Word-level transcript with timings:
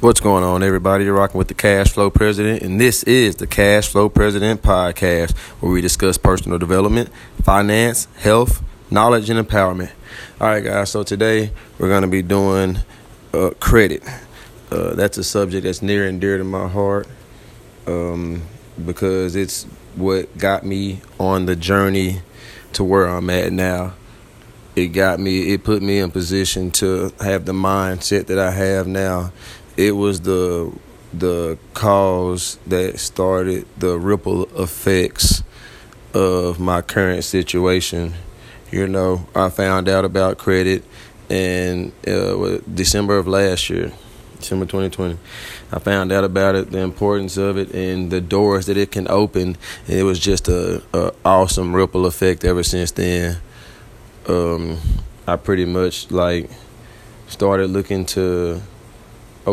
What's 0.00 0.20
going 0.20 0.42
on, 0.42 0.62
everybody? 0.62 1.04
You're 1.04 1.12
rocking 1.12 1.36
with 1.36 1.48
the 1.48 1.54
Cash 1.54 1.90
Flow 1.90 2.08
President, 2.08 2.62
and 2.62 2.80
this 2.80 3.02
is 3.02 3.36
the 3.36 3.46
Cash 3.46 3.88
Flow 3.88 4.08
President 4.08 4.62
podcast, 4.62 5.36
where 5.60 5.70
we 5.70 5.82
discuss 5.82 6.16
personal 6.16 6.56
development, 6.56 7.10
finance, 7.42 8.08
health, 8.16 8.62
knowledge, 8.90 9.28
and 9.28 9.46
empowerment. 9.46 9.90
All 10.40 10.46
right, 10.46 10.64
guys. 10.64 10.88
So 10.88 11.02
today 11.02 11.50
we're 11.78 11.90
going 11.90 12.00
to 12.00 12.08
be 12.08 12.22
doing 12.22 12.78
uh, 13.34 13.50
credit. 13.60 14.02
Uh, 14.70 14.94
that's 14.94 15.18
a 15.18 15.22
subject 15.22 15.64
that's 15.64 15.82
near 15.82 16.06
and 16.06 16.18
dear 16.18 16.38
to 16.38 16.44
my 16.44 16.66
heart 16.66 17.06
um, 17.86 18.40
because 18.82 19.36
it's 19.36 19.64
what 19.96 20.38
got 20.38 20.64
me 20.64 21.02
on 21.18 21.44
the 21.44 21.54
journey 21.54 22.22
to 22.72 22.82
where 22.82 23.04
I'm 23.04 23.28
at 23.28 23.52
now. 23.52 23.92
It 24.76 24.88
got 24.88 25.20
me. 25.20 25.52
It 25.52 25.62
put 25.62 25.82
me 25.82 25.98
in 25.98 26.10
position 26.10 26.70
to 26.70 27.12
have 27.20 27.44
the 27.44 27.52
mindset 27.52 28.28
that 28.28 28.38
I 28.38 28.52
have 28.52 28.86
now 28.86 29.32
it 29.80 29.92
was 29.92 30.20
the 30.20 30.70
the 31.12 31.58
cause 31.74 32.58
that 32.66 33.00
started 33.00 33.66
the 33.78 33.98
ripple 33.98 34.44
effects 34.60 35.42
of 36.14 36.60
my 36.60 36.82
current 36.82 37.24
situation. 37.24 38.12
You 38.70 38.86
know, 38.86 39.26
I 39.34 39.48
found 39.48 39.88
out 39.88 40.04
about 40.04 40.38
credit 40.38 40.84
in 41.28 41.92
uh, 42.06 42.58
December 42.72 43.16
of 43.16 43.26
last 43.26 43.70
year, 43.70 43.90
December 44.38 44.66
2020. 44.66 45.18
I 45.72 45.78
found 45.78 46.12
out 46.12 46.24
about 46.24 46.54
it, 46.54 46.70
the 46.70 46.78
importance 46.78 47.36
of 47.38 47.56
it, 47.56 47.74
and 47.74 48.10
the 48.10 48.20
doors 48.20 48.66
that 48.66 48.76
it 48.76 48.92
can 48.92 49.08
open. 49.08 49.56
And 49.88 49.98
it 49.98 50.04
was 50.04 50.20
just 50.20 50.46
a, 50.48 50.82
a 50.92 51.12
awesome 51.24 51.74
ripple 51.74 52.06
effect 52.06 52.44
ever 52.44 52.62
since 52.62 52.90
then. 52.92 53.38
Um, 54.28 54.78
I 55.26 55.36
pretty 55.36 55.64
much 55.64 56.10
like 56.10 56.50
started 57.26 57.70
looking 57.70 58.04
to 58.06 58.60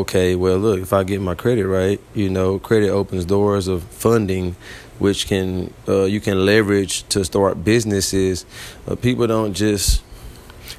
okay, 0.02 0.36
well, 0.36 0.58
look, 0.58 0.80
if 0.80 0.94
I 0.94 1.04
get 1.04 1.22
my 1.22 1.36
credit 1.36 1.68
right, 1.68 2.00
you 2.14 2.30
know, 2.30 2.60
credit 2.60 2.90
opens 2.90 3.26
doors 3.26 3.68
of 3.68 3.84
funding, 3.84 4.56
which 5.00 5.28
can 5.28 5.74
uh, 5.88 6.06
you 6.06 6.20
can 6.20 6.46
leverage 6.46 7.08
to 7.10 7.24
start 7.26 7.64
businesses. 7.64 8.46
Uh, 8.88 8.96
people 8.96 9.28
don't 9.28 9.54
just 9.54 10.04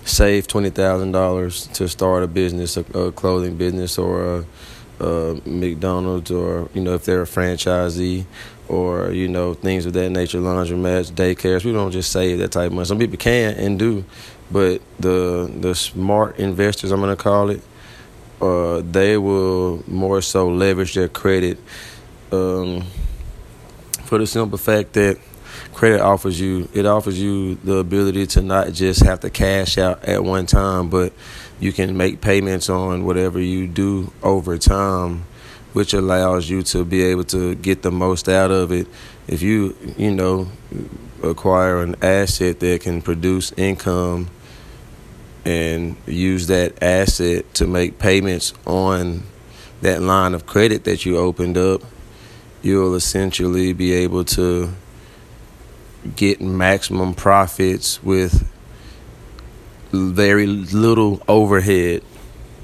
save 0.05 0.47
twenty 0.47 0.71
thousand 0.71 1.13
dollars 1.13 1.67
to 1.69 1.89
start 1.89 2.23
a 2.23 2.27
business, 2.27 2.77
a, 2.77 2.81
a 2.99 3.13
clothing 3.13 3.57
business, 3.57 3.99
or 3.99 4.45
a, 5.01 5.05
a, 5.05 5.41
McDonald's, 5.45 6.31
or 6.31 6.69
you 6.75 6.81
know, 6.81 6.95
if 6.95 7.05
they're 7.05 7.23
a 7.23 7.27
franchisee, 7.27 8.25
or 8.69 9.11
you 9.13 9.29
know, 9.29 9.55
things 9.55 9.87
of 9.87 9.93
that 9.95 10.11
nature, 10.11 10.39
laundromats, 10.39 11.11
daycares. 11.11 11.65
We 11.65 11.73
don't 11.73 11.93
just 11.93 12.13
save 12.13 12.39
that 12.39 12.53
type 12.53 12.69
of 12.69 12.73
money. 12.73 12.87
Some 12.87 12.99
people 12.99 13.19
can 13.19 13.55
and 13.55 13.79
do, 13.79 14.05
but 14.51 14.81
the 14.99 15.51
the 15.61 15.75
smart 15.75 16.39
investors, 16.39 16.93
I'm 16.93 17.01
gonna 17.01 17.17
call 17.17 17.51
it 17.51 17.63
uh, 18.41 18.83
they 18.85 19.17
will 19.17 19.83
more 19.89 20.23
so 20.23 20.49
leverage 20.49 20.95
their 20.95 21.09
credit 21.09 21.59
um, 22.33 22.83
for 24.05 24.19
the 24.19 24.27
simple 24.27 24.59
fact 24.59 24.93
that 24.93 25.19
credit 25.75 26.01
offers 26.01 26.41
you 26.41 26.69
it 26.75 26.87
offers 26.87 27.21
you 27.21 27.55
the 27.57 27.77
ability 27.77 28.27
to 28.27 28.43
not 28.43 28.73
just 28.73 29.05
have 29.05 29.21
to 29.21 29.31
cash 29.31 29.79
out 29.79 30.05
at 30.05 30.23
one 30.23 30.47
time, 30.47 30.89
but 30.89 31.13
you 31.61 31.73
can 31.73 31.97
make 31.97 32.21
payments 32.21 32.69
on 32.69 33.05
whatever 33.05 33.41
you 33.41 33.67
do 33.67 34.13
over 34.23 34.59
time, 34.59 35.25
which 35.73 35.93
allows 35.93 36.49
you 36.49 36.63
to 36.63 36.85
be 36.85 37.03
able 37.03 37.25
to 37.25 37.55
get 37.57 37.83
the 37.83 37.91
most 37.91 38.29
out 38.29 38.51
of 38.51 38.73
it. 38.73 38.87
If 39.27 39.43
you 39.43 39.77
you 39.97 40.13
know 40.13 40.49
acquire 41.23 41.83
an 41.83 41.97
asset 42.03 42.61
that 42.61 42.81
can 42.83 43.03
produce 43.03 43.53
income 43.57 44.29
and 45.49 45.97
use 46.07 46.49
that 46.49 46.83
asset 46.83 47.55
to 47.55 47.67
make 47.67 47.99
payments 47.99 48.53
on 48.67 49.23
that 49.81 50.03
line 50.03 50.35
of 50.35 50.45
credit 50.45 50.85
that 50.85 51.07
you 51.07 51.17
opened 51.17 51.57
up, 51.57 51.81
you'll 52.61 52.95
essentially 52.95 53.73
be 53.73 53.95
able 53.95 54.27
to 54.27 54.71
get 56.17 56.43
maximum 56.43 57.15
profits 57.15 58.03
with 58.03 58.47
very 59.91 60.47
little 60.47 61.23
overhead, 61.27 62.03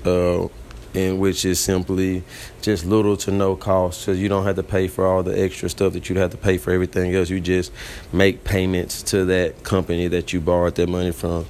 uh, 0.05 0.47
and 0.95 1.19
which 1.19 1.47
is 1.47 1.59
simply 1.59 2.23
just 2.61 2.85
little 2.85 3.17
to 3.17 3.31
no 3.31 3.57
cost. 3.57 4.03
So 4.03 4.13
you 4.13 4.29
don't 4.29 4.45
have 4.45 4.57
to 4.57 4.63
pay 4.63 4.89
for 4.89 5.07
all 5.07 5.23
the 5.23 5.43
extra 5.43 5.71
stuff 5.71 5.95
that 5.95 6.11
you'd 6.11 6.19
have 6.19 6.33
to 6.33 6.37
pay 6.37 6.59
for 6.59 6.71
everything 6.71 7.15
else. 7.15 7.31
You 7.31 7.41
just 7.41 7.73
make 8.13 8.45
payments 8.45 9.03
to 9.05 9.25
that 9.25 9.63
company 9.63 10.07
that 10.09 10.35
you 10.35 10.41
borrowed 10.43 10.75
that 10.75 10.91
money 10.91 11.13
from 11.13 11.47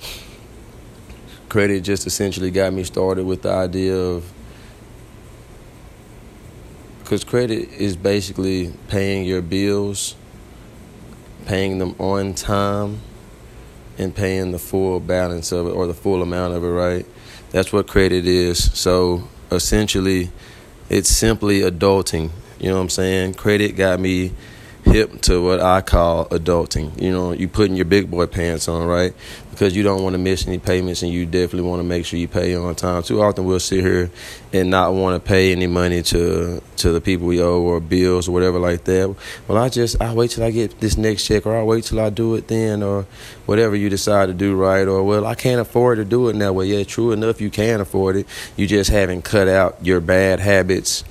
credit 1.54 1.84
just 1.84 2.04
essentially 2.04 2.50
got 2.50 2.72
me 2.72 2.82
started 2.82 3.24
with 3.24 3.42
the 3.42 3.48
idea 3.48 3.96
of 3.96 4.28
because 6.98 7.22
credit 7.22 7.70
is 7.70 7.96
basically 7.96 8.72
paying 8.88 9.24
your 9.24 9.40
bills, 9.40 10.16
paying 11.46 11.78
them 11.78 11.94
on 12.00 12.34
time, 12.34 12.98
and 13.98 14.12
paying 14.16 14.50
the 14.50 14.58
full 14.58 14.98
balance 14.98 15.52
of 15.52 15.68
it 15.68 15.70
or 15.70 15.86
the 15.86 15.94
full 15.94 16.22
amount 16.22 16.54
of 16.54 16.64
it, 16.64 16.66
right? 16.66 17.06
That's 17.52 17.72
what 17.72 17.86
credit 17.86 18.26
is. 18.26 18.76
So 18.76 19.28
essentially, 19.52 20.32
it's 20.88 21.08
simply 21.08 21.60
adulting. 21.60 22.30
You 22.58 22.70
know 22.70 22.78
what 22.78 22.82
I'm 22.82 22.88
saying? 22.88 23.34
Credit 23.34 23.76
got 23.76 24.00
me 24.00 24.32
hip 24.84 25.20
to 25.22 25.42
what 25.42 25.60
I 25.60 25.80
call 25.82 26.26
adulting. 26.30 27.00
You 27.00 27.10
know, 27.10 27.32
you 27.32 27.48
putting 27.48 27.76
your 27.76 27.84
big 27.84 28.10
boy 28.10 28.26
pants 28.26 28.66
on, 28.68 28.86
right? 28.86 29.14
Because 29.54 29.76
you 29.76 29.82
don't 29.82 30.02
want 30.02 30.14
to 30.14 30.18
miss 30.18 30.46
any 30.46 30.58
payments 30.58 31.02
and 31.02 31.12
you 31.12 31.24
definitely 31.24 31.68
want 31.68 31.80
to 31.80 31.84
make 31.84 32.04
sure 32.04 32.18
you 32.18 32.28
pay 32.28 32.54
on 32.54 32.74
time. 32.74 33.02
Too 33.02 33.22
often 33.22 33.44
we'll 33.44 33.60
sit 33.60 33.80
here 33.80 34.10
and 34.52 34.70
not 34.70 34.94
want 34.94 35.22
to 35.22 35.26
pay 35.26 35.52
any 35.52 35.66
money 35.66 36.02
to 36.02 36.62
to 36.76 36.92
the 36.92 37.00
people 37.00 37.26
we 37.26 37.40
owe 37.40 37.62
or 37.62 37.80
bills 37.80 38.28
or 38.28 38.32
whatever 38.32 38.58
like 38.58 38.84
that. 38.84 39.14
Well, 39.48 39.56
I 39.56 39.68
just 39.68 40.00
I 40.00 40.12
wait 40.12 40.32
till 40.32 40.44
I 40.44 40.50
get 40.50 40.80
this 40.80 40.96
next 40.96 41.26
check 41.26 41.46
or 41.46 41.56
I 41.56 41.62
wait 41.62 41.84
till 41.84 42.00
I 42.00 42.10
do 42.10 42.34
it 42.34 42.48
then 42.48 42.82
or 42.82 43.06
whatever 43.46 43.74
you 43.74 43.88
decide 43.88 44.26
to 44.26 44.34
do, 44.34 44.54
right? 44.54 44.86
Or 44.86 45.02
well, 45.02 45.26
I 45.26 45.34
can't 45.34 45.60
afford 45.60 45.98
to 45.98 46.04
do 46.04 46.28
it 46.28 46.38
that 46.38 46.54
way. 46.54 46.66
yeah, 46.66 46.84
true 46.84 47.12
enough, 47.12 47.40
you 47.40 47.50
can 47.50 47.80
afford 47.80 48.16
it. 48.16 48.26
You 48.56 48.66
just 48.66 48.90
haven't 48.90 49.22
cut 49.22 49.48
out 49.48 49.78
your 49.82 50.00
bad 50.00 50.40
habits 50.40 51.04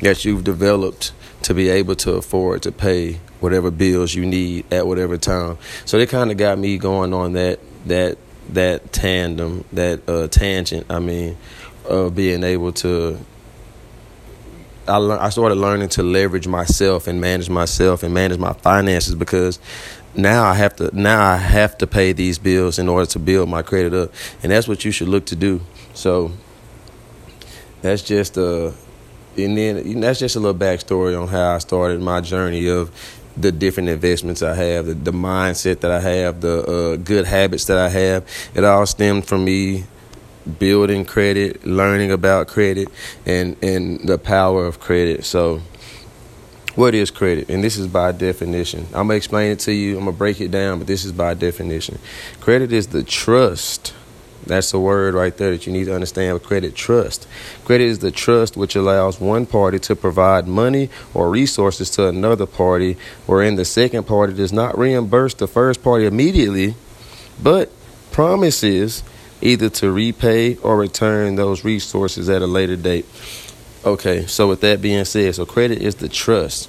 that 0.00 0.24
you've 0.24 0.44
developed 0.44 1.12
to 1.42 1.54
be 1.54 1.68
able 1.68 1.94
to 1.96 2.12
afford 2.12 2.62
to 2.62 2.72
pay 2.72 3.20
whatever 3.40 3.70
bills 3.70 4.14
you 4.14 4.26
need 4.26 4.72
at 4.72 4.86
whatever 4.86 5.16
time. 5.16 5.58
So 5.84 5.98
they 5.98 6.06
kind 6.06 6.30
of 6.30 6.36
got 6.36 6.58
me 6.58 6.78
going 6.78 7.14
on 7.14 7.34
that 7.34 7.60
that 7.88 8.18
that 8.50 8.92
tandem, 8.92 9.64
that 9.72 10.08
uh, 10.08 10.28
tangent. 10.28 10.86
I 10.90 10.98
mean, 10.98 11.36
of 11.84 12.14
being 12.14 12.44
able 12.44 12.72
to. 12.72 13.18
I 14.86 14.96
le- 14.96 15.18
I 15.18 15.28
started 15.28 15.56
learning 15.56 15.90
to 15.90 16.02
leverage 16.02 16.48
myself 16.48 17.06
and 17.06 17.20
manage 17.20 17.50
myself 17.50 18.02
and 18.02 18.14
manage 18.14 18.38
my 18.38 18.54
finances 18.54 19.14
because 19.14 19.58
now 20.14 20.44
I 20.44 20.54
have 20.54 20.76
to 20.76 20.90
now 20.98 21.22
I 21.22 21.36
have 21.36 21.76
to 21.78 21.86
pay 21.86 22.12
these 22.12 22.38
bills 22.38 22.78
in 22.78 22.88
order 22.88 23.06
to 23.06 23.18
build 23.18 23.48
my 23.48 23.62
credit 23.62 23.92
up, 23.92 24.12
and 24.42 24.50
that's 24.50 24.66
what 24.66 24.84
you 24.84 24.90
should 24.90 25.08
look 25.08 25.26
to 25.26 25.36
do. 25.36 25.60
So 25.92 26.32
that's 27.82 28.02
just 28.02 28.36
a, 28.36 28.68
uh, 28.68 28.72
and 29.36 29.56
then 29.56 30.00
that's 30.00 30.18
just 30.18 30.36
a 30.36 30.40
little 30.40 30.58
backstory 30.58 31.20
on 31.20 31.28
how 31.28 31.54
I 31.54 31.58
started 31.58 32.00
my 32.00 32.20
journey 32.20 32.68
of 32.68 32.90
the 33.40 33.52
different 33.52 33.88
investments 33.88 34.42
I 34.42 34.54
have, 34.54 34.86
the, 34.86 34.94
the 34.94 35.12
mindset 35.12 35.80
that 35.80 35.90
I 35.90 36.00
have, 36.00 36.40
the 36.40 36.64
uh, 36.64 36.96
good 36.96 37.26
habits 37.26 37.66
that 37.66 37.78
I 37.78 37.88
have. 37.88 38.26
It 38.54 38.64
all 38.64 38.86
stemmed 38.86 39.26
from 39.26 39.44
me 39.44 39.84
building 40.58 41.04
credit, 41.04 41.66
learning 41.66 42.10
about 42.10 42.48
credit, 42.48 42.88
and 43.26 43.56
and 43.62 44.00
the 44.08 44.18
power 44.18 44.66
of 44.66 44.80
credit. 44.80 45.24
So, 45.24 45.60
what 46.74 46.94
is 46.94 47.10
credit? 47.10 47.48
And 47.48 47.62
this 47.62 47.76
is 47.76 47.86
by 47.86 48.12
definition. 48.12 48.86
I'm 48.88 49.06
gonna 49.06 49.14
explain 49.14 49.52
it 49.52 49.60
to 49.60 49.72
you. 49.72 49.98
I'm 49.98 50.04
gonna 50.04 50.16
break 50.16 50.40
it 50.40 50.50
down, 50.50 50.78
but 50.78 50.86
this 50.86 51.04
is 51.04 51.12
by 51.12 51.34
definition. 51.34 51.98
Credit 52.40 52.72
is 52.72 52.88
the 52.88 53.02
trust 53.02 53.94
that's 54.48 54.74
a 54.74 54.80
word 54.80 55.14
right 55.14 55.36
there 55.36 55.50
that 55.50 55.66
you 55.66 55.72
need 55.72 55.84
to 55.84 55.94
understand 55.94 56.34
with 56.34 56.42
credit 56.42 56.74
trust. 56.74 57.28
Credit 57.64 57.84
is 57.84 57.98
the 58.00 58.10
trust 58.10 58.56
which 58.56 58.74
allows 58.74 59.20
one 59.20 59.46
party 59.46 59.78
to 59.80 59.94
provide 59.94 60.48
money 60.48 60.90
or 61.14 61.30
resources 61.30 61.90
to 61.90 62.08
another 62.08 62.46
party, 62.46 62.96
wherein 63.26 63.54
the 63.56 63.64
second 63.64 64.06
party 64.06 64.32
does 64.32 64.52
not 64.52 64.76
reimburse 64.76 65.34
the 65.34 65.46
first 65.46 65.82
party 65.82 66.06
immediately, 66.06 66.74
but 67.40 67.70
promises 68.10 69.04
either 69.40 69.70
to 69.70 69.92
repay 69.92 70.56
or 70.56 70.76
return 70.76 71.36
those 71.36 71.64
resources 71.64 72.28
at 72.28 72.42
a 72.42 72.46
later 72.46 72.76
date. 72.76 73.06
Okay, 73.84 74.26
so 74.26 74.48
with 74.48 74.60
that 74.62 74.82
being 74.82 75.04
said, 75.04 75.34
so 75.36 75.46
credit 75.46 75.80
is 75.80 75.94
the 75.96 76.08
trust 76.08 76.68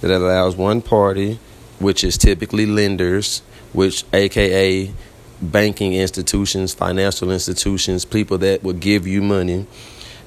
that 0.00 0.10
allows 0.10 0.56
one 0.56 0.80
party, 0.80 1.38
which 1.78 2.02
is 2.02 2.16
typically 2.16 2.64
lenders, 2.64 3.42
which 3.72 4.04
aka 4.12 4.90
banking 5.40 5.94
institutions, 5.94 6.74
financial 6.74 7.30
institutions, 7.30 8.04
people 8.04 8.38
that 8.38 8.62
will 8.62 8.74
give 8.74 9.06
you 9.06 9.22
money. 9.22 9.66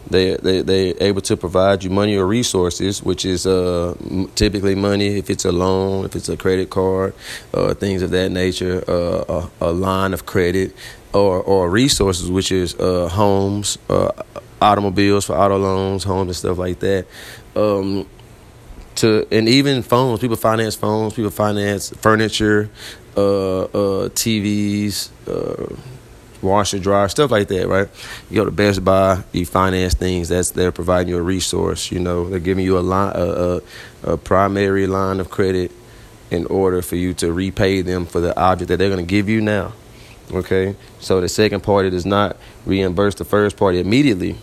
They 0.09 0.37
they 0.37 0.61
they're 0.61 0.93
able 1.01 1.21
to 1.21 1.37
provide 1.37 1.83
you 1.83 1.89
money 1.89 2.15
or 2.17 2.25
resources, 2.25 3.03
which 3.03 3.25
is 3.25 3.45
uh, 3.45 3.95
typically 4.35 4.75
money 4.75 5.17
if 5.17 5.29
it's 5.29 5.45
a 5.45 5.51
loan, 5.51 6.05
if 6.05 6.15
it's 6.15 6.29
a 6.29 6.37
credit 6.37 6.69
card, 6.69 7.13
uh, 7.53 7.73
things 7.75 8.01
of 8.01 8.09
that 8.11 8.31
nature, 8.31 8.83
uh, 8.87 9.47
a, 9.61 9.69
a, 9.69 9.71
line 9.71 10.13
of 10.13 10.25
credit, 10.25 10.75
or 11.13 11.41
or 11.41 11.69
resources, 11.69 12.31
which 12.31 12.51
is 12.51 12.75
uh, 12.75 13.07
homes, 13.09 13.77
uh, 13.89 14.11
automobiles 14.61 15.25
for 15.25 15.35
auto 15.35 15.57
loans, 15.57 16.03
homes 16.03 16.27
and 16.27 16.35
stuff 16.35 16.57
like 16.57 16.79
that. 16.79 17.05
Um, 17.55 18.07
to 18.95 19.27
and 19.31 19.47
even 19.47 19.81
phones, 19.81 20.19
people 20.19 20.37
finance 20.37 20.75
phones, 20.75 21.13
people 21.13 21.31
finance 21.31 21.89
furniture, 21.89 22.69
uh, 23.15 23.63
uh, 23.63 24.09
TVs, 24.09 25.09
uh, 25.27 25.75
washer, 26.41 26.79
dryer, 26.79 27.07
stuff 27.07 27.31
like 27.31 27.47
that, 27.49 27.67
right? 27.67 27.87
You 28.29 28.35
go 28.35 28.45
to 28.45 28.51
Best 28.51 28.83
Buy, 28.83 29.23
you 29.31 29.45
finance 29.45 29.93
things. 29.93 30.29
That's 30.29 30.51
they're 30.51 30.71
providing 30.71 31.09
you 31.09 31.17
a 31.17 31.21
resource. 31.21 31.91
You 31.91 31.99
know, 31.99 32.29
they're 32.29 32.39
giving 32.39 32.65
you 32.65 32.77
a 32.77 32.81
line, 32.81 33.13
a, 33.15 33.21
a, 33.23 33.61
a 34.13 34.17
primary 34.17 34.87
line 34.87 35.19
of 35.19 35.29
credit 35.29 35.71
in 36.31 36.45
order 36.45 36.81
for 36.81 36.95
you 36.95 37.13
to 37.15 37.33
repay 37.33 37.81
them 37.81 38.05
for 38.05 38.19
the 38.19 38.37
object 38.39 38.69
that 38.69 38.77
they're 38.77 38.89
going 38.89 39.05
to 39.05 39.09
give 39.09 39.27
you 39.27 39.41
now. 39.41 39.73
Okay, 40.31 40.75
so 40.99 41.19
the 41.21 41.29
second 41.29 41.61
party 41.61 41.89
does 41.89 42.05
not 42.05 42.37
reimburse 42.65 43.15
the 43.15 43.25
first 43.25 43.57
party 43.57 43.79
immediately 43.79 44.37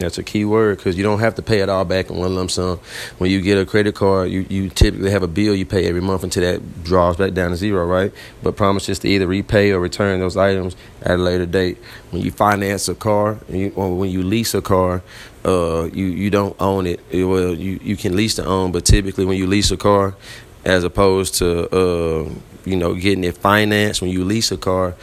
that's 0.00 0.18
a 0.18 0.22
key 0.22 0.44
word 0.44 0.78
because 0.78 0.96
you 0.96 1.02
don't 1.02 1.20
have 1.20 1.34
to 1.36 1.42
pay 1.42 1.60
it 1.60 1.68
all 1.68 1.84
back 1.84 2.10
in 2.10 2.16
one 2.16 2.34
lump 2.34 2.50
sum. 2.50 2.80
When 3.18 3.30
you 3.30 3.40
get 3.40 3.58
a 3.58 3.66
credit 3.66 3.94
card, 3.94 4.30
you, 4.30 4.46
you 4.48 4.70
typically 4.70 5.10
have 5.10 5.22
a 5.22 5.28
bill 5.28 5.54
you 5.54 5.66
pay 5.66 5.86
every 5.86 6.00
month 6.00 6.24
until 6.24 6.42
that 6.42 6.82
draws 6.82 7.16
back 7.16 7.34
down 7.34 7.50
to 7.50 7.56
zero, 7.56 7.86
right? 7.86 8.12
But 8.42 8.56
promises 8.56 8.98
to 9.00 9.08
either 9.08 9.26
repay 9.26 9.70
or 9.72 9.78
return 9.78 10.18
those 10.18 10.36
items 10.36 10.74
at 11.02 11.12
a 11.12 11.22
later 11.22 11.46
date. 11.46 11.78
When 12.10 12.22
you 12.22 12.30
finance 12.30 12.88
a 12.88 12.94
car, 12.94 13.38
you, 13.48 13.72
or 13.76 13.94
when 13.94 14.10
you 14.10 14.22
lease 14.22 14.54
a 14.54 14.62
car, 14.62 15.02
uh, 15.44 15.84
you 15.92 16.06
you 16.06 16.30
don't 16.30 16.56
own 16.60 16.86
it. 16.86 17.00
Well, 17.12 17.54
you 17.54 17.78
you 17.82 17.96
can 17.96 18.16
lease 18.16 18.34
to 18.36 18.44
own, 18.44 18.72
but 18.72 18.84
typically 18.84 19.26
when 19.26 19.36
you 19.36 19.46
lease 19.46 19.70
a 19.70 19.76
car, 19.76 20.14
as 20.64 20.82
opposed 20.82 21.34
to 21.36 21.68
uh, 21.74 22.30
you 22.64 22.76
know 22.76 22.94
getting 22.94 23.24
it 23.24 23.36
financed, 23.36 24.00
when 24.00 24.10
you 24.10 24.24
lease 24.24 24.50
a 24.50 24.56
car, 24.56 24.94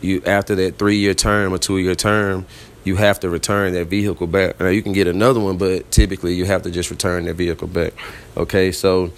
you 0.00 0.22
after 0.26 0.54
that 0.54 0.78
three 0.78 0.96
year 0.96 1.14
term 1.14 1.52
or 1.52 1.58
two 1.58 1.78
year 1.78 1.94
term 1.94 2.46
you 2.86 2.96
have 2.96 3.18
to 3.20 3.28
return 3.28 3.72
that 3.74 3.86
vehicle 3.86 4.26
back. 4.26 4.60
Now 4.60 4.68
you 4.68 4.82
can 4.82 4.92
get 4.92 5.06
another 5.06 5.40
one, 5.40 5.58
but 5.58 5.90
typically 5.90 6.34
you 6.34 6.44
have 6.44 6.62
to 6.62 6.70
just 6.70 6.90
return 6.90 7.24
that 7.24 7.34
vehicle 7.34 7.68
back. 7.68 7.92
Okay, 8.36 8.70
so 8.70 9.10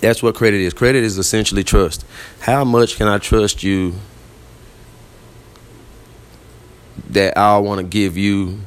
that's 0.00 0.22
what 0.22 0.34
credit 0.34 0.60
is. 0.60 0.74
Credit 0.74 1.04
is 1.04 1.16
essentially 1.16 1.62
trust. 1.64 2.04
How 2.40 2.64
much 2.64 2.96
can 2.96 3.06
I 3.06 3.18
trust 3.18 3.62
you 3.62 3.94
that 7.10 7.38
I 7.38 7.58
want 7.58 7.78
to 7.78 7.86
give 7.86 8.16
you 8.16 8.60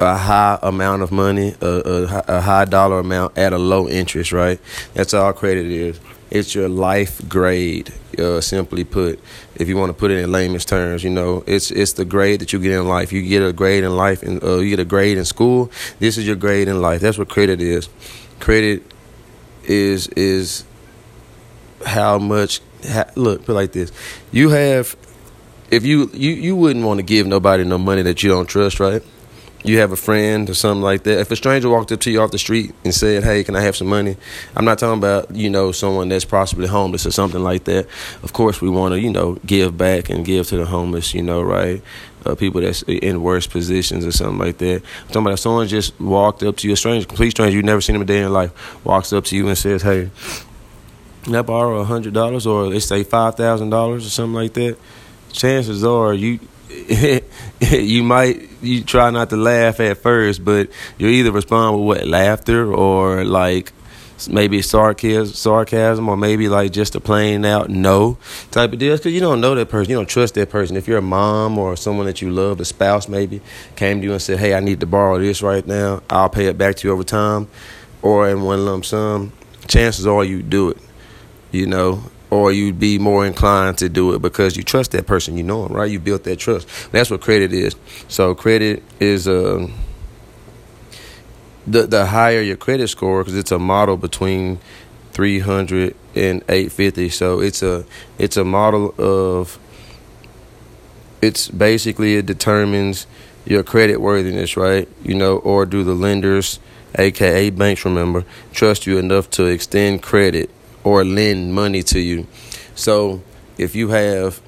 a 0.00 0.16
high 0.16 0.58
amount 0.62 1.02
of 1.02 1.12
money, 1.12 1.54
a, 1.60 1.66
a, 1.66 2.24
a, 2.36 2.40
high 2.40 2.64
dollar 2.64 2.98
amount 2.98 3.38
at 3.38 3.52
a 3.52 3.58
low 3.58 3.88
interest, 3.88 4.32
right? 4.32 4.60
That's 4.94 5.14
all 5.14 5.32
credit 5.32 5.66
is. 5.66 6.00
It's 6.34 6.52
your 6.52 6.68
life 6.68 7.28
grade, 7.28 7.94
uh, 8.18 8.40
simply 8.40 8.82
put. 8.82 9.20
If 9.54 9.68
you 9.68 9.76
want 9.76 9.90
to 9.90 9.94
put 9.94 10.10
it 10.10 10.18
in 10.18 10.32
layman's 10.32 10.64
terms, 10.64 11.04
you 11.04 11.10
know, 11.10 11.44
it's 11.46 11.70
it's 11.70 11.92
the 11.92 12.04
grade 12.04 12.40
that 12.40 12.52
you 12.52 12.58
get 12.58 12.72
in 12.72 12.88
life. 12.88 13.12
You 13.12 13.22
get 13.22 13.40
a 13.44 13.52
grade 13.52 13.84
in 13.84 13.96
life, 13.96 14.20
and 14.24 14.42
uh, 14.42 14.56
you 14.56 14.70
get 14.70 14.80
a 14.80 14.84
grade 14.84 15.16
in 15.16 15.24
school. 15.24 15.70
This 16.00 16.18
is 16.18 16.26
your 16.26 16.34
grade 16.34 16.66
in 16.66 16.82
life. 16.82 17.00
That's 17.00 17.18
what 17.18 17.28
credit 17.28 17.60
is. 17.60 17.88
Credit 18.40 18.82
is 19.62 20.08
is 20.08 20.64
how 21.86 22.18
much. 22.18 22.60
Look, 23.14 23.44
put 23.44 23.54
like 23.54 23.70
this: 23.70 23.92
you 24.32 24.48
have. 24.48 24.96
If 25.70 25.86
you, 25.86 26.10
you 26.12 26.32
you 26.32 26.56
wouldn't 26.56 26.84
want 26.84 26.98
to 26.98 27.04
give 27.04 27.28
nobody 27.28 27.62
no 27.62 27.78
money 27.78 28.02
that 28.02 28.24
you 28.24 28.28
don't 28.28 28.46
trust, 28.46 28.80
right? 28.80 29.02
You 29.64 29.78
have 29.78 29.92
a 29.92 29.96
friend 29.96 30.48
or 30.50 30.54
something 30.54 30.82
like 30.82 31.04
that. 31.04 31.20
If 31.20 31.30
a 31.30 31.36
stranger 31.36 31.70
walked 31.70 31.90
up 31.90 32.00
to 32.00 32.10
you 32.10 32.20
off 32.20 32.30
the 32.30 32.38
street 32.38 32.74
and 32.84 32.94
said, 32.94 33.24
"Hey, 33.24 33.42
can 33.42 33.56
I 33.56 33.62
have 33.62 33.74
some 33.74 33.88
money?" 33.88 34.16
I'm 34.54 34.64
not 34.64 34.78
talking 34.78 34.98
about 34.98 35.34
you 35.34 35.48
know 35.48 35.72
someone 35.72 36.10
that's 36.10 36.26
possibly 36.26 36.66
homeless 36.66 37.06
or 37.06 37.10
something 37.10 37.42
like 37.42 37.64
that. 37.64 37.86
Of 38.22 38.34
course, 38.34 38.60
we 38.60 38.68
want 38.68 38.92
to 38.92 39.00
you 39.00 39.10
know 39.10 39.38
give 39.46 39.76
back 39.78 40.10
and 40.10 40.24
give 40.24 40.48
to 40.48 40.58
the 40.58 40.66
homeless, 40.66 41.14
you 41.14 41.22
know, 41.22 41.42
right? 41.42 41.82
Uh, 42.26 42.34
people 42.34 42.60
that's 42.60 42.82
in 42.82 43.22
worse 43.22 43.46
positions 43.46 44.04
or 44.04 44.12
something 44.12 44.38
like 44.38 44.58
that. 44.58 44.76
I'm 44.76 45.08
talking 45.08 45.22
about 45.22 45.32
if 45.34 45.40
someone 45.40 45.66
just 45.66 45.98
walked 46.00 46.42
up 46.42 46.56
to 46.58 46.66
you, 46.66 46.72
a 46.72 46.76
stranger, 46.76 47.06
complete 47.06 47.30
stranger, 47.30 47.54
you've 47.54 47.66
never 47.66 47.80
seen 47.80 47.96
him 47.96 48.02
a 48.02 48.06
day 48.06 48.16
in 48.16 48.22
your 48.22 48.30
life, 48.30 48.84
walks 48.84 49.12
up 49.12 49.24
to 49.26 49.36
you 49.36 49.48
and 49.48 49.56
says, 49.56 49.82
"Hey, 49.82 50.10
can 51.22 51.34
I 51.34 51.42
borrow 51.42 51.80
a 51.80 51.84
hundred 51.84 52.12
dollars 52.12 52.46
or 52.46 52.66
let's 52.66 52.86
say 52.86 53.02
five 53.02 53.34
thousand 53.34 53.70
dollars 53.70 54.06
or 54.06 54.10
something 54.10 54.34
like 54.34 54.52
that?" 54.54 54.76
Chances 55.32 55.82
are 55.84 56.14
you 56.14 56.38
you 57.60 58.02
might 58.02 58.50
you 58.62 58.82
try 58.82 59.10
not 59.10 59.30
to 59.30 59.36
laugh 59.36 59.80
at 59.80 59.98
first, 59.98 60.44
but 60.44 60.68
you 60.98 61.08
either 61.08 61.32
respond 61.32 61.76
with 61.76 61.86
what 61.86 62.06
laughter 62.06 62.72
or 62.72 63.24
like 63.24 63.72
maybe 64.28 64.62
sarcasm, 64.62 65.34
sarcasm, 65.34 66.08
or 66.08 66.16
maybe 66.16 66.48
like 66.48 66.72
just 66.72 66.94
a 66.94 67.00
plain 67.00 67.44
out 67.44 67.68
no 67.68 68.18
type 68.50 68.72
of 68.72 68.78
deal. 68.78 68.96
Because 68.96 69.12
you 69.12 69.20
don't 69.20 69.40
know 69.40 69.54
that 69.54 69.68
person, 69.68 69.90
you 69.90 69.96
don't 69.96 70.08
trust 70.08 70.34
that 70.34 70.50
person. 70.50 70.76
If 70.76 70.88
you're 70.88 70.98
a 70.98 71.02
mom 71.02 71.58
or 71.58 71.76
someone 71.76 72.06
that 72.06 72.22
you 72.22 72.30
love, 72.30 72.60
a 72.60 72.64
spouse 72.64 73.08
maybe 73.08 73.40
came 73.76 74.00
to 74.00 74.04
you 74.04 74.12
and 74.12 74.22
said, 74.22 74.38
"Hey, 74.38 74.54
I 74.54 74.60
need 74.60 74.80
to 74.80 74.86
borrow 74.86 75.18
this 75.18 75.42
right 75.42 75.66
now. 75.66 76.02
I'll 76.10 76.28
pay 76.28 76.46
it 76.46 76.58
back 76.58 76.76
to 76.76 76.88
you 76.88 76.92
over 76.92 77.04
time, 77.04 77.48
or 78.02 78.28
in 78.28 78.42
one 78.42 78.64
lump 78.64 78.84
sum." 78.84 79.32
Chances 79.66 80.06
are 80.06 80.24
you 80.24 80.42
do 80.42 80.70
it. 80.70 80.78
You 81.50 81.66
know, 81.66 82.02
or 82.34 82.50
you'd 82.50 82.80
be 82.80 82.98
more 82.98 83.24
inclined 83.24 83.78
to 83.78 83.88
do 83.88 84.12
it 84.12 84.20
because 84.20 84.56
you 84.56 84.64
trust 84.64 84.90
that 84.90 85.06
person. 85.06 85.36
You 85.36 85.44
know 85.44 85.68
them, 85.68 85.76
right? 85.76 85.88
You 85.88 86.00
built 86.00 86.24
that 86.24 86.40
trust. 86.40 86.66
That's 86.90 87.08
what 87.08 87.20
credit 87.20 87.52
is. 87.52 87.76
So 88.08 88.34
credit 88.34 88.82
is 88.98 89.28
a 89.28 89.54
uh, 89.54 89.68
the 91.64 91.86
the 91.86 92.06
higher 92.06 92.40
your 92.40 92.56
credit 92.56 92.88
score 92.88 93.22
because 93.22 93.36
it's 93.36 93.52
a 93.52 93.58
model 93.60 93.96
between 93.96 94.58
300 95.12 95.94
and 96.16 96.42
850. 96.48 97.08
So 97.10 97.38
it's 97.38 97.62
a 97.62 97.84
it's 98.18 98.36
a 98.36 98.44
model 98.44 98.96
of 98.98 99.56
it's 101.22 101.46
basically 101.48 102.16
it 102.16 102.26
determines 102.26 103.06
your 103.46 103.62
credit 103.62 104.00
worthiness, 104.00 104.56
right? 104.56 104.88
You 105.04 105.14
know, 105.14 105.36
or 105.36 105.66
do 105.66 105.84
the 105.84 105.94
lenders, 105.94 106.58
aka 106.98 107.50
banks, 107.50 107.84
remember, 107.84 108.24
trust 108.52 108.88
you 108.88 108.98
enough 108.98 109.30
to 109.30 109.46
extend 109.46 110.02
credit 110.02 110.50
or 110.84 111.04
lend 111.04 111.54
money 111.54 111.82
to 111.82 111.98
you. 111.98 112.26
So 112.74 113.22
if 113.58 113.74
you 113.74 113.88
have 113.88 114.40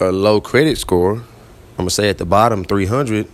a 0.00 0.10
low 0.10 0.40
credit 0.40 0.78
score, 0.78 1.16
I'm 1.16 1.76
gonna 1.76 1.90
say 1.90 2.08
at 2.08 2.18
the 2.18 2.24
bottom 2.24 2.64
300, 2.64 3.28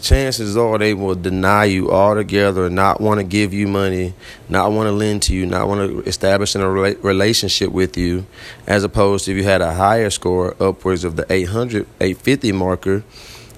chances 0.00 0.56
are 0.56 0.78
they 0.78 0.94
will 0.94 1.14
deny 1.14 1.64
you 1.64 1.90
altogether, 1.90 2.70
not 2.70 3.00
want 3.00 3.18
to 3.18 3.24
give 3.24 3.52
you 3.52 3.66
money, 3.66 4.14
not 4.48 4.70
want 4.70 4.86
to 4.86 4.92
lend 4.92 5.22
to 5.22 5.34
you, 5.34 5.46
not 5.46 5.66
want 5.66 5.90
to 5.90 6.08
establish 6.08 6.54
a 6.54 6.68
relationship 6.68 7.72
with 7.72 7.96
you, 7.96 8.24
as 8.66 8.84
opposed 8.84 9.24
to 9.24 9.32
if 9.32 9.36
you 9.36 9.44
had 9.44 9.60
a 9.60 9.74
higher 9.74 10.10
score, 10.10 10.54
upwards 10.62 11.04
of 11.04 11.16
the 11.16 11.26
800, 11.32 11.86
850 12.00 12.52
marker 12.52 13.02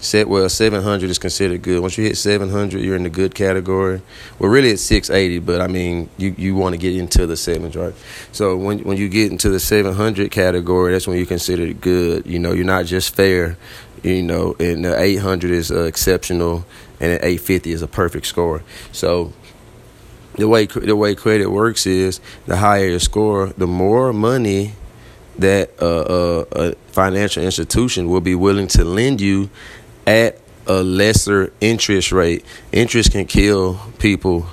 Set 0.00 0.29
well, 0.29 0.49
700 0.49 1.11
is 1.11 1.19
considered 1.19 1.61
good. 1.61 1.81
Once 1.81 1.99
you 1.99 2.05
hit 2.05 2.17
700, 2.17 2.81
you're 2.81 2.97
in 2.97 3.02
the 3.02 3.11
good 3.11 3.34
category. 3.34 4.01
Well, 4.39 4.51
really 4.51 4.70
it's 4.70 4.82
680, 4.82 5.41
but 5.41 5.60
I 5.60 5.67
mean, 5.67 6.08
you, 6.17 6.34
you 6.39 6.55
want 6.55 6.72
to 6.72 6.79
get 6.79 6.96
into 6.96 7.27
the 7.27 7.36
sevens, 7.36 7.77
right? 7.77 7.94
So 8.32 8.56
when 8.56 8.79
when 8.81 8.96
you 8.96 9.10
get 9.10 9.31
into 9.31 9.51
the 9.51 9.60
700 9.60 10.31
category, 10.31 10.93
that's 10.93 11.06
when 11.06 11.19
you 11.19 11.27
consider 11.27 11.65
it 11.65 11.82
good. 11.82 12.27
You 12.27 12.39
know, 12.39 12.53
you're 12.53 12.65
not 12.65 12.86
just 12.86 13.15
fair. 13.15 13.58
You 14.03 14.22
know, 14.22 14.56
and 14.58 14.86
the 14.86 14.98
800 14.98 15.51
is 15.51 15.70
uh, 15.70 15.82
exceptional, 15.82 16.65
and 16.98 17.13
the 17.13 17.17
850 17.17 17.70
is 17.72 17.82
a 17.82 17.86
perfect 17.86 18.25
score. 18.25 18.63
So 18.93 19.34
the 20.36 20.48
way 20.48 20.65
the 20.65 20.96
way 20.96 21.15
credit 21.15 21.51
works 21.51 21.86
is 21.86 22.20
the 22.46 22.56
higher 22.56 22.89
your 22.89 23.01
score, 23.01 23.48
the 23.48 23.67
more 23.67 24.15
money 24.15 24.77
that 25.39 25.70
uh, 25.81 26.01
uh, 26.01 26.44
a 26.53 26.75
financial 26.93 27.43
institution 27.43 28.08
will 28.08 28.20
be 28.20 28.34
willing 28.34 28.69
to 28.69 28.84
lend 28.84 29.20
you 29.20 29.51
at 30.10 30.38
a 30.67 30.82
lesser 30.82 31.52
interest 31.60 32.10
rate. 32.10 32.44
Interest 32.72 33.12
can 33.12 33.26
kill 33.26 33.79
people. 33.98 34.46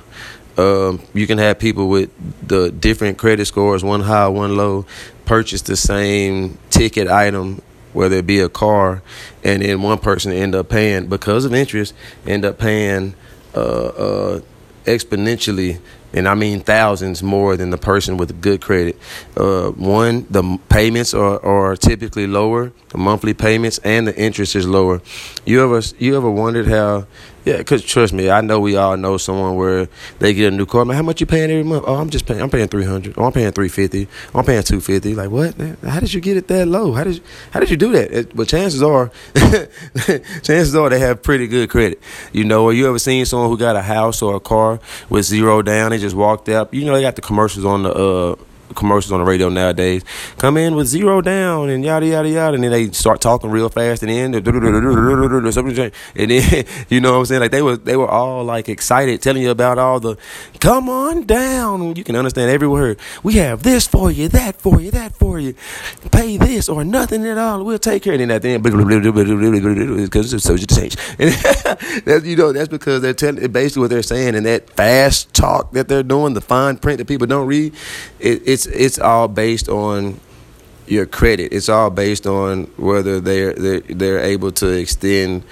Um, 0.58 1.02
you 1.14 1.28
can 1.28 1.38
have 1.38 1.60
people 1.60 1.90
with 1.90 2.10
the 2.48 2.72
different 2.72 3.18
credit 3.18 3.46
scores, 3.46 3.84
one 3.84 4.02
high, 4.02 4.28
one 4.28 4.56
low, 4.56 4.86
purchase 5.26 5.62
the 5.64 5.76
same 5.76 6.58
ticket 6.70 7.08
item, 7.08 7.62
whether 7.94 8.18
it 8.18 8.28
be 8.28 8.40
a 8.40 8.50
car, 8.50 9.02
and 9.44 9.62
then 9.62 9.82
one 9.82 9.98
person 9.98 10.32
end 10.32 10.56
up 10.56 10.70
paying 10.70 11.08
because 11.08 11.46
of 11.46 11.54
interest, 11.54 11.94
end 12.26 12.46
up 12.46 12.58
paying 12.58 13.14
uh, 13.56 13.88
uh, 13.88 14.42
exponentially 14.86 15.80
and 16.18 16.28
I 16.28 16.34
mean 16.34 16.60
thousands 16.62 17.22
more 17.22 17.56
than 17.56 17.70
the 17.70 17.78
person 17.78 18.18
with 18.18 18.42
good 18.42 18.62
credit. 18.62 18.98
Uh, 19.36 19.70
one, 19.70 20.26
the 20.30 20.60
payments 20.70 21.14
are, 21.14 21.44
are 21.46 21.76
typically 21.76 22.28
lower, 22.28 22.72
the 22.90 22.98
monthly 22.98 23.34
payments, 23.34 23.78
and 23.84 24.08
the 24.08 24.16
interest 24.18 24.56
is 24.56 24.68
lower. 24.68 25.02
You 25.46 25.64
ever 25.64 25.82
you 26.00 26.18
ever 26.18 26.30
wondered 26.30 26.68
how 26.68 27.06
yeah, 27.48 27.64
cause 27.64 27.82
trust 27.82 28.12
me, 28.12 28.30
I 28.30 28.42
know 28.42 28.60
we 28.60 28.76
all 28.76 28.98
know 28.98 29.16
someone 29.16 29.56
where 29.56 29.88
they 30.20 30.34
get 30.34 30.52
a 30.52 30.56
new 30.56 30.66
car. 30.66 30.84
Man, 30.84 30.98
how 30.98 31.02
much 31.02 31.22
you 31.22 31.26
paying 31.26 31.50
every 31.50 31.64
month? 31.64 31.86
Oh, 31.88 31.96
I'm 31.96 32.10
just 32.10 32.26
paying. 32.26 32.42
I'm 32.42 32.50
paying 32.50 32.68
three 32.68 32.84
hundred. 32.84 33.14
Oh, 33.18 33.24
I'm 33.24 33.32
paying 33.32 33.54
three 33.54 33.70
fifty. 33.70 34.10
Oh, 34.36 34.40
I'm 34.40 34.46
paying 34.46 34.64
two 34.64 34.82
fifty. 34.82 35.16
Like 35.16 35.30
what? 35.30 35.58
Man? 35.58 35.78
How 35.82 36.02
did 36.02 36.14
you 36.14 36.20
get 36.20 36.36
it 36.36 36.50
that 36.50 36.68
low? 36.68 36.92
How 36.92 37.06
did 37.06 37.16
you, 37.16 37.24
how 37.52 37.62
did 37.62 37.70
you 37.70 37.78
do 37.78 37.94
that? 37.94 38.12
It, 38.12 38.36
but 38.36 38.50
chances 38.50 38.84
are, 38.84 39.12
chances 40.44 40.76
are 40.76 40.90
they 40.90 41.00
have 41.00 41.24
pretty 41.24 41.48
good 41.48 41.70
credit. 41.70 42.02
You 42.34 42.44
know, 42.44 42.66
or 42.66 42.74
you 42.74 42.86
ever 42.86 43.00
seen 43.00 43.26
someone 43.26 43.50
who 43.50 43.58
got 43.58 43.78
a 43.78 43.82
house 43.82 44.22
or 44.22 44.36
a 44.36 44.42
car 44.42 44.82
with 45.10 45.24
zero 45.24 45.62
down? 45.62 45.92
They 45.92 46.00
just 46.00 46.18
walked 46.18 46.50
up. 46.50 46.74
You 46.74 46.84
know, 46.84 46.96
they 46.96 47.02
got 47.02 47.16
the 47.16 47.22
commercials 47.22 47.64
on 47.64 47.84
the 47.84 47.94
uh 47.94 48.36
commercials 48.76 49.12
on 49.12 49.20
the 49.20 49.26
radio 49.26 49.50
nowadays. 49.50 50.04
Come 50.38 50.58
in 50.58 50.76
with 50.76 50.88
zero 50.88 51.22
down 51.22 51.70
and 51.70 51.84
yada 51.84 52.06
yada 52.06 52.30
yada, 52.30 52.56
and 52.56 52.64
then 52.64 52.72
they 52.72 52.92
start 52.92 53.22
talking 53.22 53.50
real 53.50 53.70
fast 53.70 54.04
and 54.04 54.12
then 54.12 54.34
and 56.18 56.32
then 56.32 56.66
you 56.90 57.02
know 57.02 57.12
what 57.12 57.20
I'm 57.20 57.26
saying? 57.26 57.42
Like 57.42 57.52
they 57.52 57.62
were 57.62 57.78
they 57.78 57.98
were 57.98 58.08
all 58.08 58.44
like 58.44 58.70
excited, 58.70 59.22
telling 59.22 59.42
you 59.42 59.52
about 59.52 59.78
all 59.78 60.00
the 60.00 60.18
come 60.60 60.90
on 60.90 61.26
down. 61.26 61.96
You 61.96 62.04
can 62.04 62.16
understand 62.16 62.50
every 62.50 62.68
word. 62.68 63.00
We 63.24 63.34
have 63.34 63.64
this 63.64 63.88
for 63.88 64.12
you, 64.12 64.28
that 64.30 64.62
for 64.62 64.82
you, 64.82 64.92
that 64.92 65.16
for 65.16 65.40
you. 65.40 65.56
Pay 66.12 66.38
this 66.38 66.70
or 66.70 66.84
nothing 66.84 67.26
at 67.26 67.38
all. 67.38 67.64
We'll 67.64 67.80
take 67.80 68.04
care. 68.04 68.14
of 68.14 68.22
it. 68.22 68.30
at 68.30 68.42
the 68.42 68.50
end, 68.50 68.64
because 70.04 70.34
it's 70.34 70.44
social 70.44 70.68
change. 70.68 70.98
And 71.20 71.32
that's 72.06 72.26
you 72.26 72.36
know 72.36 72.52
that's 72.52 72.70
because 72.70 73.02
they're 73.02 73.14
telling 73.14 73.52
basically 73.52 73.82
what 73.82 73.90
they're 73.90 74.04
saying 74.04 74.36
and 74.36 74.46
that 74.46 74.70
fast 74.72 75.34
talk 75.34 75.72
that 75.72 75.88
they're 75.88 76.04
doing, 76.04 76.34
the 76.34 76.42
fine 76.42 76.78
print 76.78 76.98
that 77.00 77.06
people 77.08 77.28
don't 77.28 77.48
read. 77.48 77.74
It, 78.20 78.48
it's 78.58 78.66
it's 78.66 78.98
all 78.98 79.28
based 79.28 79.70
on 79.70 80.20
your 80.88 81.06
credit. 81.06 81.54
It's 81.54 81.70
all 81.70 81.92
based 81.92 82.26
on 82.26 82.64
whether 82.78 83.20
they're 83.20 83.54
they're, 83.54 83.82
they're 83.82 84.20
able 84.20 84.52
to 84.54 84.68
extend 84.68 85.44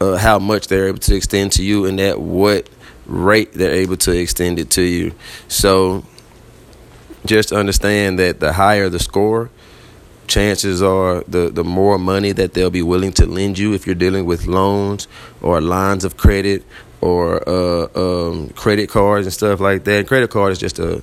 uh, 0.00 0.16
how 0.16 0.38
much 0.38 0.68
they're 0.68 0.86
able 0.86 1.00
to 1.00 1.16
extend 1.16 1.50
to 1.52 1.64
you 1.64 1.86
and 1.86 1.98
at 1.98 2.20
what 2.20 2.68
rate 3.06 3.52
they're 3.54 3.72
able 3.72 3.96
to 3.96 4.12
extend 4.12 4.60
it 4.60 4.70
to 4.70 4.82
you. 4.82 5.12
So 5.48 6.04
just 7.26 7.50
understand 7.50 8.20
that 8.20 8.38
the 8.38 8.52
higher 8.52 8.88
the 8.88 9.00
score, 9.00 9.50
chances 10.28 10.82
are 10.82 11.24
the, 11.26 11.50
the 11.50 11.64
more 11.64 11.98
money 11.98 12.30
that 12.32 12.54
they'll 12.54 12.70
be 12.70 12.82
willing 12.82 13.12
to 13.14 13.26
lend 13.26 13.58
you 13.58 13.74
if 13.74 13.86
you're 13.86 13.96
dealing 14.06 14.24
with 14.24 14.46
loans 14.46 15.08
or 15.40 15.60
lines 15.60 16.04
of 16.04 16.16
credit 16.16 16.64
or 17.00 17.42
uh, 17.48 17.88
um, 17.96 18.50
credit 18.50 18.88
cards 18.88 19.26
and 19.26 19.32
stuff 19.32 19.58
like 19.58 19.82
that. 19.84 20.06
Credit 20.06 20.30
card 20.30 20.52
is 20.52 20.58
just 20.58 20.78
a 20.78 21.02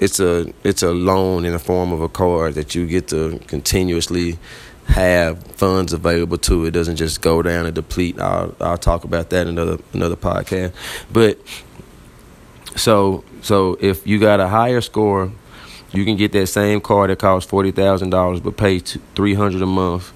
it's 0.00 0.18
a 0.18 0.52
it's 0.64 0.82
a 0.82 0.90
loan 0.90 1.44
in 1.44 1.52
the 1.52 1.58
form 1.58 1.92
of 1.92 2.00
a 2.00 2.08
card 2.08 2.54
that 2.54 2.74
you 2.74 2.86
get 2.86 3.08
to 3.08 3.38
continuously 3.46 4.38
have 4.86 5.42
funds 5.52 5.92
available 5.92 6.38
to. 6.38 6.64
It 6.64 6.72
doesn't 6.72 6.96
just 6.96 7.20
go 7.20 7.42
down 7.42 7.66
and 7.66 7.74
deplete. 7.74 8.18
I'll 8.18 8.56
I'll 8.60 8.78
talk 8.78 9.04
about 9.04 9.30
that 9.30 9.46
in 9.46 9.58
another 9.58 9.78
another 9.92 10.16
podcast. 10.16 10.72
But 11.12 11.38
so 12.76 13.24
so 13.42 13.76
if 13.80 14.06
you 14.06 14.18
got 14.18 14.40
a 14.40 14.48
higher 14.48 14.80
score, 14.80 15.30
you 15.92 16.06
can 16.06 16.16
get 16.16 16.32
that 16.32 16.46
same 16.46 16.80
card 16.80 17.10
that 17.10 17.18
costs 17.18 17.48
forty 17.48 17.70
thousand 17.70 18.08
dollars, 18.08 18.40
but 18.40 18.56
pay 18.56 18.78
three 18.78 19.34
hundred 19.34 19.60
a 19.60 19.66
month, 19.66 20.12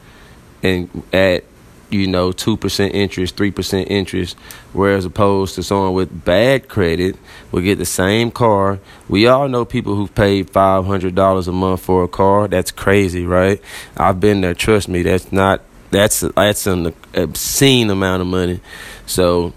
and 0.63 1.03
at 1.13 1.45
you 1.95 2.07
know, 2.07 2.31
2% 2.31 2.91
interest, 2.93 3.37
3% 3.37 3.87
interest, 3.89 4.37
whereas 4.73 5.05
opposed 5.05 5.55
to 5.55 5.63
someone 5.63 5.95
with 5.95 6.25
bad 6.25 6.69
credit 6.69 7.17
will 7.53 7.63
get 7.63 7.79
the 7.79 7.85
same 7.85 8.31
car. 8.31 8.81
We 9.09 9.27
all 9.27 9.49
know 9.49 9.65
people 9.65 9.95
who've 9.95 10.15
paid 10.15 10.51
$500 10.51 11.49
a 11.49 11.53
month 11.53 11.81
for 11.81 12.05
a 12.05 12.09
car. 12.09 12.49
That's 12.49 12.71
crazy, 12.71 13.25
right? 13.25 13.61
I've 13.97 14.21
been 14.21 14.41
there. 14.41 14.55
Trust 14.55 14.89
me, 14.89 15.03
that's 15.03 15.31
not, 15.31 15.63
that's, 15.91 16.21
that's 16.21 16.67
an 16.67 16.93
obscene 17.15 17.91
amount 17.91 18.23
of 18.23 18.27
money. 18.27 18.61
So, 19.07 19.53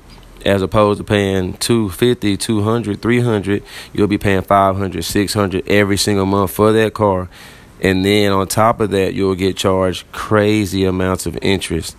as 0.45 0.61
opposed 0.61 0.99
to 0.99 1.03
paying 1.03 1.53
250 1.53 2.37
200 2.37 3.01
300 3.01 3.63
you'll 3.91 4.07
be 4.07 4.17
paying 4.17 4.41
500 4.41 5.03
600 5.03 5.67
every 5.67 5.97
single 5.97 6.25
month 6.25 6.51
for 6.51 6.71
that 6.71 6.93
car 6.93 7.27
and 7.81 8.05
then 8.05 8.31
on 8.31 8.47
top 8.47 8.79
of 8.79 8.91
that 8.91 9.13
you'll 9.13 9.35
get 9.35 9.57
charged 9.57 10.09
crazy 10.11 10.85
amounts 10.85 11.25
of 11.25 11.37
interest 11.41 11.95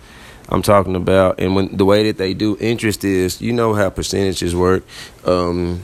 I'm 0.49 0.63
talking 0.63 0.95
about, 0.95 1.39
and 1.39 1.55
when 1.55 1.77
the 1.77 1.85
way 1.85 2.07
that 2.07 2.17
they 2.17 2.33
do 2.33 2.57
interest 2.59 3.03
is, 3.03 3.39
you 3.39 3.53
know 3.53 3.75
how 3.75 3.89
percentages 3.91 4.55
work. 4.55 4.83
Um, 5.23 5.83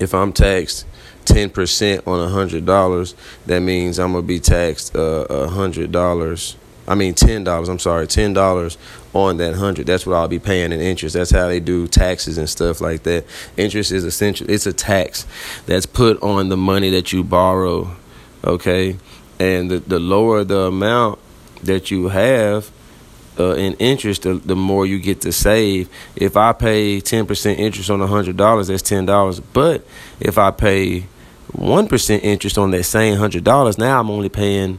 if 0.00 0.14
I'm 0.14 0.32
taxed 0.32 0.86
ten 1.24 1.50
percent 1.50 2.06
on 2.06 2.20
a 2.20 2.28
hundred 2.28 2.64
dollars, 2.64 3.16
that 3.46 3.60
means 3.60 3.98
I'm 3.98 4.12
gonna 4.12 4.22
be 4.22 4.38
taxed 4.38 4.94
uh, 4.96 5.26
a 5.28 5.42
uh, 5.44 5.48
hundred 5.48 5.90
dollars. 5.90 6.56
I 6.86 6.94
mean 6.94 7.14
ten 7.14 7.42
dollars. 7.42 7.68
I'm 7.68 7.80
sorry, 7.80 8.06
ten 8.06 8.32
dollars 8.32 8.78
on 9.12 9.38
that 9.38 9.54
hundred. 9.56 9.88
That's 9.88 10.06
what 10.06 10.14
I'll 10.14 10.28
be 10.28 10.38
paying 10.38 10.72
in 10.72 10.80
interest. 10.80 11.14
That's 11.14 11.32
how 11.32 11.48
they 11.48 11.58
do 11.58 11.88
taxes 11.88 12.38
and 12.38 12.48
stuff 12.48 12.80
like 12.80 13.02
that. 13.02 13.24
Interest 13.56 13.90
is 13.90 14.04
essential. 14.04 14.48
It's 14.48 14.66
a 14.66 14.72
tax 14.72 15.26
that's 15.66 15.84
put 15.84 16.22
on 16.22 16.48
the 16.48 16.56
money 16.56 16.90
that 16.90 17.12
you 17.12 17.24
borrow. 17.24 17.96
Okay, 18.44 18.98
and 19.40 19.68
the 19.68 19.80
the 19.80 19.98
lower 19.98 20.44
the 20.44 20.60
amount 20.60 21.18
that 21.64 21.90
you 21.90 22.08
have 22.08 22.70
uh, 23.38 23.54
in 23.54 23.74
interest, 23.74 24.22
the, 24.22 24.34
the 24.34 24.56
more 24.56 24.86
you 24.86 24.98
get 24.98 25.20
to 25.22 25.32
save. 25.32 25.88
If 26.16 26.36
I 26.36 26.52
pay 26.52 27.00
10% 27.00 27.58
interest 27.58 27.90
on 27.90 28.00
$100, 28.00 28.66
that's 28.66 28.82
$10. 28.82 29.42
But 29.52 29.86
if 30.20 30.38
I 30.38 30.50
pay 30.50 31.06
1% 31.52 32.20
interest 32.22 32.58
on 32.58 32.70
that 32.72 32.84
same 32.84 33.16
$100, 33.16 33.78
now 33.78 34.00
I'm 34.00 34.10
only 34.10 34.28
paying 34.28 34.78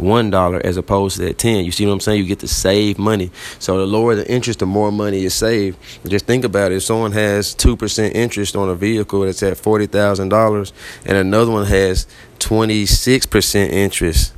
$1 0.00 0.60
as 0.62 0.76
opposed 0.76 1.16
to 1.16 1.24
that 1.24 1.38
10 1.38 1.64
You 1.64 1.72
see 1.72 1.86
what 1.86 1.92
I'm 1.92 2.00
saying? 2.00 2.18
You 2.18 2.24
get 2.26 2.40
to 2.40 2.48
save 2.48 2.98
money. 2.98 3.30
So 3.58 3.78
the 3.78 3.86
lower 3.86 4.14
the 4.14 4.30
interest, 4.30 4.60
the 4.60 4.66
more 4.66 4.90
money 4.90 5.20
you 5.20 5.30
save. 5.30 5.76
Just 6.06 6.26
think 6.26 6.44
about 6.44 6.72
it. 6.72 6.76
If 6.76 6.82
someone 6.84 7.12
has 7.12 7.54
2% 7.54 8.12
interest 8.14 8.56
on 8.56 8.68
a 8.68 8.74
vehicle 8.74 9.20
that's 9.20 9.42
at 9.42 9.56
$40,000 9.56 10.72
and 11.04 11.16
another 11.16 11.50
one 11.50 11.66
has 11.66 12.06
26% 12.38 13.70
interest 13.70 14.32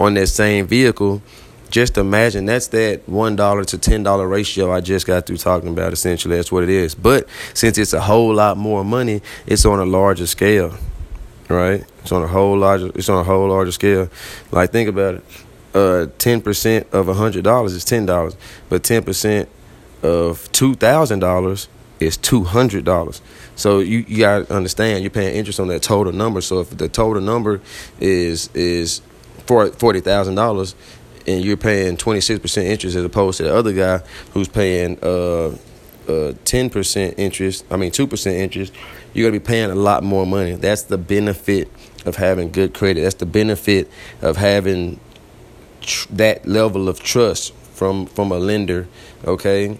on 0.00 0.14
that 0.14 0.28
same 0.28 0.66
vehicle, 0.66 1.22
just 1.72 1.98
imagine 1.98 2.44
that's 2.44 2.68
that 2.68 3.08
one 3.08 3.34
dollar 3.34 3.64
to 3.64 3.78
ten 3.78 4.04
dollar 4.04 4.28
ratio 4.28 4.70
I 4.70 4.80
just 4.80 5.06
got 5.06 5.26
through 5.26 5.38
talking 5.38 5.70
about. 5.70 5.92
Essentially, 5.92 6.36
that's 6.36 6.52
what 6.52 6.62
it 6.62 6.68
is. 6.68 6.94
But 6.94 7.26
since 7.54 7.78
it's 7.78 7.94
a 7.94 8.00
whole 8.00 8.32
lot 8.32 8.56
more 8.56 8.84
money, 8.84 9.22
it's 9.46 9.64
on 9.64 9.80
a 9.80 9.84
larger 9.84 10.26
scale, 10.26 10.76
right? 11.48 11.84
It's 12.02 12.12
on 12.12 12.22
a 12.22 12.28
whole 12.28 12.56
larger. 12.56 12.92
It's 12.94 13.08
on 13.08 13.18
a 13.18 13.24
whole 13.24 13.48
larger 13.48 13.72
scale. 13.72 14.08
Like 14.52 14.70
think 14.70 14.88
about 14.88 15.16
it. 15.16 15.24
Uh, 15.74 16.06
ten 16.18 16.42
percent 16.42 16.86
of 16.92 17.08
a 17.08 17.14
hundred 17.14 17.42
dollars 17.42 17.72
is 17.72 17.84
ten 17.84 18.04
dollars, 18.04 18.36
but 18.68 18.84
ten 18.84 19.02
percent 19.02 19.48
of 20.02 20.52
two 20.52 20.74
thousand 20.74 21.20
dollars 21.20 21.68
is 21.98 22.18
two 22.18 22.44
hundred 22.44 22.84
dollars. 22.84 23.22
So 23.56 23.78
you, 23.80 24.04
you 24.06 24.18
gotta 24.18 24.54
understand 24.54 25.02
you're 25.02 25.10
paying 25.10 25.34
interest 25.34 25.58
on 25.58 25.68
that 25.68 25.82
total 25.82 26.12
number. 26.12 26.42
So 26.42 26.60
if 26.60 26.76
the 26.76 26.88
total 26.88 27.22
number 27.22 27.62
is 27.98 28.50
is 28.54 29.00
forty 29.46 30.00
thousand 30.00 30.34
dollars, 30.34 30.74
and 31.26 31.44
you're 31.44 31.56
paying 31.56 31.96
26% 31.96 32.64
interest 32.64 32.96
as 32.96 33.04
opposed 33.04 33.38
to 33.38 33.44
the 33.44 33.54
other 33.54 33.72
guy 33.72 33.98
who's 34.32 34.48
paying 34.48 34.98
uh, 35.02 35.56
uh, 36.08 36.32
10% 36.44 37.14
interest, 37.16 37.64
I 37.70 37.76
mean 37.76 37.90
2% 37.90 38.26
interest, 38.32 38.72
you're 39.14 39.30
going 39.30 39.34
to 39.34 39.40
be 39.40 39.46
paying 39.46 39.70
a 39.70 39.74
lot 39.74 40.02
more 40.02 40.26
money. 40.26 40.54
That's 40.54 40.82
the 40.82 40.98
benefit 40.98 41.70
of 42.04 42.16
having 42.16 42.50
good 42.50 42.74
credit. 42.74 43.02
That's 43.02 43.14
the 43.16 43.26
benefit 43.26 43.90
of 44.20 44.36
having 44.36 44.98
tr- 45.80 46.08
that 46.12 46.46
level 46.46 46.88
of 46.88 47.00
trust 47.00 47.54
from 47.74 48.06
from 48.06 48.32
a 48.32 48.38
lender, 48.38 48.88
okay? 49.24 49.78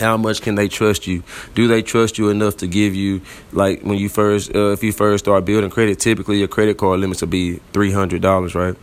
How 0.00 0.16
much 0.16 0.42
can 0.42 0.56
they 0.56 0.68
trust 0.68 1.06
you? 1.06 1.22
Do 1.54 1.68
they 1.68 1.82
trust 1.82 2.18
you 2.18 2.28
enough 2.28 2.58
to 2.58 2.66
give 2.66 2.94
you 2.94 3.22
like 3.52 3.82
when 3.82 3.98
you 3.98 4.08
first 4.08 4.54
uh, 4.54 4.72
if 4.72 4.82
you 4.82 4.92
first 4.92 5.24
start 5.24 5.44
building 5.44 5.70
credit, 5.70 5.98
typically 5.98 6.38
your 6.38 6.48
credit 6.48 6.76
card 6.76 7.00
limits 7.00 7.20
will 7.22 7.28
be 7.28 7.60
$300, 7.72 8.54
right? 8.54 8.76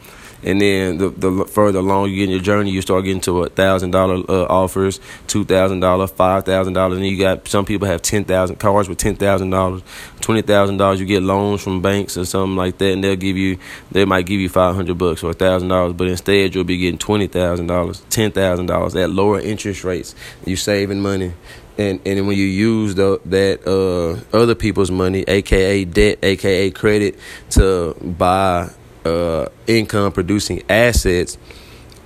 And 0.44 0.60
then 0.62 0.98
the 0.98 1.10
the 1.10 1.46
further 1.46 1.80
along 1.80 2.10
you 2.10 2.18
get 2.18 2.24
in 2.26 2.30
your 2.32 2.40
journey, 2.40 2.72
you 2.72 2.82
start 2.82 3.06
getting 3.06 3.22
to 3.22 3.44
a 3.44 3.50
thousand 3.50 3.92
dollar 3.92 4.24
uh, 4.30 4.46
offers, 4.46 5.00
two 5.28 5.46
thousand 5.46 5.80
dollar, 5.80 6.08
five 6.08 6.46
thousand 6.46 6.74
dollars, 6.74 6.98
and 6.98 7.08
you 7.08 7.18
got 7.18 7.48
some 7.48 7.66
people 7.66 7.88
have 7.88 8.02
ten 8.02 8.24
thousand 8.26 8.58
cars 8.58 8.90
with 8.90 8.98
ten 8.98 9.16
thousand 9.16 9.50
dollars, 9.50 9.82
twenty 10.22 10.42
thousand 10.42 10.78
dollars. 10.78 11.00
You 11.00 11.06
get 11.06 11.24
loans 11.24 11.64
from 11.64 11.82
banks 11.82 12.18
or 12.18 12.26
something 12.26 12.56
like 12.56 12.78
that, 12.80 12.92
and 12.94 13.04
they'll 13.04 13.16
give 13.16 13.38
you 13.38 13.58
they 13.92 14.06
might 14.06 14.26
give 14.26 14.40
you 14.40 14.50
five 14.50 14.76
hundred 14.76 14.98
bucks 14.98 15.24
or 15.24 15.34
thousand 15.34 15.70
dollars, 15.70 15.94
but 15.94 16.08
instead 16.08 16.54
you'll 16.54 16.64
be 16.64 16.78
getting 16.78 17.00
twenty 17.00 17.28
thousand 17.28 17.68
dollars, 17.68 18.02
ten 18.10 18.32
thousand 18.32 18.66
dollars 18.66 18.96
at 18.96 19.10
lower 19.10 19.40
interest 19.40 19.84
rates. 19.84 20.16
You're 20.46 20.58
saving 20.58 21.02
money 21.02 21.34
and 21.78 22.00
and 22.06 22.28
when 22.28 22.38
you 22.38 22.46
use 22.46 22.96
the, 22.96 23.20
that 23.26 23.66
uh, 23.68 24.38
other 24.38 24.56
people's 24.56 24.92
money, 24.92 25.24
aka 25.28 25.86
debt, 25.86 26.20
aka 26.22 26.72
credit, 26.72 27.18
to 27.52 27.96
buy 28.02 28.70
uh, 29.06 29.48
income 29.68 30.12
producing 30.12 30.64
assets 30.70 31.38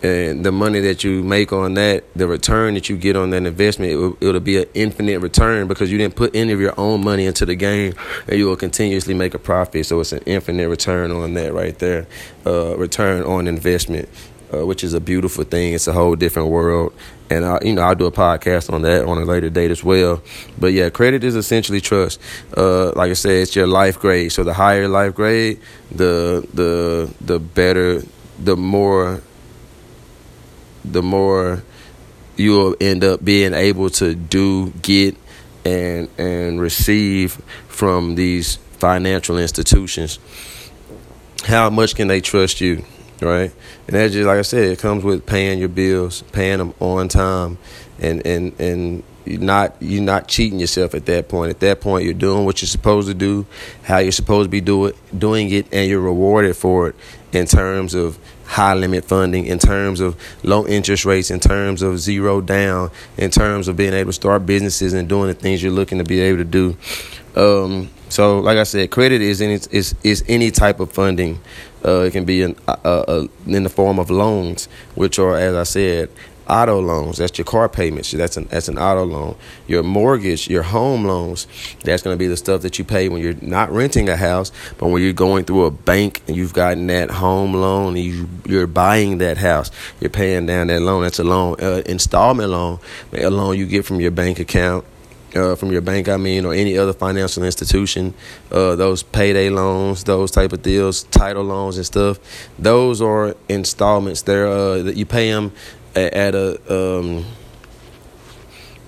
and 0.04 0.46
the 0.46 0.52
money 0.52 0.80
that 0.82 1.04
you 1.04 1.24
make 1.24 1.52
on 1.52 1.74
that, 1.74 2.04
the 2.16 2.28
return 2.28 2.76
that 2.76 2.88
you 2.88 2.98
get 2.98 3.16
on 3.16 3.32
that 3.32 3.46
investment, 3.46 3.92
it 3.92 3.96
will, 3.96 4.18
it'll 4.22 4.40
be 4.40 4.58
an 4.58 4.66
infinite 4.76 5.20
return 5.20 5.68
because 5.68 5.92
you 5.92 5.98
didn't 5.98 6.16
put 6.16 6.36
any 6.36 6.54
of 6.54 6.60
your 6.60 6.80
own 6.80 7.04
money 7.04 7.26
into 7.26 7.48
the 7.48 7.56
game, 7.56 7.96
and 8.28 8.38
you 8.38 8.46
will 8.46 8.56
continuously 8.56 9.16
make 9.16 9.34
a 9.34 9.40
profit. 9.40 9.88
So 9.88 10.00
it's 10.00 10.12
an 10.12 10.22
infinite 10.28 10.70
return 10.70 11.12
on 11.12 11.34
that 11.34 11.52
right 11.52 11.78
there, 11.80 12.06
uh, 12.46 12.78
return 12.78 13.24
on 13.24 13.48
investment, 13.48 14.08
uh, 14.54 14.66
which 14.66 14.84
is 14.84 14.94
a 14.94 15.00
beautiful 15.00 15.44
thing. 15.44 15.74
It's 15.74 15.88
a 15.88 15.94
whole 15.94 16.16
different 16.16 16.50
world, 16.50 16.94
and 17.30 17.46
I, 17.46 17.60
you 17.62 17.74
know, 17.74 17.82
I'll 17.82 17.96
do 17.96 18.06
a 18.06 18.12
podcast 18.12 18.72
on 18.72 18.82
that 18.84 19.06
on 19.06 19.18
a 19.18 19.26
later 19.26 19.50
date 19.50 19.72
as 19.72 19.84
well. 19.84 20.22
But 20.58 20.74
yeah, 20.74 20.90
credit 20.90 21.24
is 21.24 21.36
essentially 21.36 21.82
trust. 21.82 22.20
Uh, 22.56 22.92
like 22.94 23.12
I 23.12 23.14
said, 23.14 23.42
it's 23.44 23.56
your 23.56 23.68
life 23.68 24.00
grade. 24.00 24.32
So 24.32 24.44
the 24.44 24.54
higher 24.54 24.88
life 24.88 25.16
grade, 25.16 25.60
the 25.92 26.48
the 26.54 27.14
the 27.22 27.40
better, 27.40 28.04
the 28.40 28.56
more, 28.56 29.22
the 30.86 31.02
more 31.04 31.64
you'll 32.38 32.76
end 32.80 33.04
up 33.04 33.24
being 33.26 33.54
able 33.54 33.90
to 33.90 34.16
do, 34.16 34.70
get, 34.82 35.16
and 35.66 36.10
and 36.18 36.62
receive 36.62 37.42
from 37.68 38.16
these 38.16 38.58
financial 38.80 39.38
institutions. 39.38 40.20
how 41.46 41.70
much 41.70 41.96
can 41.96 42.08
they 42.08 42.22
trust 42.22 42.62
you, 42.62 42.84
right? 43.22 43.52
And 43.88 43.96
that's 43.96 44.14
just 44.14 44.28
like 44.28 44.40
I 44.40 44.44
said, 44.44 44.64
it 44.72 44.80
comes 44.80 45.04
with 45.04 45.26
paying 45.26 45.60
your 45.60 45.70
bills, 45.70 46.24
paying 46.32 46.58
them 46.60 46.74
on 46.80 47.08
time, 47.08 47.58
and 48.00 48.26
and 48.26 48.60
and 48.60 49.04
you're 49.26 49.42
not 49.42 49.76
you're 49.80 50.04
not 50.04 50.28
cheating 50.28 50.60
yourself 50.60 50.94
at 50.94 51.06
that 51.06 51.30
point. 51.30 51.50
At 51.50 51.60
that 51.60 51.82
point, 51.82 52.06
you're 52.06 52.14
doing 52.14 52.46
what 52.46 52.62
you're 52.62 52.68
supposed 52.68 53.08
to 53.08 53.14
do, 53.14 53.46
how 53.84 53.98
you're 53.98 54.12
supposed 54.12 54.48
to 54.48 54.50
be 54.50 54.62
do 54.62 54.86
it, 54.86 54.96
doing 55.18 55.50
it, 55.52 55.68
and 55.72 55.90
you're 55.90 56.02
rewarded 56.02 56.56
for 56.56 56.90
it 56.90 56.96
in 57.34 57.46
terms 57.46 57.94
of 57.94 58.18
high 58.46 58.74
limit 58.74 59.04
funding, 59.04 59.46
in 59.46 59.60
terms 59.60 60.00
of 60.00 60.16
low 60.44 60.66
interest 60.66 61.06
rates, 61.06 61.30
in 61.30 61.40
terms 61.40 61.82
of 61.82 62.00
zero 62.00 62.40
down, 62.40 62.90
in 63.18 63.30
terms 63.30 63.68
of 63.68 63.76
being 63.76 63.94
able 63.94 64.10
to 64.10 64.14
start 64.14 64.46
businesses 64.46 64.94
and 64.94 65.10
doing 65.10 65.28
the 65.28 65.34
things 65.34 65.62
you're 65.62 65.72
looking 65.72 65.98
to 65.98 66.06
be 66.06 66.22
able 66.22 66.38
to 66.38 66.46
do. 66.46 66.78
Um, 67.36 67.90
so, 68.10 68.40
like 68.40 68.58
I 68.58 68.64
said, 68.64 68.90
credit 68.90 69.22
is 69.22 69.42
any 69.42 69.60
is 69.72 69.94
is 70.04 70.24
any 70.28 70.52
type 70.52 70.80
of 70.80 70.92
funding. 70.92 71.40
Uh, 71.86 72.02
it 72.02 72.12
can 72.12 72.26
be 72.26 72.42
in, 72.42 72.56
uh, 72.68 72.76
uh, 72.84 73.28
in 73.46 73.64
the 73.64 73.70
form 73.70 74.00
of 74.00 74.10
loans, 74.10 74.68
which 74.96 75.20
are, 75.20 75.38
as 75.38 75.56
I 75.56 75.64
said, 75.64 76.10
auto 76.50 76.80
loans. 76.80 77.18
That's 77.18 77.38
your 77.38 77.46
car 77.46 77.70
payments. 77.70 78.12
That's 78.12 78.38
an 78.38 78.48
that's 78.50 78.68
an 78.68 78.78
auto 78.78 79.04
loan. 79.04 79.36
Your 79.68 79.84
mortgage, 79.84 80.50
your 80.50 80.64
home 80.64 81.06
loans. 81.06 81.48
That's 81.84 82.02
going 82.02 82.14
to 82.14 82.18
be 82.18 82.28
the 82.28 82.38
stuff 82.38 82.62
that 82.62 82.80
you 82.80 82.86
pay 82.86 83.10
when 83.10 83.22
you're 83.22 83.36
not 83.42 83.72
renting 83.72 84.10
a 84.10 84.18
house, 84.18 84.52
but 84.78 84.88
when 84.88 85.02
you're 85.02 85.14
going 85.14 85.46
through 85.46 85.66
a 85.66 85.72
bank 85.72 86.22
and 86.28 86.36
you've 86.36 86.54
gotten 86.54 86.88
that 86.88 87.12
home 87.12 87.54
loan 87.54 87.96
and 87.96 88.04
you 88.04 88.30
you're 88.46 88.68
buying 88.68 89.20
that 89.20 89.38
house. 89.38 89.72
You're 90.00 90.10
paying 90.10 90.46
down 90.46 90.68
that 90.68 90.82
loan. 90.82 91.04
That's 91.04 91.20
a 91.20 91.24
loan, 91.24 91.58
uh, 91.62 91.82
installment 91.86 92.50
loan, 92.50 92.80
a 93.14 93.30
loan 93.30 93.58
you 93.58 93.66
get 93.66 93.86
from 93.86 94.00
your 94.00 94.12
bank 94.12 94.40
account. 94.40 94.86
Uh, 95.38 95.56
from 95.56 95.72
your 95.72 95.82
bank, 95.82 96.10
I 96.10 96.18
mean, 96.18 96.46
or 96.46 96.54
any 96.54 96.78
other 96.78 96.94
financial 96.94 97.44
institution, 97.44 98.14
uh, 98.52 98.76
those 98.76 99.04
payday 99.04 99.50
loans, 99.50 100.04
those 100.04 100.32
type 100.32 100.52
of 100.52 100.62
deals, 100.64 101.04
title 101.04 101.44
loans 101.44 101.78
and 101.78 101.86
stuff, 101.86 102.20
those 102.58 103.02
are 103.02 103.36
installments. 103.48 104.24
They're 104.24 104.48
uh, 104.48 104.82
that 104.84 104.96
you 104.98 105.06
pay 105.06 105.30
them 105.32 105.52
at 105.96 106.36
a 106.36 106.58
um, 106.74 107.26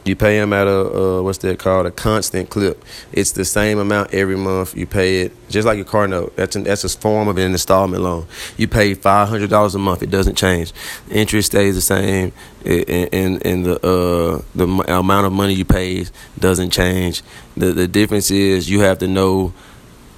you 0.10 0.16
pay 0.16 0.39
them 0.39 0.51
at 0.54 0.68
a 0.68 0.72
uh, 0.72 1.22
what's 1.22 1.38
that 1.39 1.60
called 1.60 1.86
a 1.86 1.92
constant 1.92 2.50
clip. 2.50 2.84
It's 3.12 3.32
the 3.32 3.46
same 3.46 3.78
amount 3.78 4.13
every 4.13 4.36
month. 4.36 4.75
You 4.75 4.86
pay 4.86 5.22
it 5.22 5.50
just 5.50 5.66
like 5.66 5.80
a 5.80 5.86
car 5.86 6.08
note. 6.08 6.36
That's 6.36 6.56
an, 6.56 6.63
that's 6.63 6.84
a 6.84 6.89
form 6.89 7.28
of 7.28 7.38
an 7.38 7.51
installment 7.51 8.04
loan. 8.04 8.25
You 8.58 8.68
pay 8.68 8.96
five 8.96 9.30
hundred 9.30 9.50
dollars 9.50 9.75
a 9.75 9.80
month. 9.80 10.04
It 10.04 10.10
doesn't 10.10 10.36
change. 10.36 10.74
Interest 11.10 11.46
stays 11.51 11.75
the 11.75 11.82
same, 11.82 12.34
and 12.66 13.46
and 13.46 13.66
the 13.66 13.75
uh, 13.86 14.42
the 14.56 14.66
amount 14.94 15.28
of 15.28 15.34
money 15.34 15.54
you 15.54 15.66
pay 15.66 16.06
doesn't 16.39 16.72
change. 16.72 17.22
The 17.56 17.72
the 17.72 17.88
difference 17.88 18.32
is 18.32 18.70
you 18.70 18.82
have 18.82 19.00
to 19.00 19.08
know 19.08 19.54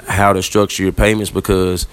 how 0.07 0.33
to 0.33 0.41
structure 0.41 0.83
your 0.83 0.91
payments 0.91 1.29
because 1.29 1.85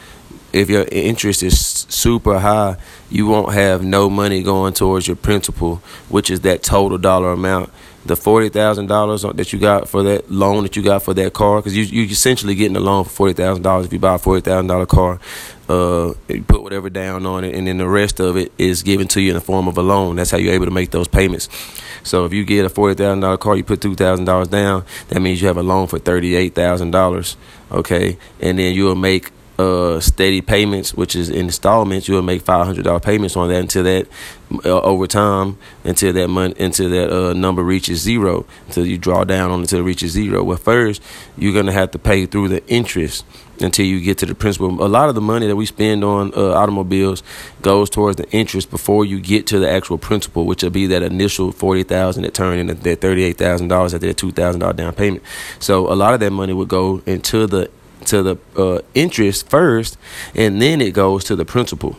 if 0.53 0.71
your 0.71 0.87
interest 0.91 1.43
is 1.43 1.87
super 1.89 2.39
high, 2.39 2.77
you 3.11 3.27
won't 3.27 3.53
have 3.53 3.83
no 3.83 4.09
money 4.09 4.43
going 4.43 4.73
towards 4.73 5.07
your 5.07 5.17
principal, 5.17 5.77
which 6.09 6.31
is 6.31 6.41
that 6.41 6.63
total 6.63 6.99
dollar 6.99 7.33
amount. 7.33 7.71
The 8.07 8.17
forty 8.17 8.49
thousand 8.49 8.87
dollars 8.87 9.23
that 9.23 9.53
you 9.53 9.59
got 9.59 9.89
for 9.89 10.03
that 10.05 10.31
loan 10.31 10.63
that 10.63 10.77
you 10.77 10.83
got 10.83 11.03
for 11.03 11.13
that 11.15 11.35
car, 11.35 11.59
because 11.59 11.77
you 11.77 11.83
you're 11.83 12.11
essentially 12.11 12.55
getting 12.55 12.77
a 12.77 12.81
loan 12.81 13.05
for 13.05 13.11
forty 13.11 13.35
thousand 13.35 13.63
dollars 13.63 13.87
if 13.87 13.93
you 13.93 13.99
buy 13.99 14.15
a 14.15 14.19
forty 14.19 14.41
thousand 14.41 14.69
dollar 14.69 14.87
car. 14.87 15.21
Uh, 15.69 16.15
you 16.29 16.43
put 16.43 16.63
whatever 16.63 16.89
down 16.89 17.27
on 17.27 17.45
it, 17.45 17.55
and 17.55 17.67
then 17.67 17.77
the 17.77 17.87
rest 17.87 18.21
of 18.21 18.39
it 18.39 18.51
is 18.57 18.83
given 18.83 19.07
to 19.09 19.21
you 19.21 19.31
in 19.31 19.35
the 19.35 19.41
form 19.43 19.69
of 19.69 19.77
a 19.77 19.83
loan. 19.83 20.17
That's 20.17 20.31
how 20.31 20.39
you're 20.39 20.55
able 20.55 20.65
to 20.65 20.71
make 20.71 20.91
those 20.91 21.09
payments. 21.09 21.51
So 22.05 22.25
if 22.25 22.33
you 22.33 22.45
get 22.45 22.65
a 22.65 22.71
forty 22.71 22.95
thousand 22.95 23.21
dollar 23.21 23.37
car, 23.37 23.57
you 23.57 23.65
put 23.65 23.83
two 23.83 23.95
thousand 23.95 24.25
dollars 24.25 24.49
down. 24.49 24.85
That 25.09 25.21
means 25.21 25.43
you 25.43 25.49
have 25.49 25.59
a 25.59 25.63
loan 25.63 25.89
for 25.89 25.99
thirty 25.99 26.37
eight 26.37 26.55
thousand 26.55 26.93
dollars. 26.93 27.37
Okay, 27.71 28.17
and 28.41 28.59
then 28.59 28.75
you'll 28.75 28.95
make 28.95 29.33
uh, 29.59 29.99
steady 30.01 30.41
payments, 30.41 30.95
which 30.95 31.17
is 31.17 31.29
installments, 31.29 32.09
you'll 32.09 32.23
make 32.23 32.43
five 32.43 32.65
hundred 32.67 32.85
dollar 32.85 33.01
payments 33.01 33.37
on 33.37 33.49
that 33.49 33.61
until 33.61 33.83
that 33.85 34.07
uh, 34.65 34.81
over 34.81 35.07
time 35.07 35.59
until 35.85 36.13
that 36.13 36.29
month 36.29 36.59
until 36.61 36.89
that 36.89 37.11
uh, 37.11 37.33
number 37.33 37.63
reaches 37.63 38.01
zero 38.01 38.47
until 38.67 38.87
you 38.87 38.97
draw 38.97 39.25
down 39.25 39.51
on 39.51 39.61
until 39.61 39.81
it 39.81 39.83
reaches 39.83 40.13
zero. 40.13 40.43
Well, 40.43 40.57
first 40.57 41.03
you're 41.37 41.55
gonna 41.55 41.73
have 41.73 41.91
to 41.91 41.99
pay 41.99 42.27
through 42.27 42.49
the 42.49 42.67
interest 42.69 43.25
until 43.61 43.85
you 43.85 44.01
get 44.01 44.19
to 44.19 44.27
the 44.27 44.37
principal. 44.37 44.69
A 44.85 44.87
lot 44.87 45.09
of 45.09 45.17
the 45.17 45.21
money 45.21 45.49
that 45.49 45.57
we 45.57 45.67
spend 45.67 46.05
on 46.05 46.33
uh, 46.37 46.53
automobiles 46.53 47.25
goes 47.61 47.91
towards 47.91 48.17
the 48.17 48.31
interest 48.31 48.71
before 48.71 49.05
you 49.05 49.19
get 49.21 49.49
to 49.49 49.59
the 49.59 49.69
actual 49.69 49.99
principal, 49.99 50.47
which 50.47 50.63
will 50.63 50.71
be 50.71 50.87
that 50.87 51.03
initial 51.03 51.51
forty 51.51 51.83
thousand 51.83 52.23
that 52.23 52.35
turned 52.35 52.61
into 52.61 52.75
that 52.75 53.01
thirty 53.01 53.25
eight 53.25 53.37
thousand 53.37 53.69
dollars 53.69 53.93
at 53.95 54.01
that 54.03 54.17
two 54.17 54.31
thousand 54.31 54.61
dollar 54.61 54.75
down 54.75 54.95
payment. 54.95 55.25
So 55.59 55.93
a 55.93 55.97
lot 55.97 56.15
of 56.15 56.21
that 56.21 56.31
money 56.31 56.53
would 56.53 56.69
go 56.69 57.03
into 57.07 57.49
the 57.49 57.69
to 58.09 58.23
the 58.23 58.37
uh, 58.57 58.81
interest 58.95 59.49
first, 59.49 59.97
and 60.35 60.61
then 60.61 60.81
it 60.81 60.93
goes 60.93 61.25
to 61.25 61.37
the 61.37 61.45
principal. 61.45 61.99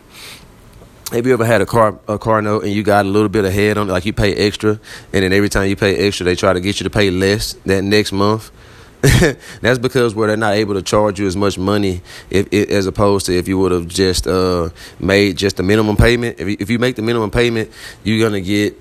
Have 1.12 1.26
you 1.26 1.32
ever 1.32 1.44
had 1.44 1.60
a 1.60 1.66
car 1.66 1.98
a 2.06 2.18
car 2.18 2.40
note 2.40 2.62
and 2.62 2.72
you 2.72 2.84
got 2.84 3.04
a 3.04 3.08
little 3.08 3.28
bit 3.28 3.44
ahead 3.44 3.76
on 3.78 3.88
it, 3.88 3.92
like 3.92 4.06
you 4.06 4.12
pay 4.12 4.32
extra, 4.34 4.78
and 5.12 5.24
then 5.24 5.32
every 5.32 5.48
time 5.48 5.68
you 5.68 5.76
pay 5.76 5.96
extra, 5.96 6.24
they 6.24 6.36
try 6.36 6.52
to 6.52 6.60
get 6.60 6.78
you 6.78 6.84
to 6.84 6.90
pay 6.90 7.10
less 7.10 7.54
that 7.66 7.82
next 7.82 8.12
month? 8.12 8.52
That's 9.62 9.78
because 9.78 10.14
where 10.14 10.28
they're 10.28 10.36
not 10.36 10.54
able 10.54 10.74
to 10.74 10.82
charge 10.82 11.18
you 11.18 11.26
as 11.26 11.34
much 11.34 11.56
money 11.56 12.02
if, 12.28 12.48
if 12.52 12.68
as 12.68 12.86
opposed 12.86 13.26
to 13.26 13.36
if 13.36 13.48
you 13.48 13.58
would 13.58 13.72
have 13.72 13.88
just 13.88 14.26
uh, 14.26 14.68
made 14.98 15.38
just 15.38 15.56
the 15.56 15.62
minimum 15.62 15.96
payment. 15.96 16.38
If 16.38 16.48
you, 16.48 16.56
if 16.60 16.68
you 16.68 16.78
make 16.78 16.96
the 16.96 17.02
minimum 17.02 17.30
payment, 17.30 17.72
you're 18.04 18.22
gonna 18.24 18.42
get 18.42 18.76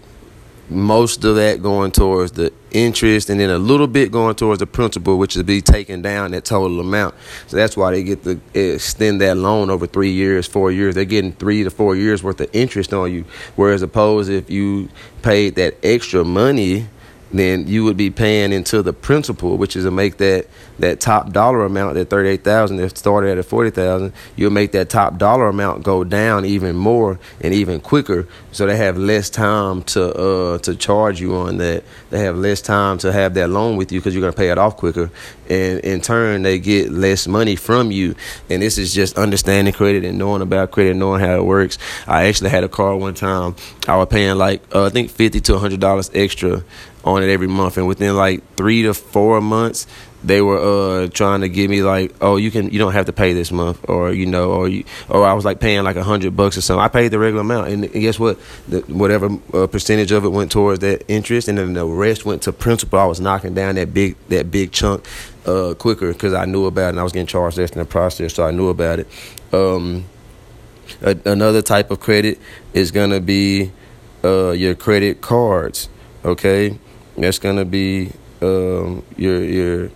most 0.69 1.23
of 1.23 1.35
that 1.35 1.61
going 1.61 1.91
towards 1.91 2.33
the 2.33 2.53
interest 2.71 3.29
and 3.29 3.39
then 3.39 3.49
a 3.49 3.57
little 3.57 3.87
bit 3.87 4.11
going 4.11 4.35
towards 4.35 4.59
the 4.59 4.67
principal 4.67 5.17
which 5.17 5.35
is 5.35 5.43
be 5.43 5.61
taking 5.61 6.01
down 6.01 6.31
that 6.31 6.45
total 6.45 6.79
amount. 6.79 7.15
So 7.47 7.57
that's 7.57 7.75
why 7.75 7.91
they 7.91 8.03
get 8.03 8.23
to 8.23 8.39
extend 8.53 9.21
that 9.21 9.37
loan 9.37 9.69
over 9.69 9.87
three 9.87 10.11
years 10.11 10.47
four 10.47 10.71
years. 10.71 10.95
They're 10.95 11.05
getting 11.05 11.33
three 11.33 11.63
to 11.63 11.69
four 11.69 11.95
years 11.95 12.21
worth 12.21 12.39
of 12.41 12.49
interest 12.53 12.93
on 12.93 13.11
you. 13.11 13.25
Whereas 13.55 13.81
opposed 13.81 14.29
if 14.29 14.49
you 14.49 14.89
paid 15.21 15.55
that 15.55 15.75
extra 15.83 16.23
money 16.23 16.87
then 17.31 17.67
you 17.67 17.83
would 17.83 17.97
be 17.97 18.09
paying 18.09 18.51
into 18.51 18.81
the 18.81 18.93
principal, 18.93 19.57
which 19.57 19.75
is 19.75 19.85
to 19.85 19.91
make 19.91 20.17
that 20.17 20.47
that 20.79 20.99
top 20.99 21.31
dollar 21.33 21.65
amount, 21.65 21.95
that 21.95 22.09
thirty 22.09 22.29
eight 22.29 22.43
thousand 22.43 22.77
that 22.77 22.97
started 22.97 23.37
at 23.37 23.45
forty 23.45 23.69
thousand, 23.69 24.13
you'll 24.35 24.51
make 24.51 24.71
that 24.71 24.89
top 24.89 25.17
dollar 25.17 25.47
amount 25.47 25.83
go 25.83 26.03
down 26.03 26.45
even 26.45 26.75
more 26.75 27.19
and 27.41 27.53
even 27.53 27.79
quicker, 27.79 28.27
so 28.51 28.65
they 28.65 28.77
have 28.77 28.97
less 28.97 29.29
time 29.29 29.83
to 29.83 30.13
uh 30.13 30.57
to 30.59 30.75
charge 30.75 31.19
you 31.19 31.35
on 31.35 31.57
that. 31.57 31.83
They 32.09 32.19
have 32.19 32.37
less 32.37 32.61
time 32.61 32.97
to 32.99 33.11
have 33.11 33.33
that 33.35 33.49
loan 33.49 33.77
with 33.77 33.91
you 33.91 33.99
because 33.99 34.15
you're 34.15 34.21
gonna 34.21 34.33
pay 34.33 34.49
it 34.49 34.57
off 34.57 34.77
quicker, 34.77 35.11
and 35.49 35.79
in 35.79 36.01
turn 36.01 36.41
they 36.43 36.57
get 36.59 36.91
less 36.91 37.27
money 37.27 37.55
from 37.55 37.91
you. 37.91 38.15
And 38.49 38.61
this 38.61 38.77
is 38.77 38.93
just 38.93 39.17
understanding 39.17 39.73
credit 39.73 40.03
and 40.05 40.17
knowing 40.17 40.41
about 40.41 40.71
credit, 40.71 40.95
knowing 40.95 41.21
how 41.21 41.35
it 41.35 41.45
works. 41.45 41.77
I 42.07 42.25
actually 42.25 42.49
had 42.49 42.63
a 42.63 42.69
car 42.69 42.95
one 42.95 43.13
time. 43.13 43.55
I 43.87 43.97
was 43.97 44.07
paying 44.07 44.37
like 44.37 44.63
uh, 44.73 44.85
I 44.85 44.89
think 44.89 45.11
fifty 45.11 45.41
to 45.41 45.59
hundred 45.59 45.79
dollars 45.79 46.09
extra 46.13 46.63
on 47.03 47.23
it 47.23 47.29
every 47.29 47.47
month, 47.47 47.77
and 47.77 47.87
within 47.87 48.15
like 48.15 48.55
three 48.55 48.83
to 48.83 48.93
four 48.93 49.41
months, 49.41 49.87
they 50.23 50.41
were 50.41 50.57
uh 50.57 51.07
trying 51.07 51.41
to 51.41 51.49
give 51.49 51.69
me 51.69 51.81
like, 51.81 52.13
oh, 52.19 52.35
you 52.35 52.51
can, 52.51 52.69
you 52.71 52.79
don't 52.79 52.91
have 52.91 53.05
to 53.05 53.13
pay 53.13 53.33
this 53.33 53.51
month, 53.51 53.87
or 53.89 54.11
you 54.11 54.25
know, 54.25 54.51
or 54.51 54.67
you, 54.67 54.83
or 55.07 55.25
I 55.25 55.33
was 55.33 55.45
like 55.45 55.59
paying 55.59 55.83
like 55.83 55.95
a 55.95 56.03
hundred 56.03 56.35
bucks 56.35 56.57
or 56.57 56.61
something. 56.61 56.83
I 56.83 56.89
paid 56.89 57.09
the 57.09 57.19
regular 57.19 57.41
amount, 57.41 57.69
and, 57.69 57.85
and 57.85 57.93
guess 57.93 58.19
what? 58.19 58.37
The, 58.67 58.81
whatever 58.81 59.29
uh, 59.53 59.67
percentage 59.67 60.11
of 60.11 60.25
it 60.25 60.29
went 60.29 60.51
towards 60.51 60.79
that 60.81 61.03
interest, 61.07 61.47
and 61.47 61.57
then 61.57 61.73
the 61.73 61.85
rest 61.85 62.25
went 62.25 62.41
to 62.43 62.53
principal. 62.53 62.99
I 62.99 63.05
was 63.05 63.21
knocking 63.21 63.53
down 63.53 63.75
that 63.75 63.93
big 63.93 64.17
that 64.27 64.51
big 64.51 64.71
chunk 64.71 65.05
uh 65.45 65.73
quicker 65.75 66.11
because 66.11 66.33
I 66.33 66.45
knew 66.45 66.65
about 66.65 66.87
it, 66.87 66.89
and 66.89 66.99
I 66.99 67.03
was 67.03 67.13
getting 67.13 67.27
charged 67.27 67.57
less 67.57 67.71
in 67.71 67.79
the 67.79 67.85
process, 67.85 68.33
so 68.33 68.45
I 68.45 68.51
knew 68.51 68.67
about 68.67 68.99
it. 68.99 69.07
Um, 69.53 70.05
a, 71.01 71.17
another 71.25 71.61
type 71.61 71.91
of 71.91 72.01
credit 72.01 72.39
is 72.73 72.91
gonna 72.91 73.21
be 73.21 73.71
uh 74.23 74.51
your 74.51 74.75
credit 74.75 75.21
cards. 75.21 75.87
Okay 76.25 76.77
that's 77.23 77.39
gonna 77.39 77.65
be 77.65 78.11
um, 78.41 79.03
your 79.17 79.43
your 79.43 79.91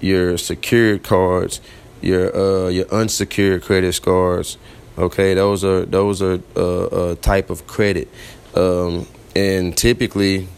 your 0.00 0.38
secured 0.38 1.02
cards, 1.02 1.60
your 2.00 2.34
uh, 2.36 2.68
your 2.68 2.86
unsecured 2.86 3.62
credit 3.62 4.00
cards. 4.02 4.58
Okay, 4.98 5.34
those 5.34 5.64
are 5.64 5.84
those 5.84 6.22
are 6.22 6.40
uh, 6.56 7.12
a 7.12 7.16
type 7.16 7.50
of 7.50 7.66
credit, 7.66 8.08
um, 8.54 9.06
and 9.34 9.76
typically, 9.76 10.48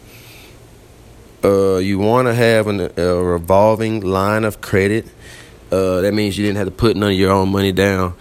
uh, 1.43 1.77
you 1.77 1.99
want 1.99 2.27
to 2.27 2.33
have 2.33 2.67
an, 2.67 2.91
a 2.97 3.15
revolving 3.15 4.01
line 4.01 4.45
of 4.45 4.61
credit. 4.61 5.07
Uh, 5.71 6.01
that 6.01 6.13
means 6.13 6.37
you 6.37 6.45
didn't 6.45 6.57
have 6.57 6.67
to 6.67 6.71
put 6.71 6.95
none 6.95 7.11
of 7.11 7.17
your 7.17 7.31
own 7.31 7.49
money 7.51 7.71
down. 7.71 8.15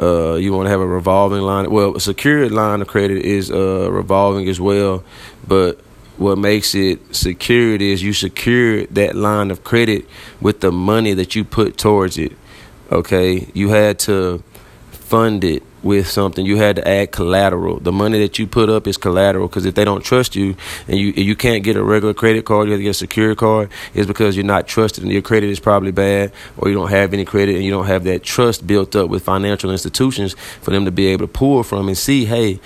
Uh, 0.00 0.34
you 0.34 0.52
want 0.52 0.66
to 0.66 0.70
have 0.70 0.80
a 0.80 0.86
revolving 0.86 1.42
line. 1.42 1.70
Well, 1.70 1.96
a 1.96 2.00
secured 2.00 2.50
line 2.52 2.80
of 2.82 2.88
credit 2.88 3.24
is 3.24 3.50
uh, 3.50 3.90
revolving 3.90 4.48
as 4.48 4.60
well, 4.60 5.04
but 5.46 5.80
what 6.16 6.38
makes 6.38 6.74
it 6.74 7.14
secured 7.14 7.82
is 7.82 8.02
you 8.02 8.12
secure 8.12 8.86
that 8.86 9.16
line 9.16 9.50
of 9.50 9.64
credit 9.64 10.06
with 10.40 10.60
the 10.60 10.70
money 10.70 11.12
that 11.14 11.34
you 11.34 11.44
put 11.44 11.76
towards 11.76 12.18
it. 12.18 12.32
Okay, 12.90 13.48
you 13.54 13.70
had 13.70 13.98
to 14.00 14.42
fund 14.90 15.44
it 15.44 15.62
with 15.82 16.08
something, 16.08 16.46
you 16.46 16.56
had 16.56 16.76
to 16.76 16.88
add 16.88 17.12
collateral. 17.12 17.78
The 17.78 17.92
money 17.92 18.18
that 18.20 18.38
you 18.38 18.46
put 18.46 18.70
up 18.70 18.86
is 18.86 18.96
collateral 18.96 19.48
because 19.48 19.66
if 19.66 19.74
they 19.74 19.84
don't 19.84 20.02
trust 20.02 20.34
you 20.34 20.56
and 20.88 20.98
you 20.98 21.08
you 21.08 21.36
can't 21.36 21.62
get 21.62 21.76
a 21.76 21.84
regular 21.84 22.14
credit 22.14 22.46
card, 22.46 22.66
you 22.66 22.72
have 22.72 22.80
to 22.80 22.84
get 22.84 22.90
a 22.90 22.94
secure 22.94 23.34
card, 23.34 23.68
it's 23.92 24.06
because 24.06 24.34
you're 24.34 24.46
not 24.46 24.66
trusted 24.66 25.04
and 25.04 25.12
your 25.12 25.20
credit 25.20 25.50
is 25.50 25.60
probably 25.60 25.92
bad 25.92 26.32
or 26.56 26.68
you 26.68 26.74
don't 26.74 26.88
have 26.88 27.12
any 27.12 27.24
credit 27.24 27.56
and 27.56 27.64
you 27.64 27.70
don't 27.70 27.86
have 27.86 28.04
that 28.04 28.22
trust 28.22 28.66
built 28.66 28.96
up 28.96 29.10
with 29.10 29.22
financial 29.22 29.70
institutions 29.70 30.34
for 30.62 30.70
them 30.70 30.86
to 30.86 30.90
be 30.90 31.06
able 31.06 31.26
to 31.26 31.32
pull 31.32 31.62
from 31.62 31.88
and 31.88 31.98
see, 31.98 32.24
hey, 32.24 32.58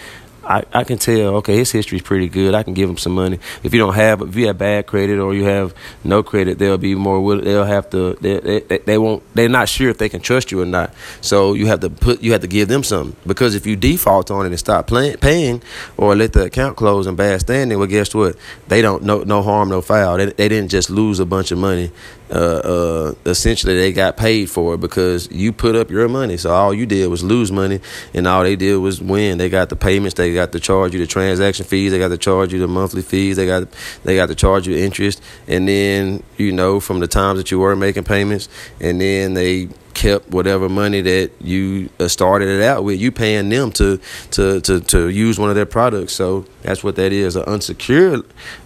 I, 0.49 0.65
I 0.73 0.85
can 0.85 0.97
tell, 0.97 1.37
okay, 1.37 1.57
his 1.57 1.71
history 1.71 1.97
is 1.97 2.03
pretty 2.03 2.29
good. 2.29 2.55
I 2.55 2.63
can 2.63 2.73
give 2.73 2.89
him 2.89 2.97
some 2.97 3.13
money. 3.13 3.39
If 3.63 3.75
you 3.75 3.81
don't 3.81 3.95
have, 3.95 4.23
if 4.23 4.35
you 4.35 4.47
have 4.47 4.57
bad 4.57 4.87
credit 4.87 5.19
or 5.19 5.35
you 5.35 5.45
have 5.45 5.75
no 6.05 6.23
credit, 6.23 6.59
they'll 6.59 6.79
be 6.79 6.95
more. 6.95 7.37
They'll 7.37 7.65
have 7.65 7.91
to. 7.91 8.15
They, 8.15 8.61
they, 8.61 8.79
they 8.79 8.97
won't. 8.97 9.23
They're 9.35 9.51
not 9.51 9.69
sure 9.69 9.91
if 9.91 9.99
they 9.99 10.09
can 10.09 10.23
trust 10.23 10.51
you 10.51 10.63
or 10.63 10.67
not. 10.67 10.95
So 11.21 11.53
you 11.53 11.67
have 11.67 11.81
to 11.81 11.91
put. 11.91 12.23
You 12.23 12.33
have 12.33 12.41
to 12.41 12.47
give 12.47 12.69
them 12.69 12.83
something 12.83 13.15
because 13.27 13.55
if 13.55 13.67
you 13.67 13.77
default 13.77 14.31
on 14.31 14.47
it 14.47 14.49
and 14.49 14.59
stop 14.59 14.87
paying 14.87 15.63
or 15.99 16.17
let 16.17 16.33
the 16.33 16.45
account 16.45 16.79
close 16.79 17.07
in 17.07 17.15
bad 17.15 17.41
standing, 17.41 17.79
well, 17.79 17.87
guess 17.87 18.15
what? 18.15 18.35
They 18.69 18.81
don't. 18.81 19.03
No, 19.03 19.25
no 19.25 19.43
harm, 19.43 19.69
no 19.69 19.83
foul. 19.83 20.17
They, 20.17 20.27
they 20.27 20.49
didn't 20.49 20.71
just 20.71 20.89
lose 20.89 21.21
a 21.21 21.27
bunch 21.27 21.53
of 21.53 21.59
money 21.59 21.91
uh, 22.31 22.35
uh, 22.35 23.15
essentially 23.25 23.75
they 23.77 23.93
got 23.93 24.17
paid 24.17 24.51
for 24.51 24.75
it 24.75 24.81
because 24.81 25.31
you 25.31 25.53
put 25.53 25.75
up 25.75 25.91
your 25.91 26.09
money. 26.09 26.37
So 26.37 26.51
all 26.51 26.75
you 26.75 26.87
did 26.87 27.09
was 27.09 27.23
lose 27.23 27.51
money, 27.51 27.81
and 28.15 28.27
all 28.27 28.43
they 28.43 28.57
did 28.57 28.77
was 28.77 29.01
win. 29.01 29.39
They 29.39 29.49
got 29.49 29.69
the 29.69 29.77
payments. 29.77 30.15
They 30.15 30.35
got 30.35 30.53
to 30.53 30.61
charge 30.61 30.93
you 30.93 31.01
the 31.01 31.07
transaction 31.07 31.65
fees. 31.65 31.93
They 31.93 31.99
got 31.99 32.09
to 32.09 32.19
charge 32.19 32.53
you 32.53 32.59
the 32.59 32.69
monthly 32.69 33.03
fees. 33.03 33.37
They 33.37 33.47
got 33.47 33.69
they 34.05 34.17
got 34.17 34.27
to 34.27 34.35
charge 34.35 34.67
you 34.67 34.77
interest, 34.77 35.23
and 35.47 35.69
then 35.69 36.23
you 36.37 36.53
know 36.53 36.81
from 36.81 37.01
the 37.01 37.09
times 37.09 37.39
that 37.39 37.51
you 37.51 37.59
were 37.59 37.77
making 37.77 38.05
payments, 38.05 38.49
and 38.81 39.01
then 39.01 39.35
they 39.35 39.69
kept 39.95 40.29
whatever 40.31 40.69
money 40.69 41.01
that 41.01 41.33
you 41.41 41.91
uh, 41.99 42.07
started 42.07 42.49
it 42.49 42.63
out 42.63 42.85
with. 42.85 43.01
You 43.01 43.11
paying 43.11 43.49
them 43.49 43.73
to 43.73 43.99
to 44.33 44.61
to 44.61 44.81
to 44.81 45.09
use 45.09 45.39
one 45.39 45.51
of 45.51 45.57
their 45.57 45.67
products. 45.67 46.13
So 46.13 46.47
that's 46.63 46.85
what 46.85 46.97
that 46.97 47.13
is—an 47.13 47.45
unsecured 47.45 48.23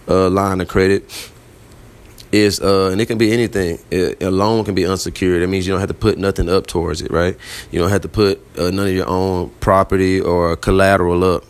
uh, 0.07 0.29
line 0.29 0.61
of 0.61 0.67
credit 0.67 1.09
is 2.33 2.59
uh 2.59 2.89
and 2.91 2.99
it 2.99 3.05
can 3.05 3.17
be 3.17 3.31
anything. 3.31 3.79
A 3.91 4.29
loan 4.29 4.65
can 4.65 4.73
be 4.73 4.85
unsecured. 4.85 5.41
That 5.41 5.47
means 5.47 5.67
you 5.67 5.73
don't 5.73 5.79
have 5.79 5.89
to 5.89 5.93
put 5.93 6.17
nothing 6.17 6.49
up 6.49 6.65
towards 6.65 7.01
it 7.01 7.11
right? 7.11 7.37
You 7.71 7.79
don't 7.79 7.91
have 7.91 8.01
to 8.01 8.09
put 8.09 8.41
uh, 8.57 8.71
none 8.71 8.87
of 8.87 8.93
your 8.93 9.07
own 9.07 9.51
property 9.59 10.19
or 10.19 10.57
collateral 10.57 11.23
up 11.23 11.45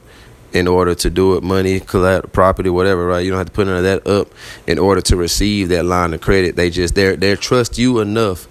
in 0.52 0.67
order 0.67 0.93
to 0.93 1.10
do 1.10 1.36
it. 1.36 1.43
Money 1.43 1.80
collateral 1.80 2.30
property 2.30 2.69
whatever 2.69 3.08
right? 3.08 3.22
You 3.22 3.32
don't 3.32 3.39
have 3.39 3.48
to 3.48 3.54
put 3.54 3.67
none 3.67 3.78
of 3.78 3.84
that 3.84 4.06
up 4.06 4.28
in 4.67 4.78
order 4.78 5.02
to 5.02 5.15
receive 5.15 5.69
that 5.69 5.86
line 5.86 6.13
of 6.13 6.19
credit. 6.19 6.58
They 6.58 6.69
just 6.69 6.96
they 6.96 7.15
they 7.15 7.36
trust 7.38 7.78
you 7.78 8.00
enough. 8.00 8.48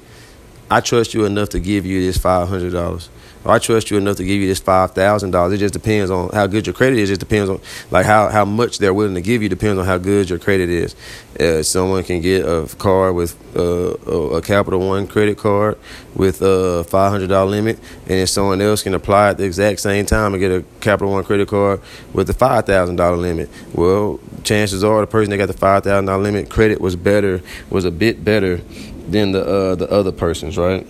I 0.70 0.80
trust 0.80 1.12
you 1.12 1.26
enough 1.26 1.50
to 1.50 1.60
give 1.60 1.84
you 1.84 2.00
this 2.00 2.16
$500 2.16 3.08
I 3.44 3.58
trust 3.58 3.90
you 3.90 3.96
enough 3.96 4.16
to 4.18 4.24
give 4.24 4.40
you 4.40 4.46
this 4.46 4.60
five 4.60 4.92
thousand 4.92 5.32
dollars. 5.32 5.54
It 5.54 5.58
just 5.58 5.74
depends 5.74 6.10
on 6.10 6.30
how 6.30 6.46
good 6.46 6.66
your 6.66 6.74
credit 6.74 6.98
is. 6.98 7.10
It 7.10 7.12
just 7.12 7.20
depends 7.20 7.50
on 7.50 7.60
like 7.90 8.06
how, 8.06 8.28
how 8.28 8.44
much 8.44 8.78
they're 8.78 8.94
willing 8.94 9.14
to 9.14 9.20
give 9.20 9.42
you. 9.42 9.48
Depends 9.48 9.78
on 9.78 9.84
how 9.84 9.98
good 9.98 10.30
your 10.30 10.38
credit 10.38 10.68
is. 10.68 10.94
Uh, 11.40 11.62
someone 11.62 12.04
can 12.04 12.20
get 12.20 12.44
a 12.44 12.68
card 12.78 13.14
with 13.16 13.36
uh, 13.56 13.94
a 14.36 14.42
Capital 14.42 14.80
One 14.80 15.06
credit 15.06 15.38
card 15.38 15.76
with 16.14 16.40
a 16.40 16.84
five 16.84 17.10
hundred 17.10 17.28
dollar 17.28 17.50
limit, 17.50 17.78
and 18.02 18.10
then 18.10 18.26
someone 18.26 18.60
else 18.60 18.82
can 18.82 18.94
apply 18.94 19.30
at 19.30 19.38
the 19.38 19.44
exact 19.44 19.80
same 19.80 20.06
time 20.06 20.34
and 20.34 20.40
get 20.40 20.52
a 20.52 20.64
Capital 20.80 21.10
One 21.12 21.24
credit 21.24 21.48
card 21.48 21.80
with 22.12 22.30
a 22.30 22.34
five 22.34 22.64
thousand 22.64 22.96
dollar 22.96 23.16
limit. 23.16 23.50
Well, 23.74 24.20
chances 24.44 24.84
are 24.84 25.00
the 25.00 25.06
person 25.08 25.30
that 25.30 25.38
got 25.38 25.46
the 25.46 25.52
five 25.52 25.82
thousand 25.82 26.06
dollar 26.06 26.22
limit 26.22 26.48
credit 26.48 26.80
was 26.80 26.94
better, 26.94 27.42
was 27.70 27.84
a 27.84 27.90
bit 27.90 28.24
better 28.24 28.58
than 29.08 29.32
the 29.32 29.44
uh, 29.44 29.74
the 29.74 29.90
other 29.90 30.12
person's, 30.12 30.56
right? 30.56 30.86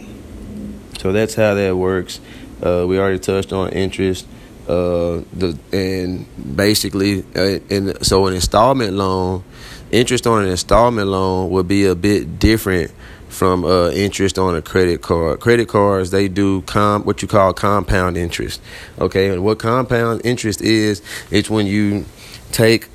So 0.99 1.12
that's 1.12 1.35
how 1.35 1.55
that 1.55 1.77
works. 1.77 2.21
Uh, 2.62 2.85
we 2.87 2.98
already 2.98 3.18
touched 3.18 3.53
on 3.53 3.70
interest. 3.70 4.27
Uh, 4.68 5.22
the 5.33 5.59
and 5.72 6.25
basically, 6.57 7.25
uh, 7.35 7.59
and 7.68 8.07
so 8.07 8.27
an 8.29 8.35
installment 8.35 8.92
loan, 8.92 9.42
interest 9.90 10.25
on 10.25 10.44
an 10.44 10.48
installment 10.48 11.09
loan 11.09 11.51
would 11.51 11.66
be 11.66 11.85
a 11.85 11.96
bit 11.96 12.38
different 12.38 12.92
from 13.29 13.64
uh, 13.64 13.90
interest 13.90 14.38
on 14.38 14.55
a 14.55 14.62
credit 14.62 15.03
card. 15.03 15.40
Credit 15.40 15.66
cards 15.66 16.12
they 16.12 16.29
do 16.29 16.62
com 16.62 17.03
what 17.03 17.22
you 17.22 17.29
call 17.29 17.53
compound 17.53 18.16
interest. 18.16 18.62
Okay, 19.01 19.31
and 19.31 19.42
what 19.42 19.59
compound 19.59 20.20
interest 20.25 20.61
is? 20.62 21.03
It's 21.33 21.51
when 21.51 21.66
you 21.66 22.05
take 22.53 22.88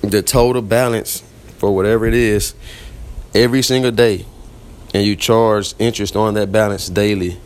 the 0.00 0.22
total 0.22 0.62
balance 0.62 1.22
for 1.58 1.74
whatever 1.74 2.06
it 2.06 2.14
is 2.14 2.54
every 3.34 3.60
single 3.60 3.90
day, 3.90 4.24
and 4.94 5.04
you 5.04 5.14
charge 5.14 5.74
interest 5.78 6.16
on 6.16 6.32
that 6.34 6.50
balance 6.50 6.88
daily 6.88 7.38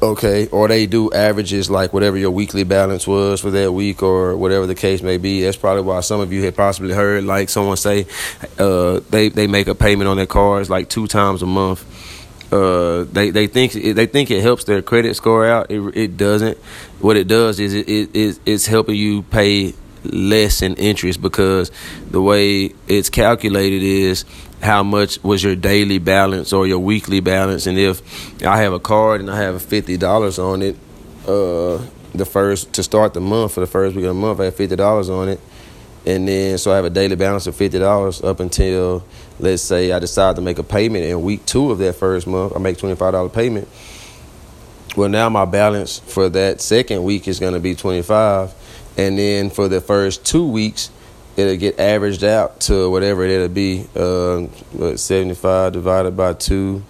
Okay, 0.00 0.48
or 0.48 0.68
they 0.68 0.86
do 0.86 1.12
averages 1.12 1.70
like 1.70 1.92
whatever 1.92 2.16
your 2.16 2.30
weekly 2.30 2.64
balance 2.64 3.06
was 3.06 3.40
for 3.40 3.50
that 3.50 3.72
week 3.72 4.02
or 4.02 4.36
whatever 4.36 4.66
the 4.66 4.74
case 4.74 5.02
may 5.02 5.18
be. 5.18 5.42
That's 5.42 5.56
probably 5.56 5.82
why 5.82 6.00
some 6.00 6.20
of 6.20 6.32
you 6.32 6.42
had 6.44 6.56
possibly 6.56 6.94
heard 6.94 7.24
like 7.24 7.48
someone 7.48 7.76
say 7.76 8.06
uh, 8.58 9.00
they 9.10 9.28
they 9.28 9.46
make 9.46 9.66
a 9.66 9.74
payment 9.74 10.08
on 10.08 10.16
their 10.16 10.26
cars 10.26 10.70
like 10.70 10.88
two 10.88 11.06
times 11.06 11.42
a 11.42 11.46
month. 11.46 11.84
Uh, 12.52 13.04
they 13.04 13.30
they 13.30 13.46
think 13.46 13.72
they 13.72 14.06
think 14.06 14.30
it 14.30 14.40
helps 14.40 14.64
their 14.64 14.82
credit 14.82 15.14
score 15.16 15.46
out. 15.46 15.70
It 15.70 15.80
it 15.96 16.16
doesn't. 16.16 16.58
What 17.00 17.16
it 17.16 17.28
does 17.28 17.60
is 17.60 17.74
it, 17.74 17.88
it, 17.88 18.10
it 18.14 18.40
it's 18.46 18.66
helping 18.66 18.94
you 18.94 19.22
pay 19.22 19.74
less 20.04 20.62
in 20.62 20.74
interest 20.74 21.20
because 21.20 21.70
the 22.10 22.20
way 22.20 22.72
it's 22.86 23.10
calculated 23.10 23.82
is 23.82 24.24
how 24.62 24.82
much 24.82 25.22
was 25.22 25.42
your 25.42 25.54
daily 25.54 25.98
balance 25.98 26.52
or 26.52 26.66
your 26.66 26.78
weekly 26.78 27.20
balance. 27.20 27.66
And 27.66 27.78
if 27.78 28.02
I 28.44 28.58
have 28.58 28.72
a 28.72 28.80
card 28.80 29.20
and 29.20 29.30
I 29.30 29.38
have 29.38 29.62
fifty 29.62 29.96
dollars 29.96 30.38
on 30.38 30.62
it 30.62 30.76
uh, 31.26 31.80
the 32.14 32.24
first 32.24 32.72
to 32.74 32.82
start 32.82 33.14
the 33.14 33.20
month 33.20 33.52
for 33.54 33.60
the 33.60 33.66
first 33.66 33.94
week 33.94 34.04
of 34.04 34.14
the 34.14 34.20
month 34.20 34.40
I 34.40 34.46
have 34.46 34.56
fifty 34.56 34.76
dollars 34.76 35.10
on 35.10 35.28
it. 35.28 35.40
And 36.06 36.26
then 36.26 36.58
so 36.58 36.72
I 36.72 36.76
have 36.76 36.84
a 36.84 36.90
daily 36.90 37.16
balance 37.16 37.46
of 37.46 37.54
fifty 37.54 37.78
dollars 37.78 38.22
up 38.22 38.40
until 38.40 39.04
let's 39.38 39.62
say 39.62 39.92
I 39.92 39.98
decide 39.98 40.36
to 40.36 40.42
make 40.42 40.58
a 40.58 40.64
payment 40.64 41.04
in 41.04 41.22
week 41.22 41.44
two 41.46 41.70
of 41.70 41.78
that 41.78 41.94
first 41.94 42.26
month 42.26 42.52
I 42.56 42.58
make 42.58 42.78
twenty 42.78 42.96
five 42.96 43.12
dollar 43.12 43.28
payment 43.28 43.68
well 44.96 45.08
now 45.08 45.28
my 45.28 45.44
balance 45.44 45.98
for 45.98 46.28
that 46.28 46.60
second 46.60 47.02
week 47.02 47.28
is 47.28 47.38
going 47.40 47.54
to 47.54 47.60
be 47.60 47.74
twenty 47.74 48.02
five 48.02 48.54
and 48.96 49.18
then 49.18 49.50
for 49.50 49.68
the 49.68 49.80
first 49.80 50.24
two 50.24 50.46
weeks 50.46 50.90
it'll 51.38 51.56
get 51.56 51.78
averaged 51.78 52.24
out 52.24 52.60
to 52.60 52.90
whatever 52.90 53.24
it'll 53.24 53.48
be 53.48 53.86
uh, 53.94 54.40
what, 54.72 54.98
75 54.98 55.72
divided 55.72 56.16
by 56.16 56.32
2 56.32 56.82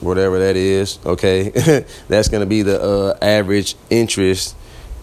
whatever 0.00 0.38
that 0.38 0.56
is 0.56 0.98
okay? 1.04 1.50
That's 2.08 2.28
going 2.28 2.40
to 2.40 2.46
be 2.46 2.62
the 2.62 2.80
uh, 2.82 3.18
average 3.22 3.76
interest 3.90 4.56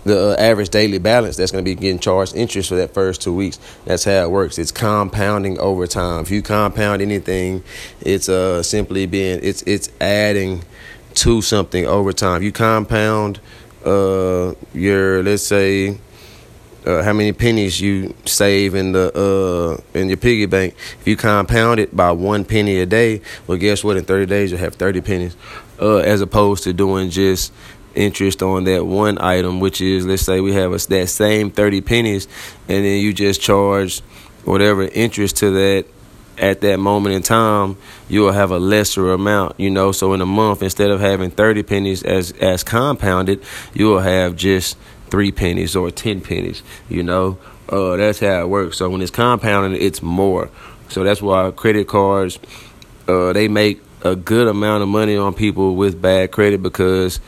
the 0.04 0.32
uh, 0.32 0.41
average 0.41 0.69
daily 0.69 0.97
balance 0.97 1.38
that's 1.38 1.52
going 1.52 1.63
to 1.63 1.69
be 1.69 1.76
getting 1.76 2.00
charged 2.00 2.36
interest 2.36 2.69
for 2.69 2.76
that 2.76 2.91
first 2.91 3.21
two 3.21 3.36
weeks. 3.36 3.60
That's 3.86 4.04
how 4.04 4.24
it 4.24 4.32
works. 4.32 4.58
It's 4.58 4.71
compounding 4.71 5.60
over 5.60 5.86
time. 5.86 6.24
If 6.24 6.32
you 6.32 6.41
compound 6.41 7.04
anything 7.04 7.63
it's 8.02 8.28
uh 8.28 8.63
simply 8.63 9.06
being 9.06 9.39
it's 9.43 9.62
it's 9.63 9.91
adding 10.02 10.63
to 11.15 11.41
something 11.41 11.86
over 11.86 12.13
time 12.13 12.41
you 12.41 12.52
compound 12.52 13.39
uh, 13.86 14.54
your 14.74 15.24
let's 15.24 15.43
say 15.43 15.97
uh, 16.86 17.04
how 17.04 17.13
many 17.13 17.32
pennies 17.32 17.80
you 17.80 18.13
save 18.26 18.74
in 18.76 18.91
the 18.91 19.12
uh, 19.15 19.97
in 19.97 20.08
your 20.08 20.17
piggy 20.17 20.45
bank. 20.45 20.76
If 21.00 21.08
you 21.08 21.15
compound 21.15 21.80
it 21.80 21.95
by 21.95 22.12
one 22.12 22.45
penny 22.45 22.80
a 22.80 22.86
day, 22.86 23.21
well, 23.47 23.58
guess 23.58 23.84
what? 23.84 23.97
In 23.97 24.06
thirty 24.06 24.26
days, 24.26 24.52
you'll 24.52 24.60
have 24.60 24.76
thirty 24.76 25.02
pennies, 25.02 25.36
uh, 25.80 25.97
as 25.97 26.21
opposed 26.21 26.63
to 26.63 26.74
doing 26.74 27.10
just 27.10 27.54
interest 27.93 28.41
on 28.41 28.63
that 28.63 28.86
one 28.86 29.19
item, 29.19 29.60
which 29.60 29.82
is 29.82 30.06
let's 30.06 30.24
say 30.24 30.39
we 30.39 30.54
have 30.54 30.74
a, 30.74 30.78
that 30.78 31.10
same 31.10 31.52
thirty 31.52 31.82
pennies, 31.82 32.28
and 32.67 32.84
then 32.86 33.00
you 33.00 33.13
just 33.13 33.41
charge 33.41 34.00
whatever 34.43 34.84
interest 34.84 35.38
to 35.38 35.52
that 35.52 35.86
at 36.41 36.62
that 36.62 36.80
moment 36.80 37.15
in 37.15 37.21
time, 37.21 37.77
you 38.10 38.21
will 38.21 38.32
have 38.32 38.49
a 38.49 38.58
lesser 38.58 39.13
amount, 39.13 39.60
you 39.60 39.69
know. 39.69 39.91
So 39.91 40.13
in 40.13 40.21
a 40.21 40.25
month, 40.25 40.63
instead 40.63 40.89
of 40.89 40.99
having 40.99 41.30
30 41.30 41.63
pennies 41.63 42.04
as, 42.04 42.32
as 42.34 42.63
compounded, 42.63 43.43
you 43.73 43.86
will 43.86 43.99
have 43.99 44.36
just 44.36 44.75
three 45.12 45.32
pennies 45.32 45.75
or 45.75 45.91
10 45.91 46.21
pennies, 46.21 46.63
you 46.89 47.04
know. 47.04 47.38
Uh, 47.69 47.95
that's 47.95 48.19
how 48.19 48.41
it 48.41 48.49
works. 48.49 48.77
So 48.77 48.89
when 48.89 49.01
it's 49.01 49.12
compounded, 49.12 49.80
it's 49.80 50.01
more. 50.01 50.49
So 50.89 51.04
that's 51.04 51.21
why 51.21 51.51
credit 51.51 51.88
cards, 51.88 52.39
uh, 53.08 53.34
they 53.34 53.47
make 53.47 53.82
a 54.01 54.15
good 54.15 54.47
amount 54.47 54.82
of 54.82 54.89
money 54.89 55.15
on 55.15 55.36
people 55.36 55.75
with 55.75 56.01
bad 56.01 56.32
credit 56.32 56.63
because 56.63 57.19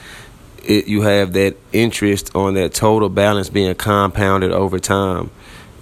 it, 0.63 0.87
you 0.87 1.03
have 1.03 1.33
that 1.33 1.55
interest 1.71 2.35
on 2.35 2.55
that 2.55 2.73
total 2.73 3.09
balance 3.09 3.49
being 3.49 3.75
compounded 3.75 4.51
over 4.51 4.79
time 4.79 5.29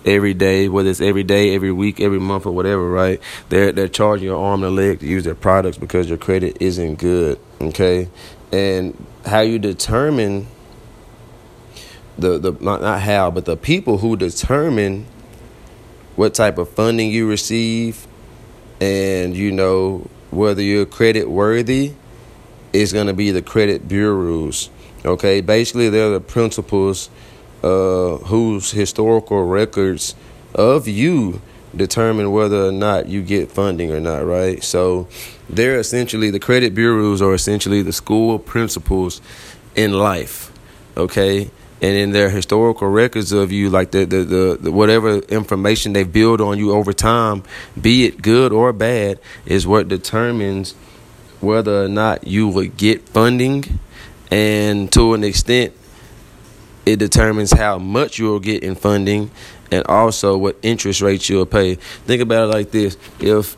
every 0.06 0.34
day, 0.34 0.68
whether 0.68 0.90
it's 0.90 1.02
every 1.02 1.24
day, 1.24 1.54
every 1.56 1.72
week, 1.72 2.00
every 2.00 2.20
month, 2.20 2.46
or 2.46 2.52
whatever, 2.52 2.90
right? 2.90 3.22
They're 3.50 3.72
they're 3.72 3.88
charging 3.88 4.28
your 4.28 4.44
arm 4.44 4.64
and 4.64 4.76
leg 4.76 5.00
to 5.00 5.08
use 5.08 5.24
their 5.24 5.36
products 5.36 5.78
because 5.78 6.10
your 6.10 6.18
credit 6.18 6.58
isn't 6.60 6.96
good. 6.96 7.40
Okay, 7.60 8.10
and 8.52 9.06
how 9.26 9.42
you 9.42 9.60
determine 9.60 10.48
the 12.18 12.38
the 12.38 12.52
not 12.60 12.82
not 12.82 13.02
how, 13.02 13.32
but 13.32 13.46
the 13.46 13.58
people 13.58 13.98
who 14.00 14.16
determine 14.16 15.06
what 16.16 16.34
type 16.34 16.58
of 16.58 16.70
funding 16.70 17.10
you 17.10 17.28
receive, 17.28 18.08
and 18.80 19.36
you 19.36 19.52
know 19.52 20.10
whether 20.30 20.62
you're 20.62 20.86
credit 20.86 21.30
worthy 21.30 21.94
is 22.74 22.94
going 22.94 23.08
to 23.08 23.14
be 23.14 23.32
the 23.32 23.42
credit 23.42 23.88
bureaus. 23.88 24.70
Okay, 25.04 25.42
basically, 25.42 25.90
they're 25.90 26.12
the 26.12 26.22
principals 26.22 27.10
uh, 27.64 28.18
whose 28.18 28.72
historical 28.72 29.46
records 29.46 30.16
of 30.54 30.88
you 30.88 31.42
determine 31.76 32.32
whether 32.32 32.66
or 32.66 32.72
not 32.72 33.08
you 33.08 33.22
get 33.22 33.52
funding 33.52 33.92
or 33.92 34.00
not, 34.00 34.26
right? 34.26 34.64
So 34.64 35.08
they're 35.50 35.80
essentially 35.80 36.30
the 36.30 36.40
credit 36.40 36.76
bureaus 36.76 37.22
are 37.22 37.34
essentially 37.34 37.82
the 37.82 37.94
school 37.94 38.40
principals 38.40 39.22
in 39.76 39.94
life, 39.94 40.52
okay? 40.98 41.50
And 41.82 41.98
in 41.98 42.12
their 42.12 42.30
historical 42.30 42.90
records 42.90 43.32
of 43.32 43.52
you, 43.52 43.70
like 43.70 43.92
the, 43.92 44.06
the, 44.06 44.24
the, 44.24 44.58
the 44.62 44.72
whatever 44.72 45.20
information 45.20 45.94
they 45.94 46.04
build 46.04 46.40
on 46.40 46.58
you 46.58 46.74
over 46.74 46.94
time, 46.94 47.44
be 47.80 48.06
it 48.06 48.22
good 48.22 48.52
or 48.52 48.72
bad, 48.74 49.20
is 49.46 49.66
what 49.66 49.88
determines 49.88 50.74
whether 51.40 51.86
or 51.86 51.88
not 51.88 52.28
you 52.28 52.48
would 52.50 52.78
get 52.78 53.10
funding. 53.10 53.80
And 54.30 54.92
to 54.94 55.14
an 55.14 55.24
extent, 55.24 55.74
it 56.86 56.98
determines 56.98 57.52
how 57.52 57.78
much 57.78 58.20
you'll 58.20 58.40
get 58.40 58.64
in 58.64 58.76
funding 58.76 59.32
and 59.72 59.86
also 59.88 60.38
what 60.38 60.58
interest 60.62 61.02
rates 61.02 61.30
you'll 61.30 61.46
pay. 61.46 61.76
Think 61.76 62.22
about 62.22 62.50
it 62.50 62.54
like 62.54 62.72
this: 62.72 62.98
if 63.20 63.58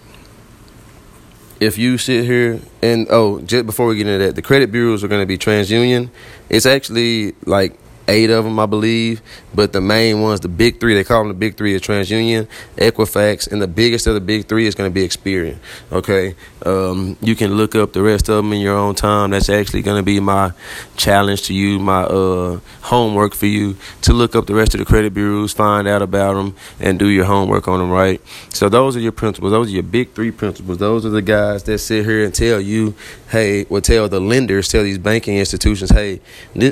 if 1.60 1.78
you 1.78 1.98
sit 1.98 2.26
here 2.26 2.60
and 2.82 3.08
oh, 3.10 3.40
just 3.42 3.66
before 3.66 3.88
we 3.88 3.96
get 3.96 4.08
into 4.08 4.26
that, 4.26 4.36
the 4.36 4.42
credit 4.42 4.72
bureaus 4.72 5.04
are 5.04 5.08
going 5.08 5.22
to 5.22 5.26
be 5.26 5.38
TransUnion. 5.38 6.10
It's 6.50 6.66
actually 6.66 7.34
like 7.46 7.78
eight 8.08 8.30
of 8.30 8.44
them, 8.44 8.60
I 8.60 8.66
believe. 8.66 9.22
But 9.54 9.74
the 9.74 9.82
main 9.82 10.22
ones, 10.22 10.40
the 10.40 10.48
big 10.48 10.80
three, 10.80 10.94
they 10.94 11.04
call 11.04 11.20
them 11.20 11.28
the 11.30 11.34
big 11.34 11.58
three, 11.58 11.74
is 11.74 11.82
TransUnion, 11.82 12.48
Equifax, 12.78 13.52
and 13.52 13.62
the 13.62 13.68
biggest 13.68 14.08
of 14.08 14.16
the 14.16 14.22
big 14.22 14.48
three 14.48 14.66
is 14.66 14.76
going 14.76 14.90
to 14.90 14.94
be 14.94 15.08
Experian. 15.08 15.58
Okay, 15.92 16.36
um, 16.66 17.18
you 17.22 17.36
can 17.36 17.54
look 17.56 17.76
up 17.76 17.94
the 17.94 18.02
rest 18.02 18.30
of 18.30 18.38
them 18.38 18.54
in 18.54 18.60
your 18.60 18.76
own 18.76 18.96
time. 18.96 19.32
That's 19.32 19.50
actually 19.50 19.82
going 19.82 19.98
to 19.98 20.04
be 20.04 20.20
my 20.20 20.52
challenge 20.98 21.44
to 21.44 21.54
you, 21.54 21.80
my 21.80 22.04
uh, 22.04 22.60
homework 22.82 23.36
for 23.36 23.46
you 23.46 23.78
to 24.02 24.14
look 24.14 24.36
up 24.36 24.48
the 24.48 24.56
rest 24.56 24.74
of 24.74 24.80
the 24.80 24.86
credit 24.86 25.14
bureaus, 25.14 25.54
find 25.54 25.88
out 25.88 26.02
about 26.02 26.34
them, 26.34 26.56
and 26.80 27.00
do 27.00 27.08
your 27.08 27.26
homework 27.26 27.68
on 27.68 27.80
them. 27.80 27.92
Right. 27.92 28.22
So 28.50 28.70
those 28.70 28.98
are 28.98 29.00
your 29.00 29.12
principles. 29.12 29.52
Those 29.52 29.68
are 29.68 29.74
your 29.74 29.84
big 29.84 30.14
three 30.14 30.32
principles. 30.32 30.78
Those 30.78 31.06
are 31.06 31.10
the 31.10 31.22
guys 31.22 31.64
that 31.64 31.78
sit 31.78 32.06
here 32.06 32.26
and 32.26 32.34
tell 32.34 32.60
you, 32.60 32.96
hey, 33.30 33.66
or 33.66 33.82
tell 33.82 34.10
the 34.10 34.20
lenders, 34.20 34.68
tell 34.68 34.84
these 34.84 34.98
banking 34.98 35.38
institutions, 35.38 35.92
hey, 35.92 36.22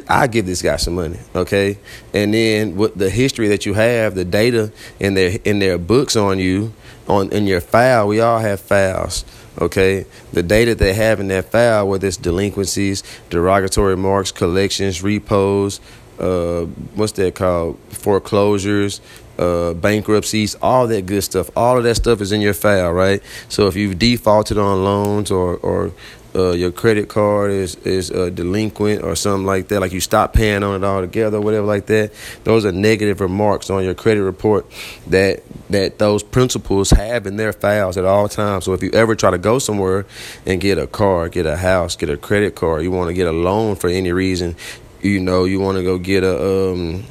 I 0.08 0.28
give 0.28 0.46
this 0.46 0.62
guy 0.62 0.78
some 0.78 0.96
money 0.96 1.21
okay? 1.36 1.78
And 2.14 2.34
then 2.34 2.76
with 2.76 2.96
the 2.96 3.10
history 3.10 3.48
that 3.50 3.66
you 3.66 3.74
have 3.74 4.16
the 4.16 4.26
data 4.26 4.72
in 5.00 5.14
their 5.14 5.38
in 5.44 5.60
their 5.60 5.78
books 5.78 6.16
on 6.16 6.40
you 6.40 6.74
on 7.08 7.32
in 7.32 7.48
your 7.48 7.62
file 7.62 8.08
we 8.08 8.20
all 8.20 8.40
have 8.40 8.60
files 8.60 9.26
okay? 9.60 10.06
The 10.34 10.44
data 10.44 10.76
they 10.76 10.94
have 10.94 11.20
in 11.20 11.28
that 11.30 11.46
file 11.52 11.88
whether 11.88 12.08
it's 12.08 12.18
delinquencies 12.18 13.04
derogatory 13.30 13.98
marks 13.98 14.32
collections 14.32 15.04
repos 15.04 15.80
uh, 16.20 16.66
what's 16.94 17.14
that 17.14 17.34
called? 17.36 17.80
Foreclosures 17.90 19.02
uh, 19.40 19.74
bankruptcies 19.74 20.56
all 20.62 20.86
that 20.88 21.08
good 21.08 21.24
stuff. 21.24 21.50
All 21.56 21.78
of 21.78 21.84
that 21.84 21.96
stuff 21.96 22.22
is 22.22 22.32
in 22.32 22.42
your 22.42 22.54
file 22.54 22.92
right? 22.92 23.22
So 23.50 23.68
if 23.68 23.76
you've 23.76 23.98
defaulted 23.98 24.58
on 24.58 24.84
loans 24.84 25.32
or 25.32 25.58
or 25.58 25.92
uh, 26.34 26.52
your 26.52 26.72
credit 26.72 27.10
card 27.10 27.52
is 27.52 27.76
is 27.78 28.10
uh, 28.12 28.30
delinquent 28.30 29.04
or 29.04 29.16
something 29.16 29.46
like 29.46 29.68
that, 29.68 29.82
like 29.82 29.92
you 29.92 30.00
stop 30.00 30.34
paying 30.34 30.64
on 30.64 30.82
it 30.82 30.86
altogether, 30.86 31.38
or 31.38 31.42
whatever 31.42 31.66
like 31.66 31.88
that. 31.88 32.12
Those 32.44 32.66
are 32.66 32.72
negative 32.72 33.20
remarks 33.20 33.70
on 33.70 33.84
your 33.84 33.94
credit 33.94 34.24
report 34.24 34.66
that 35.08 35.44
that 35.70 36.00
those 36.00 36.24
principals 36.24 36.92
have 36.92 37.28
in 37.28 37.36
their 37.36 37.54
files 37.54 37.98
at 37.98 38.06
all 38.06 38.30
times. 38.30 38.66
So 38.66 38.74
if 38.74 38.84
you 38.84 38.92
ever 38.92 39.16
try 39.16 39.32
to 39.32 39.38
go 39.38 39.60
somewhere 39.60 40.06
and 40.46 40.62
get 40.62 40.78
a 40.78 40.88
car, 40.88 41.30
get 41.30 41.46
a 41.46 41.58
house, 41.58 41.96
get 41.96 42.10
a 42.10 42.18
credit 42.18 42.56
card, 42.56 42.84
you 42.84 42.92
want 42.92 43.10
to 43.10 43.14
get 43.14 43.28
a 43.28 43.32
loan 43.32 43.76
for 43.76 43.90
any 43.90 44.12
reason, 44.12 44.56
you 45.02 45.20
know, 45.20 45.46
you 45.46 45.60
want 45.60 45.78
to 45.78 45.84
go 45.84 45.98
get 45.98 46.24
a 46.24 46.72
um, 46.72 47.04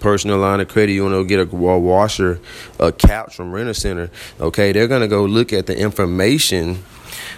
personal 0.00 0.38
line 0.38 0.60
of 0.60 0.68
credit, 0.68 0.92
you 0.92 1.02
want 1.02 1.14
to 1.14 1.24
get 1.24 1.40
a, 1.40 1.56
washer, 1.56 2.40
a 2.78 2.92
couch 2.92 3.36
from 3.36 3.52
Rent 3.52 3.68
a 3.68 3.74
Center, 3.74 4.10
okay, 4.40 4.72
they're 4.72 4.88
gonna 4.88 5.08
go 5.08 5.24
look 5.24 5.52
at 5.52 5.66
the 5.66 5.76
information 5.76 6.82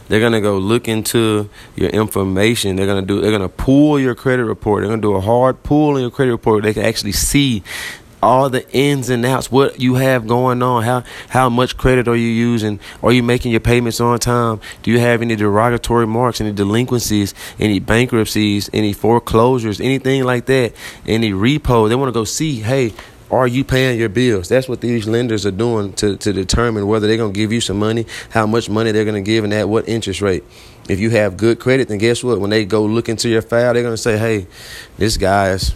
they're 0.08 0.20
gonna 0.20 0.40
go 0.40 0.58
look 0.58 0.88
into 0.88 1.48
your 1.76 1.90
information. 1.90 2.76
They're 2.76 2.86
gonna 2.86 3.02
do. 3.02 3.20
They're 3.20 3.32
gonna 3.32 3.48
pull 3.48 4.00
your 4.00 4.14
credit 4.14 4.44
report. 4.44 4.82
They're 4.82 4.90
gonna 4.90 5.02
do 5.02 5.14
a 5.14 5.20
hard 5.20 5.62
pull 5.62 5.96
in 5.96 6.02
your 6.02 6.10
credit 6.10 6.32
report. 6.32 6.62
They 6.64 6.74
can 6.74 6.84
actually 6.84 7.12
see 7.12 7.62
all 8.22 8.50
the 8.50 8.68
ins 8.72 9.10
and 9.10 9.24
outs, 9.24 9.50
what 9.50 9.80
you 9.80 9.94
have 9.94 10.26
going 10.26 10.62
on, 10.62 10.82
how 10.82 11.04
how 11.28 11.48
much 11.48 11.76
credit 11.76 12.08
are 12.08 12.16
you 12.16 12.28
using? 12.28 12.80
Are 13.02 13.12
you 13.12 13.22
making 13.22 13.52
your 13.52 13.60
payments 13.60 14.00
on 14.00 14.18
time? 14.18 14.60
Do 14.82 14.90
you 14.90 14.98
have 14.98 15.22
any 15.22 15.36
derogatory 15.36 16.06
marks, 16.06 16.40
any 16.40 16.52
delinquencies, 16.52 17.34
any 17.58 17.78
bankruptcies, 17.78 18.68
any 18.72 18.92
foreclosures, 18.92 19.80
anything 19.80 20.24
like 20.24 20.46
that? 20.46 20.72
Any 21.06 21.32
repo? 21.32 21.88
They 21.88 21.94
want 21.94 22.08
to 22.08 22.12
go 22.12 22.24
see, 22.24 22.60
hey, 22.60 22.92
are 23.30 23.46
you 23.46 23.64
paying 23.64 23.98
your 23.98 24.08
bills? 24.08 24.48
That's 24.48 24.68
what 24.68 24.80
these 24.80 25.06
lenders 25.06 25.44
are 25.44 25.50
doing 25.50 25.92
to, 25.94 26.16
to 26.16 26.32
determine 26.32 26.86
whether 26.86 27.06
they're 27.06 27.16
going 27.16 27.32
to 27.32 27.38
give 27.38 27.52
you 27.52 27.60
some 27.60 27.78
money, 27.78 28.06
how 28.30 28.46
much 28.46 28.70
money 28.70 28.92
they're 28.92 29.04
going 29.04 29.22
to 29.22 29.26
give, 29.26 29.44
and 29.44 29.52
at 29.52 29.68
what 29.68 29.88
interest 29.88 30.20
rate. 30.20 30.44
If 30.88 31.00
you 31.00 31.10
have 31.10 31.36
good 31.36 31.60
credit, 31.60 31.88
then 31.88 31.98
guess 31.98 32.24
what? 32.24 32.40
When 32.40 32.50
they 32.50 32.64
go 32.64 32.84
look 32.84 33.08
into 33.08 33.28
your 33.28 33.42
file, 33.42 33.74
they're 33.74 33.82
going 33.82 33.94
to 33.94 33.98
say, 33.98 34.16
hey, 34.16 34.46
this 34.96 35.16
guy's 35.16 35.74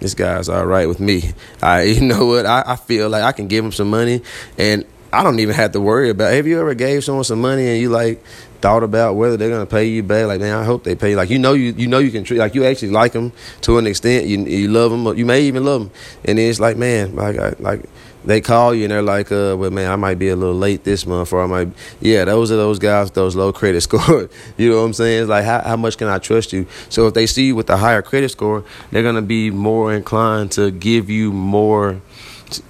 this 0.00 0.14
guy's 0.14 0.48
all 0.48 0.64
right 0.64 0.86
with 0.86 1.00
me. 1.00 1.32
I, 1.60 1.82
you 1.82 2.02
know 2.02 2.26
what? 2.26 2.46
I, 2.46 2.62
I 2.66 2.76
feel 2.76 3.08
like 3.08 3.24
I 3.24 3.32
can 3.32 3.48
give 3.48 3.64
him 3.64 3.72
some 3.72 3.90
money, 3.90 4.22
and 4.56 4.84
I 5.12 5.22
don't 5.22 5.40
even 5.40 5.54
have 5.54 5.72
to 5.72 5.80
worry 5.80 6.10
about. 6.10 6.32
Have 6.32 6.46
you 6.46 6.60
ever 6.60 6.74
gave 6.74 7.02
someone 7.02 7.24
some 7.24 7.40
money 7.40 7.66
and 7.66 7.80
you 7.80 7.88
like 7.88 8.22
thought 8.60 8.82
about 8.82 9.14
whether 9.14 9.36
they're 9.36 9.50
gonna 9.50 9.66
pay 9.66 9.84
you 9.86 10.02
back. 10.02 10.26
Like, 10.26 10.40
man, 10.40 10.56
I 10.56 10.64
hope 10.64 10.84
they 10.84 10.94
pay. 10.94 11.14
Like, 11.14 11.30
you 11.30 11.38
know, 11.38 11.52
you 11.54 11.72
you 11.72 11.86
know 11.86 11.98
you 11.98 12.10
can 12.10 12.24
treat 12.24 12.38
like 12.38 12.54
you 12.54 12.64
actually 12.64 12.90
like 12.90 13.12
them 13.12 13.32
to 13.62 13.78
an 13.78 13.86
extent. 13.86 14.26
You 14.26 14.44
you 14.44 14.68
love 14.68 14.90
them. 14.90 15.16
You 15.16 15.26
may 15.26 15.42
even 15.42 15.64
love 15.64 15.82
them. 15.82 15.90
And 16.24 16.38
then 16.38 16.50
it's 16.50 16.60
like, 16.60 16.76
man, 16.76 17.14
like 17.14 17.38
I, 17.38 17.54
like 17.58 17.84
they 18.24 18.40
call 18.40 18.74
you 18.74 18.84
and 18.84 18.92
they're 18.92 19.02
like, 19.02 19.30
uh, 19.30 19.56
well, 19.58 19.70
man, 19.70 19.90
I 19.90 19.96
might 19.96 20.18
be 20.18 20.28
a 20.28 20.36
little 20.36 20.54
late 20.54 20.84
this 20.84 21.06
month, 21.06 21.32
or 21.32 21.42
I 21.42 21.46
might, 21.46 21.68
yeah, 22.00 22.24
those 22.24 22.50
are 22.50 22.56
those 22.56 22.78
guys, 22.78 23.10
those 23.12 23.36
low 23.36 23.52
credit 23.52 23.80
score. 23.88 24.28
you 24.56 24.70
know 24.70 24.78
what 24.78 24.82
I'm 24.82 24.92
saying? 24.92 25.22
It's 25.22 25.30
like, 25.30 25.44
how 25.44 25.62
how 25.62 25.76
much 25.76 25.96
can 25.98 26.08
I 26.08 26.18
trust 26.18 26.52
you? 26.52 26.66
So 26.88 27.06
if 27.06 27.14
they 27.14 27.26
see 27.26 27.46
you 27.46 27.56
with 27.56 27.70
a 27.70 27.76
higher 27.76 28.02
credit 28.02 28.30
score, 28.30 28.64
they're 28.90 29.02
gonna 29.02 29.22
be 29.22 29.50
more 29.50 29.94
inclined 29.94 30.52
to 30.52 30.70
give 30.70 31.10
you 31.10 31.32
more. 31.32 32.00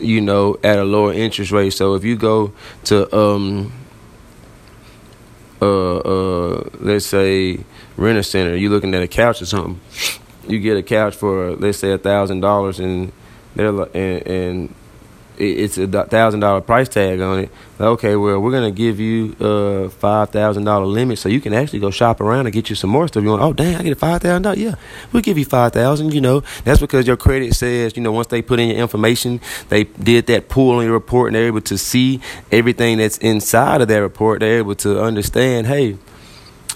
You 0.00 0.20
know, 0.20 0.58
at 0.64 0.76
a 0.76 0.82
lower 0.82 1.12
interest 1.12 1.52
rate. 1.52 1.70
So 1.70 1.94
if 1.94 2.02
you 2.02 2.16
go 2.16 2.52
to 2.86 3.16
um, 3.16 3.72
uh, 5.60 5.96
uh, 5.98 6.68
let's 6.80 7.06
say 7.06 7.60
rent 7.96 8.18
a 8.18 8.22
center, 8.22 8.56
you 8.56 8.70
looking 8.70 8.94
at 8.94 9.02
a 9.02 9.08
couch 9.08 9.42
or 9.42 9.46
something, 9.46 9.80
you 10.46 10.58
get 10.60 10.76
a 10.76 10.82
couch 10.82 11.14
for 11.14 11.52
let's 11.56 11.78
say 11.78 11.92
a 11.92 11.98
thousand 11.98 12.40
dollars, 12.40 12.80
and 12.80 13.12
they're 13.54 13.68
and, 13.68 14.26
and 14.26 14.74
it's 15.38 15.78
a 15.78 15.86
thousand 15.86 16.40
dollar 16.40 16.60
price 16.60 16.88
tag 16.88 17.20
on 17.20 17.40
it. 17.40 17.50
Okay, 17.80 18.16
well 18.16 18.40
we're 18.40 18.50
gonna 18.50 18.70
give 18.70 18.98
you 18.98 19.36
a 19.40 19.88
five 19.88 20.30
thousand 20.30 20.64
dollar 20.64 20.86
limit, 20.86 21.18
so 21.18 21.28
you 21.28 21.40
can 21.40 21.54
actually 21.54 21.78
go 21.78 21.90
shop 21.90 22.20
around 22.20 22.46
and 22.46 22.52
get 22.52 22.68
you 22.68 22.76
some 22.76 22.90
more 22.90 23.06
stuff. 23.08 23.22
You 23.22 23.30
want? 23.30 23.42
Oh, 23.42 23.52
dang, 23.52 23.76
I 23.76 23.82
get 23.82 23.92
a 23.92 23.96
five 23.96 24.20
thousand 24.20 24.42
dollars. 24.42 24.58
Yeah, 24.58 24.74
we'll 25.12 25.22
give 25.22 25.38
you 25.38 25.44
five 25.44 25.72
thousand. 25.72 26.12
You 26.12 26.20
know, 26.20 26.42
that's 26.64 26.80
because 26.80 27.06
your 27.06 27.16
credit 27.16 27.54
says, 27.54 27.96
you 27.96 28.02
know, 28.02 28.12
once 28.12 28.26
they 28.28 28.42
put 28.42 28.58
in 28.58 28.68
your 28.68 28.78
information, 28.78 29.40
they 29.68 29.84
did 29.84 30.26
that 30.26 30.48
pull 30.48 30.76
on 30.76 30.84
your 30.84 30.92
report, 30.92 31.28
and 31.28 31.36
they're 31.36 31.46
able 31.46 31.60
to 31.62 31.78
see 31.78 32.20
everything 32.50 32.98
that's 32.98 33.18
inside 33.18 33.80
of 33.80 33.88
that 33.88 33.98
report. 33.98 34.40
They're 34.40 34.58
able 34.58 34.74
to 34.76 35.00
understand. 35.02 35.66
Hey, 35.66 35.96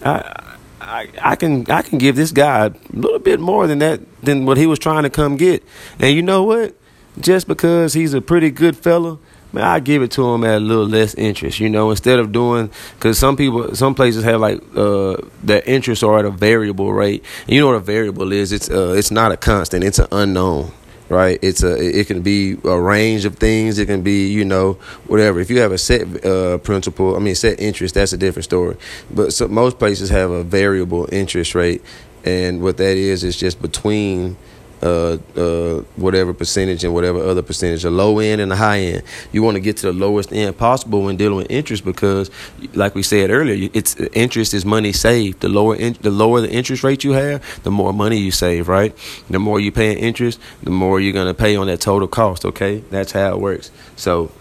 I. 0.05 0.49
I, 0.85 1.09
I 1.23 1.37
can 1.37 1.71
I 1.71 1.81
can 1.81 1.99
give 1.99 2.17
this 2.17 2.33
guy 2.33 2.67
a 2.67 2.73
little 2.93 3.21
bit 3.21 3.39
more 3.39 3.69
than 3.69 3.79
that 3.79 4.01
than 4.21 4.45
what 4.45 4.59
he 4.59 4.67
was 4.67 4.81
trying 4.81 5.05
to 5.05 5.11
come 5.11 5.37
get. 5.37 5.63
And 6.01 6.15
you 6.15 6.23
know 6.23 6.43
what? 6.43 6.75
Just 7.19 7.47
because 7.47 7.95
he's 7.95 8.15
a 8.15 8.21
pretty 8.21 8.51
good 8.51 8.77
fella, 8.77 9.19
man, 9.53 9.65
I 9.65 9.81
give 9.81 10.03
it 10.03 10.11
to 10.13 10.35
him 10.35 10.45
at 10.45 10.57
a 10.57 10.61
little 10.61 10.87
less 10.87 11.15
interest. 11.15 11.61
You 11.61 11.69
know, 11.69 11.91
instead 11.91 12.19
of 12.19 12.33
doing 12.33 12.71
because 12.95 13.19
some 13.19 13.37
people, 13.37 13.75
some 13.75 13.95
places 13.95 14.25
have 14.25 14.41
like 14.41 14.61
uh, 14.77 15.17
their 15.43 15.63
interests 15.63 16.03
are 16.03 16.19
at 16.19 16.25
a 16.25 16.31
variable 16.31 16.93
rate. 16.93 17.25
And 17.43 17.51
you 17.51 17.61
know 17.61 17.69
what 17.69 17.77
a 17.77 17.81
variable 17.81 18.33
is? 18.33 18.53
It's 18.53 18.71
uh, 18.71 18.95
it's 18.97 19.11
not 19.11 19.33
a 19.33 19.37
constant. 19.37 19.85
It's 19.85 19.99
an 19.99 20.09
unknown. 20.13 20.73
Right, 21.09 21.39
it's 21.43 21.63
a 21.63 21.75
it 21.77 22.07
can 22.07 22.23
be 22.23 22.57
a 22.65 22.81
range 22.81 23.27
of 23.27 23.37
things. 23.37 23.79
It 23.79 23.85
can 23.85 24.01
be 24.01 24.29
you 24.29 24.47
know 24.47 24.75
whatever. 25.07 25.41
If 25.41 25.51
you 25.51 25.61
have 25.61 25.71
a 25.71 25.77
set 25.77 26.25
uh, 26.25 26.57
principle, 26.59 27.17
I 27.17 27.19
mean 27.19 27.35
set 27.35 27.61
interest, 27.61 27.97
that's 27.97 28.15
a 28.15 28.17
different 28.17 28.45
story. 28.45 28.79
But 29.11 29.35
so, 29.35 29.47
most 29.47 29.79
places 29.79 30.09
have 30.09 30.31
a 30.31 30.43
variable 30.43 31.07
interest 31.13 31.55
rate, 31.55 31.83
and 32.25 32.63
what 32.63 32.79
that 32.79 32.97
is 32.97 33.25
is 33.25 33.37
just 33.37 33.61
between 33.61 34.39
uh, 34.83 35.19
uh, 35.37 35.81
whatever 35.97 36.35
percentage 36.35 36.85
and 36.85 36.93
whatever 36.93 37.19
other 37.21 37.43
percentage, 37.43 37.83
the 37.83 37.91
low 37.91 38.19
end 38.19 38.41
and 38.41 38.51
the 38.51 38.57
high 38.57 38.79
end. 38.79 39.03
You 39.33 39.43
want 39.43 39.55
to 39.55 39.61
get 39.61 39.77
to 39.79 39.87
the 39.87 39.93
lowest 39.93 40.33
end 40.33 40.59
possible 40.59 41.03
when 41.03 41.17
dealing 41.17 41.39
with 41.39 41.51
interest 41.51 41.85
because, 41.85 42.31
like 42.75 42.95
we 42.95 43.03
said 43.03 43.31
earlier, 43.31 43.71
it's 43.73 43.97
interest 44.13 44.55
is 44.55 44.65
money 44.65 44.93
saved. 44.93 45.41
The 45.41 45.49
lower 45.49 45.77
in, 45.77 45.95
the 46.01 46.11
lower 46.11 46.41
the 46.41 46.51
interest 46.51 46.83
rate 46.83 47.05
you 47.05 47.13
have, 47.13 47.63
the 47.63 47.71
more 47.71 47.93
money 47.93 48.19
you 48.19 48.31
save. 48.31 48.69
Right? 48.69 48.97
The 49.31 49.39
more 49.39 49.61
you 49.61 49.73
pay 49.73 49.93
in 49.93 49.99
interest, 49.99 50.41
the 50.63 50.71
more 50.71 51.01
you're 51.01 51.13
gonna 51.13 51.35
pay 51.35 51.57
on 51.57 51.69
that 51.69 51.81
total 51.81 52.09
cost. 52.09 52.45
Okay, 52.45 52.79
that's 52.91 53.13
how 53.13 53.33
it 53.33 53.39
works. 53.39 53.71
So 53.97 54.33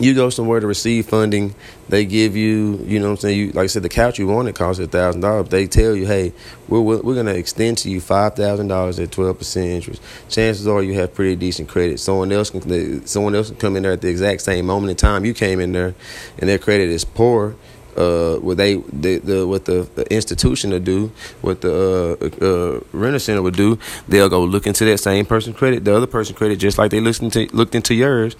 you 0.00 0.14
go 0.14 0.30
somewhere 0.30 0.60
to 0.60 0.66
receive 0.66 1.06
funding, 1.06 1.54
they 1.88 2.04
give 2.04 2.34
you, 2.34 2.82
you 2.86 2.98
know 2.98 3.06
what 3.06 3.12
I'm 3.12 3.16
saying, 3.18 3.38
you 3.38 3.46
like 3.52 3.64
I 3.64 3.66
said, 3.66 3.82
the 3.82 3.88
couch 3.88 4.18
you 4.18 4.26
wanted 4.26 4.54
costs 4.54 4.80
a 4.80 4.86
thousand 4.86 5.20
dollars. 5.20 5.48
They 5.48 5.66
tell 5.66 5.94
you, 5.94 6.06
hey, 6.06 6.32
we're 6.68 6.80
we're 6.80 7.14
gonna 7.14 7.34
extend 7.34 7.78
to 7.78 7.90
you 7.90 8.00
five 8.00 8.34
thousand 8.34 8.68
dollars 8.68 8.98
at 8.98 9.12
twelve 9.12 9.38
percent 9.38 9.66
interest. 9.66 10.02
Chances 10.28 10.66
are 10.66 10.82
you 10.82 10.94
have 10.94 11.14
pretty 11.14 11.36
decent 11.36 11.68
credit. 11.68 12.00
Someone 12.00 12.32
else 12.32 12.50
can 12.50 13.06
someone 13.06 13.34
else 13.34 13.50
can 13.50 13.58
come 13.58 13.76
in 13.76 13.82
there 13.82 13.92
at 13.92 14.00
the 14.00 14.08
exact 14.08 14.42
same 14.42 14.66
moment 14.66 14.90
in 14.90 14.96
time 14.96 15.24
you 15.24 15.34
came 15.34 15.60
in 15.60 15.72
there, 15.72 15.94
and 16.38 16.48
their 16.48 16.58
credit 16.58 16.88
is 16.88 17.04
poor. 17.04 17.54
Uh, 17.96 18.36
what 18.36 18.56
they 18.56 18.76
the, 18.76 19.18
the 19.18 19.46
what 19.46 19.64
the, 19.64 19.88
the 19.94 20.12
institution 20.12 20.70
to 20.70 20.80
do, 20.80 21.10
what 21.40 21.60
the 21.60 22.16
uh, 22.20 22.44
uh, 22.44 22.80
Rent 22.92 23.16
a 23.16 23.20
Center 23.20 23.42
would 23.42 23.56
do, 23.56 23.78
they'll 24.08 24.28
go 24.28 24.42
look 24.44 24.66
into 24.66 24.84
that 24.86 24.98
same 24.98 25.26
person's 25.26 25.56
credit, 25.56 25.84
the 25.84 25.94
other 25.94 26.06
person's 26.06 26.38
credit, 26.38 26.56
just 26.56 26.78
like 26.78 26.90
they 26.90 27.00
looked 27.00 27.22
into 27.22 27.46
looked 27.54 27.74
into 27.74 27.94
yours 27.94 28.36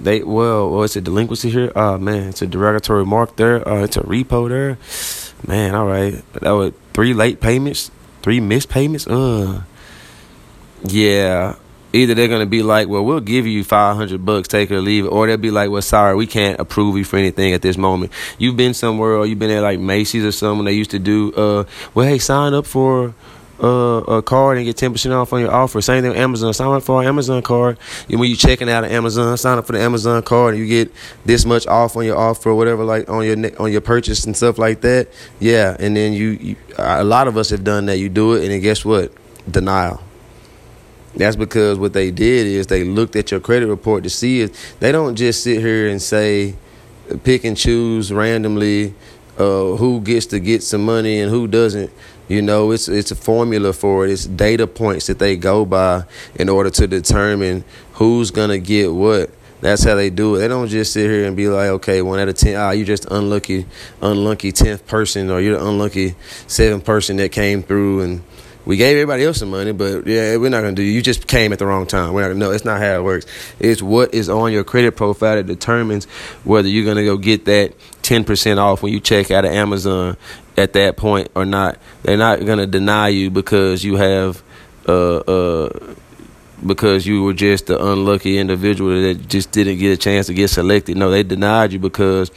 they 0.00 0.22
well, 0.22 0.70
well, 0.70 0.82
it's 0.82 0.96
a 0.96 1.00
delinquency 1.00 1.50
here. 1.50 1.72
Oh 1.76 1.98
man, 1.98 2.30
it's 2.30 2.42
a 2.42 2.46
derogatory 2.46 3.06
mark 3.06 3.36
there. 3.36 3.66
Uh, 3.66 3.84
it's 3.84 3.96
a 3.96 4.02
repo 4.02 4.48
there. 4.48 4.78
Man, 5.46 5.74
all 5.74 5.86
right. 5.86 6.22
That 6.34 6.50
was 6.52 6.72
three 6.92 7.14
late 7.14 7.40
payments, 7.40 7.90
three 8.22 8.40
missed 8.40 8.68
payments. 8.68 9.06
Uh, 9.06 9.62
yeah. 10.82 11.56
Either 11.94 12.14
they're 12.14 12.28
gonna 12.28 12.44
be 12.44 12.62
like, 12.62 12.88
well, 12.88 13.04
we'll 13.04 13.20
give 13.20 13.46
you 13.46 13.62
five 13.62 13.96
hundred 13.96 14.24
bucks, 14.26 14.48
take 14.48 14.70
it 14.70 14.74
or 14.74 14.80
leave 14.80 15.04
it, 15.04 15.08
or 15.08 15.26
they'll 15.26 15.36
be 15.36 15.50
like, 15.50 15.70
well, 15.70 15.82
sorry, 15.82 16.16
we 16.16 16.26
can't 16.26 16.58
approve 16.58 16.96
you 16.96 17.04
for 17.04 17.16
anything 17.16 17.52
at 17.52 17.62
this 17.62 17.76
moment. 17.76 18.12
You've 18.38 18.56
been 18.56 18.74
somewhere, 18.74 19.12
or 19.12 19.26
you've 19.26 19.38
been 19.38 19.50
at 19.50 19.62
like 19.62 19.78
Macy's 19.78 20.24
or 20.24 20.32
something. 20.32 20.64
They 20.64 20.72
used 20.72 20.90
to 20.90 20.98
do, 20.98 21.32
uh, 21.34 21.64
well, 21.94 22.06
hey, 22.06 22.18
sign 22.18 22.52
up 22.52 22.66
for 22.66 23.14
uh, 23.62 24.02
a 24.08 24.22
card 24.22 24.58
and 24.58 24.66
get 24.66 24.76
10% 24.76 25.12
off 25.12 25.32
on 25.32 25.40
your 25.40 25.52
offer. 25.52 25.80
Same 25.80 26.02
thing 26.02 26.10
with 26.10 26.20
Amazon. 26.20 26.52
Sign 26.52 26.68
up 26.68 26.82
for 26.82 26.96
our 26.96 27.04
Amazon 27.04 27.42
card. 27.42 27.78
And 28.08 28.18
when 28.20 28.28
you're 28.28 28.36
checking 28.36 28.68
out 28.68 28.84
of 28.84 28.90
Amazon, 28.90 29.36
sign 29.36 29.58
up 29.58 29.66
for 29.66 29.72
the 29.72 29.80
Amazon 29.80 30.22
card 30.22 30.54
and 30.54 30.62
you 30.62 30.68
get 30.68 30.92
this 31.24 31.44
much 31.44 31.66
off 31.66 31.96
on 31.96 32.04
your 32.04 32.16
offer 32.16 32.50
or 32.50 32.54
whatever, 32.54 32.84
like 32.84 33.08
on 33.08 33.24
your 33.24 33.60
on 33.60 33.70
your 33.72 33.80
purchase 33.80 34.24
and 34.24 34.36
stuff 34.36 34.58
like 34.58 34.80
that. 34.82 35.08
Yeah, 35.40 35.76
and 35.78 35.96
then 35.96 36.12
you, 36.12 36.28
you 36.30 36.56
a 36.76 37.04
lot 37.04 37.28
of 37.28 37.36
us 37.36 37.50
have 37.50 37.64
done 37.64 37.86
that. 37.86 37.98
You 37.98 38.08
do 38.08 38.34
it, 38.34 38.42
and 38.42 38.50
then 38.50 38.60
guess 38.60 38.84
what? 38.84 39.12
Denial. 39.50 40.02
That's 41.16 41.36
because 41.36 41.78
what 41.78 41.92
they 41.92 42.10
did 42.10 42.46
is 42.46 42.66
they 42.66 42.84
looked 42.84 43.16
at 43.16 43.30
your 43.30 43.40
credit 43.40 43.68
report 43.68 44.02
to 44.04 44.10
see 44.10 44.40
if 44.40 44.78
they 44.80 44.90
don't 44.92 45.14
just 45.14 45.42
sit 45.42 45.60
here 45.60 45.88
and 45.88 46.02
say, 46.02 46.56
pick 47.22 47.44
and 47.44 47.56
choose 47.56 48.12
randomly 48.12 48.94
uh, 49.38 49.76
who 49.76 50.00
gets 50.00 50.26
to 50.26 50.40
get 50.40 50.62
some 50.62 50.84
money 50.84 51.20
and 51.20 51.30
who 51.30 51.46
doesn't 51.46 51.90
you 52.28 52.40
know, 52.40 52.70
it's 52.70 52.88
it's 52.88 53.10
a 53.10 53.16
formula 53.16 53.72
for 53.72 54.06
it. 54.06 54.10
It's 54.10 54.24
data 54.24 54.66
points 54.66 55.08
that 55.08 55.18
they 55.18 55.36
go 55.36 55.64
by 55.64 56.04
in 56.36 56.48
order 56.48 56.70
to 56.70 56.86
determine 56.86 57.64
who's 57.94 58.30
gonna 58.30 58.58
get 58.58 58.92
what. 58.92 59.30
That's 59.60 59.84
how 59.84 59.94
they 59.94 60.10
do 60.10 60.34
it. 60.34 60.40
They 60.40 60.48
don't 60.48 60.68
just 60.68 60.92
sit 60.92 61.08
here 61.10 61.26
and 61.26 61.36
be 61.36 61.48
like, 61.48 61.68
okay, 61.68 62.02
one 62.02 62.18
out 62.18 62.28
of 62.28 62.36
ten, 62.36 62.56
ah, 62.56 62.70
you 62.70 62.84
just 62.84 63.06
unlucky, 63.10 63.66
unlucky 64.00 64.52
tenth 64.52 64.86
person, 64.86 65.30
or 65.30 65.40
you're 65.40 65.58
the 65.58 65.66
unlucky 65.66 66.14
seventh 66.46 66.84
person 66.84 67.16
that 67.16 67.32
came 67.32 67.62
through, 67.62 68.00
and 68.00 68.22
we 68.66 68.76
gave 68.76 68.96
everybody 68.96 69.24
else 69.24 69.38
some 69.38 69.50
money, 69.50 69.72
but 69.72 70.06
yeah, 70.06 70.36
we're 70.36 70.50
not 70.50 70.62
gonna 70.62 70.72
do. 70.72 70.82
You 70.82 71.02
just 71.02 71.26
came 71.26 71.52
at 71.52 71.58
the 71.58 71.66
wrong 71.66 71.86
time. 71.86 72.12
We're 72.14 72.22
not 72.22 72.28
gonna. 72.28 72.40
No, 72.40 72.50
it's 72.50 72.64
not 72.64 72.80
how 72.80 72.94
it 72.94 73.02
works. 73.02 73.26
It's 73.58 73.82
what 73.82 74.14
is 74.14 74.28
on 74.28 74.52
your 74.52 74.64
credit 74.64 74.96
profile 74.96 75.36
that 75.36 75.46
determines 75.46 76.06
whether 76.44 76.68
you're 76.68 76.84
gonna 76.86 77.04
go 77.04 77.16
get 77.16 77.44
that 77.44 77.74
ten 78.02 78.24
percent 78.24 78.58
off 78.58 78.82
when 78.82 78.92
you 78.92 79.00
check 79.00 79.30
out 79.30 79.44
of 79.44 79.52
Amazon 79.52 80.16
at 80.56 80.72
that 80.74 80.96
point 80.96 81.30
or 81.34 81.44
not. 81.44 81.78
They're 82.02 82.16
not 82.16 82.44
gonna 82.46 82.66
deny 82.66 83.08
you 83.08 83.30
because 83.30 83.84
you 83.84 83.96
have 83.96 84.42
uh 84.88 85.16
uh 85.16 85.94
because 86.64 87.06
you 87.06 87.22
were 87.22 87.34
just 87.34 87.66
the 87.66 87.84
unlucky 87.84 88.38
individual 88.38 89.00
that 89.02 89.28
just 89.28 89.50
didn't 89.52 89.78
get 89.78 89.92
a 89.92 89.96
chance 89.96 90.26
to 90.28 90.34
get 90.34 90.48
selected. 90.48 90.96
No, 90.96 91.10
they 91.10 91.22
denied 91.22 91.72
you 91.72 91.78
because 91.78 92.30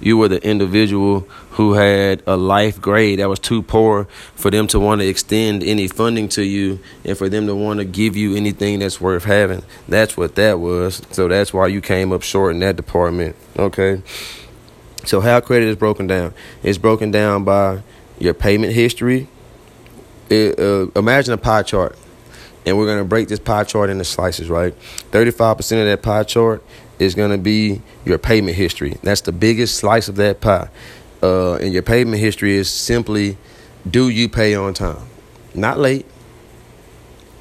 you 0.00 0.16
were 0.16 0.28
the 0.28 0.42
individual 0.42 1.20
who 1.50 1.74
had 1.74 2.22
a 2.26 2.36
life 2.36 2.80
grade 2.80 3.18
that 3.18 3.28
was 3.28 3.38
too 3.38 3.62
poor 3.62 4.04
for 4.34 4.50
them 4.50 4.66
to 4.68 4.80
want 4.80 5.00
to 5.00 5.06
extend 5.06 5.62
any 5.62 5.88
funding 5.88 6.28
to 6.30 6.42
you 6.42 6.78
and 7.04 7.18
for 7.18 7.28
them 7.28 7.46
to 7.46 7.54
want 7.54 7.78
to 7.78 7.84
give 7.84 8.16
you 8.16 8.34
anything 8.34 8.78
that's 8.78 9.00
worth 9.00 9.24
having. 9.24 9.62
That's 9.88 10.16
what 10.16 10.36
that 10.36 10.58
was. 10.58 11.02
So 11.10 11.28
that's 11.28 11.52
why 11.52 11.66
you 11.66 11.80
came 11.80 12.12
up 12.12 12.22
short 12.22 12.54
in 12.54 12.60
that 12.60 12.76
department. 12.76 13.36
Okay. 13.58 14.02
So 15.04 15.20
how 15.20 15.40
credit 15.40 15.68
is 15.68 15.76
broken 15.76 16.06
down? 16.06 16.34
It's 16.62 16.78
broken 16.78 17.10
down 17.10 17.44
by 17.44 17.82
your 18.18 18.34
payment 18.34 18.72
history. 18.72 19.28
It, 20.28 20.60
uh, 20.60 20.86
imagine 20.94 21.34
a 21.34 21.38
pie 21.38 21.62
chart, 21.62 21.96
and 22.64 22.78
we're 22.78 22.86
gonna 22.86 23.04
break 23.04 23.28
this 23.28 23.40
pie 23.40 23.64
chart 23.64 23.90
into 23.90 24.04
slices. 24.04 24.48
Right, 24.48 24.74
thirty-five 25.10 25.56
percent 25.56 25.80
of 25.80 25.86
that 25.88 26.02
pie 26.02 26.22
chart 26.22 26.62
is 27.00 27.14
gonna 27.16 27.38
be 27.38 27.80
your 28.04 28.18
payment 28.18 28.56
history. 28.56 28.96
That's 29.02 29.22
the 29.22 29.32
biggest 29.32 29.76
slice 29.76 30.08
of 30.08 30.16
that 30.16 30.40
pie. 30.40 30.68
Uh, 31.22 31.54
and 31.54 31.72
your 31.72 31.82
payment 31.82 32.20
history 32.20 32.54
is 32.54 32.70
simply, 32.70 33.36
do 33.88 34.08
you 34.08 34.28
pay 34.28 34.54
on 34.54 34.74
time? 34.74 35.06
Not 35.54 35.78
late. 35.78 36.06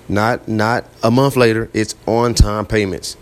Not 0.07 0.47
not 0.47 0.85
a 1.03 1.11
month 1.11 1.35
later. 1.35 1.69
It's 1.73 1.93
on 2.07 2.33
time 2.33 2.65
payments. 2.65 3.15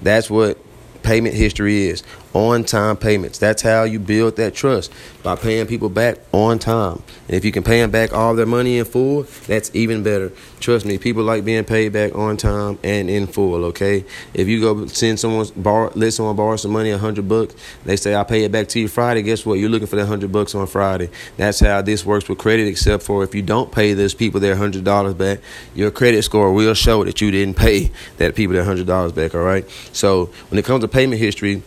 That's 0.00 0.30
what 0.30 0.58
payment 1.02 1.34
history 1.34 1.84
is 1.88 2.02
on 2.32 2.64
time 2.64 2.96
payments. 2.96 3.38
That's 3.38 3.62
how 3.62 3.84
you 3.84 3.98
build 3.98 4.36
that 4.36 4.54
trust 4.54 4.92
by 5.22 5.36
paying 5.36 5.66
people 5.66 5.88
back 5.88 6.18
on 6.32 6.58
time. 6.58 7.02
And 7.26 7.36
if 7.36 7.44
you 7.44 7.52
can 7.52 7.62
pay 7.62 7.80
them 7.80 7.90
back 7.90 8.12
all 8.12 8.34
their 8.34 8.46
money 8.46 8.78
in 8.78 8.84
full, 8.84 9.24
that's 9.46 9.70
even 9.74 10.02
better. 10.02 10.32
Trust 10.60 10.86
me, 10.86 10.98
people 10.98 11.22
like 11.22 11.44
being 11.44 11.64
paid 11.64 11.92
back 11.92 12.14
on 12.14 12.36
time 12.36 12.78
and 12.82 13.10
in 13.10 13.26
full. 13.26 13.64
Okay, 13.66 14.04
if 14.34 14.46
you 14.46 14.60
go 14.60 14.86
send 14.86 15.18
someone 15.18 15.46
borrow, 15.56 15.90
let 15.94 16.12
someone 16.12 16.36
borrow 16.36 16.56
some 16.56 16.70
money, 16.70 16.90
a 16.90 16.98
hundred 16.98 17.28
bucks, 17.28 17.54
they 17.84 17.96
say 17.96 18.14
I'll 18.14 18.24
pay 18.24 18.44
it 18.44 18.52
back 18.52 18.68
to 18.68 18.80
you 18.80 18.88
Friday. 18.88 19.22
Guess 19.22 19.44
what? 19.44 19.54
You're 19.54 19.70
looking 19.70 19.88
for 19.88 19.96
that 19.96 20.06
hundred 20.06 20.32
bucks 20.32 20.54
on 20.54 20.66
Friday. 20.66 21.10
That's 21.36 21.60
how 21.60 21.82
this 21.82 22.04
works 22.04 22.28
with 22.28 22.38
credit. 22.38 22.68
Except 22.68 23.02
for 23.02 23.24
if 23.24 23.34
you 23.34 23.42
don't 23.42 23.72
pay 23.72 23.94
those 23.94 24.14
people 24.14 24.40
their 24.40 24.56
hundred 24.56 24.84
dollars 24.84 25.14
back, 25.14 25.40
your 25.74 25.90
credit 25.90 26.22
score 26.22 26.52
will 26.52 26.74
show 26.74 27.04
that 27.04 27.20
you 27.20 27.30
didn't 27.30 27.56
pay 27.56 27.90
that 28.18 28.34
people 28.34 28.54
their 28.54 28.64
hundred 28.64 28.86
dollars 28.86 29.12
back. 29.12 29.34
All 29.34 29.42
right. 29.42 29.68
So 29.92 30.26
when 30.50 30.58
it 30.58 30.64
comes 30.64 30.82
to 30.82 30.88
payment 30.88 31.20
history 31.20 31.62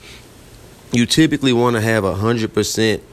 you 0.93 1.05
typically 1.05 1.51
want 1.51 1.75
to 1.75 1.81
have 1.81 2.03
a 2.03 2.13
hundred 2.13 2.53
percent 2.53 3.03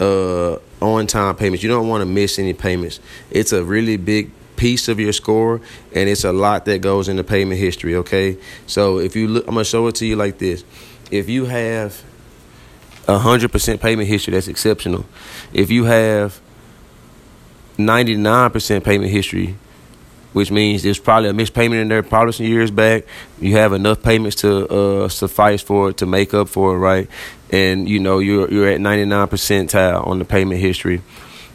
uh, 0.00 0.56
on 0.80 1.06
time 1.06 1.36
payments. 1.36 1.62
You 1.62 1.68
don't 1.68 1.88
want 1.88 2.00
to 2.00 2.06
miss 2.06 2.38
any 2.38 2.54
payments. 2.54 2.98
It's 3.30 3.52
a 3.52 3.62
really 3.62 3.96
big 3.96 4.30
piece 4.56 4.88
of 4.88 4.98
your 4.98 5.12
score, 5.12 5.60
and 5.94 6.08
it's 6.08 6.24
a 6.24 6.32
lot 6.32 6.64
that 6.64 6.80
goes 6.80 7.08
into 7.08 7.22
payment 7.22 7.60
history. 7.60 7.94
Okay, 7.96 8.38
so 8.66 8.98
if 8.98 9.14
you 9.14 9.28
look, 9.28 9.46
I'm 9.46 9.54
gonna 9.54 9.64
show 9.64 9.86
it 9.86 9.94
to 9.96 10.06
you 10.06 10.16
like 10.16 10.38
this. 10.38 10.64
If 11.10 11.28
you 11.28 11.44
have 11.44 12.02
a 13.06 13.18
hundred 13.18 13.52
percent 13.52 13.80
payment 13.80 14.08
history, 14.08 14.32
that's 14.32 14.48
exceptional. 14.48 15.04
If 15.52 15.70
you 15.70 15.84
have 15.84 16.40
ninety 17.76 18.16
nine 18.16 18.50
percent 18.50 18.84
payment 18.84 19.10
history, 19.10 19.56
which 20.34 20.50
means 20.50 20.82
there's 20.82 20.98
probably 20.98 21.30
a 21.30 21.32
missed 21.32 21.54
payment 21.54 21.80
in 21.80 21.88
there 21.88 22.02
probably 22.02 22.32
some 22.32 22.46
years 22.46 22.70
back. 22.70 23.04
You 23.40 23.56
have 23.56 23.72
enough 23.72 24.02
payments 24.02 24.36
to 24.42 24.68
uh, 24.68 25.08
suffice 25.08 25.62
for 25.62 25.90
it 25.90 25.96
to 25.98 26.06
make 26.06 26.34
up 26.34 26.48
for 26.48 26.74
it, 26.74 26.78
right? 26.78 27.08
And 27.50 27.88
you 27.88 27.98
know 28.00 28.18
you're 28.18 28.50
you're 28.50 28.68
at 28.68 28.80
99 28.80 29.28
percentile 29.28 30.06
on 30.06 30.18
the 30.18 30.24
payment 30.24 30.60
history. 30.60 31.00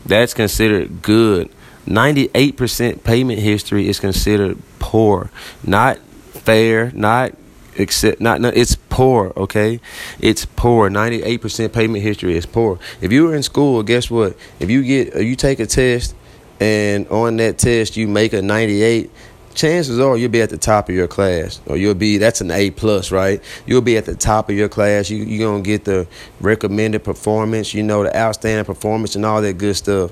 That's 0.06 0.34
considered 0.34 1.02
good. 1.02 1.52
98% 1.86 3.04
payment 3.04 3.40
history 3.40 3.88
is 3.88 4.00
considered 4.00 4.58
poor, 4.78 5.32
not 5.64 5.98
fair, 5.98 6.92
not 6.92 7.34
except 7.80 8.20
not, 8.20 8.42
not 8.42 8.56
it's 8.56 8.76
poor 8.90 9.32
okay 9.38 9.80
it's 10.20 10.46
poor 10.46 10.90
98% 10.90 11.72
payment 11.72 12.04
history 12.04 12.36
is 12.36 12.46
poor 12.46 12.78
if 13.00 13.12
you 13.12 13.24
were 13.24 13.36
in 13.36 13.44
school 13.44 13.82
guess 13.84 14.12
what 14.12 14.36
if 14.60 14.70
you 14.70 14.84
get 14.84 15.16
you 15.24 15.36
take 15.36 15.60
a 15.60 15.66
test 15.66 16.14
and 16.60 17.08
on 17.08 17.38
that 17.38 17.58
test 17.58 17.96
you 17.98 18.08
make 18.08 18.34
a 18.34 18.42
98 18.42 19.10
chances 19.56 20.00
are 20.00 20.16
you'll 20.18 20.30
be 20.30 20.42
at 20.42 20.50
the 20.50 20.58
top 20.58 20.90
of 20.90 20.96
your 20.96 21.08
class 21.08 21.60
or 21.66 21.78
you'll 21.78 21.94
be 21.94 22.18
that's 22.18 22.42
an 22.42 22.52
a 22.52 22.72
plus 22.72 23.12
right? 23.12 23.42
You'll 23.66 23.82
be 23.82 23.98
at 23.98 24.06
the 24.06 24.16
top 24.16 24.50
of 24.50 24.56
your 24.56 24.70
class. 24.70 25.10
You, 25.10 25.24
you're 25.24 25.48
going 25.50 25.64
to 25.64 25.68
get 25.68 25.86
the 25.86 26.08
recommended 26.40 27.04
performance 27.04 27.74
you 27.74 27.84
know 27.84 28.04
the 28.04 28.16
outstanding 28.16 28.66
performance 28.66 29.16
and 29.16 29.26
all 29.26 29.42
that 29.42 29.58
good 29.58 29.76
stuff. 29.76 30.12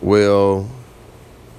Well 0.00 0.68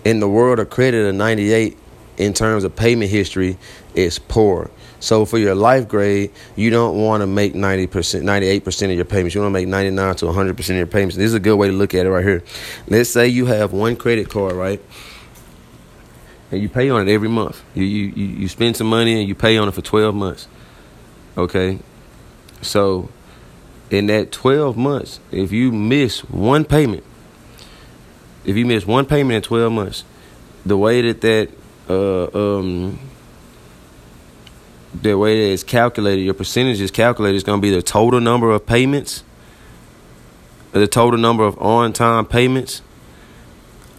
in 0.03 0.19
the 0.19 0.27
world 0.27 0.59
of 0.59 0.69
credit 0.69 1.05
a 1.05 1.13
98 1.13 1.77
in 2.17 2.33
terms 2.33 2.63
of 2.63 2.75
payment 2.75 3.09
history 3.09 3.57
is 3.95 4.19
poor 4.19 4.69
so 5.03 5.25
for 5.25 5.37
your 5.37 5.53
life 5.53 5.89
grade, 5.89 6.31
you 6.55 6.69
don't 6.69 6.97
want 6.97 7.19
to 7.19 7.27
make 7.27 7.55
90%, 7.55 7.89
98% 7.89 8.89
of 8.89 8.95
your 8.95 9.03
payments. 9.03 9.35
You 9.35 9.41
want 9.41 9.53
to 9.53 9.59
make 9.59 9.67
99 9.67 10.15
to 10.15 10.25
100% 10.27 10.69
of 10.69 10.75
your 10.77 10.85
payments. 10.85 11.17
This 11.17 11.25
is 11.25 11.33
a 11.33 11.41
good 11.41 11.57
way 11.57 11.67
to 11.67 11.73
look 11.73 11.93
at 11.93 12.05
it 12.05 12.09
right 12.09 12.23
here. 12.23 12.41
Let's 12.87 13.09
say 13.09 13.27
you 13.27 13.45
have 13.47 13.73
one 13.73 13.97
credit 13.97 14.29
card, 14.29 14.53
right? 14.53 14.81
And 16.51 16.61
you 16.61 16.69
pay 16.69 16.89
on 16.89 17.05
it 17.05 17.11
every 17.11 17.27
month. 17.27 17.61
You, 17.73 17.83
you, 17.83 18.25
you 18.27 18.47
spend 18.47 18.77
some 18.77 18.87
money 18.87 19.19
and 19.19 19.27
you 19.27 19.35
pay 19.35 19.57
on 19.57 19.67
it 19.67 19.73
for 19.73 19.81
12 19.81 20.15
months. 20.15 20.47
Okay? 21.35 21.79
So 22.61 23.09
in 23.89 24.07
that 24.07 24.31
12 24.31 24.77
months, 24.77 25.19
if 25.33 25.51
you 25.51 25.73
miss 25.73 26.21
one 26.29 26.63
payment, 26.63 27.03
if 28.45 28.55
you 28.55 28.65
miss 28.65 28.87
one 28.87 29.05
payment 29.05 29.35
in 29.35 29.41
12 29.41 29.69
months, 29.69 30.05
the 30.65 30.77
way 30.77 31.01
that 31.01 31.19
that 31.19 31.49
uh, 31.89 32.57
um, 32.57 32.97
the 35.01 35.17
way 35.17 35.45
that 35.45 35.53
it's 35.53 35.63
calculated, 35.63 36.21
your 36.21 36.33
percentage 36.33 36.79
is 36.79 36.91
calculated 36.91 37.35
is 37.35 37.43
going 37.43 37.59
to 37.59 37.61
be 37.61 37.73
the 37.73 37.81
total 37.81 38.19
number 38.19 38.51
of 38.51 38.65
payments, 38.65 39.23
the 40.71 40.87
total 40.87 41.19
number 41.19 41.43
of 41.43 41.59
on-time 41.61 42.25
payments 42.25 42.81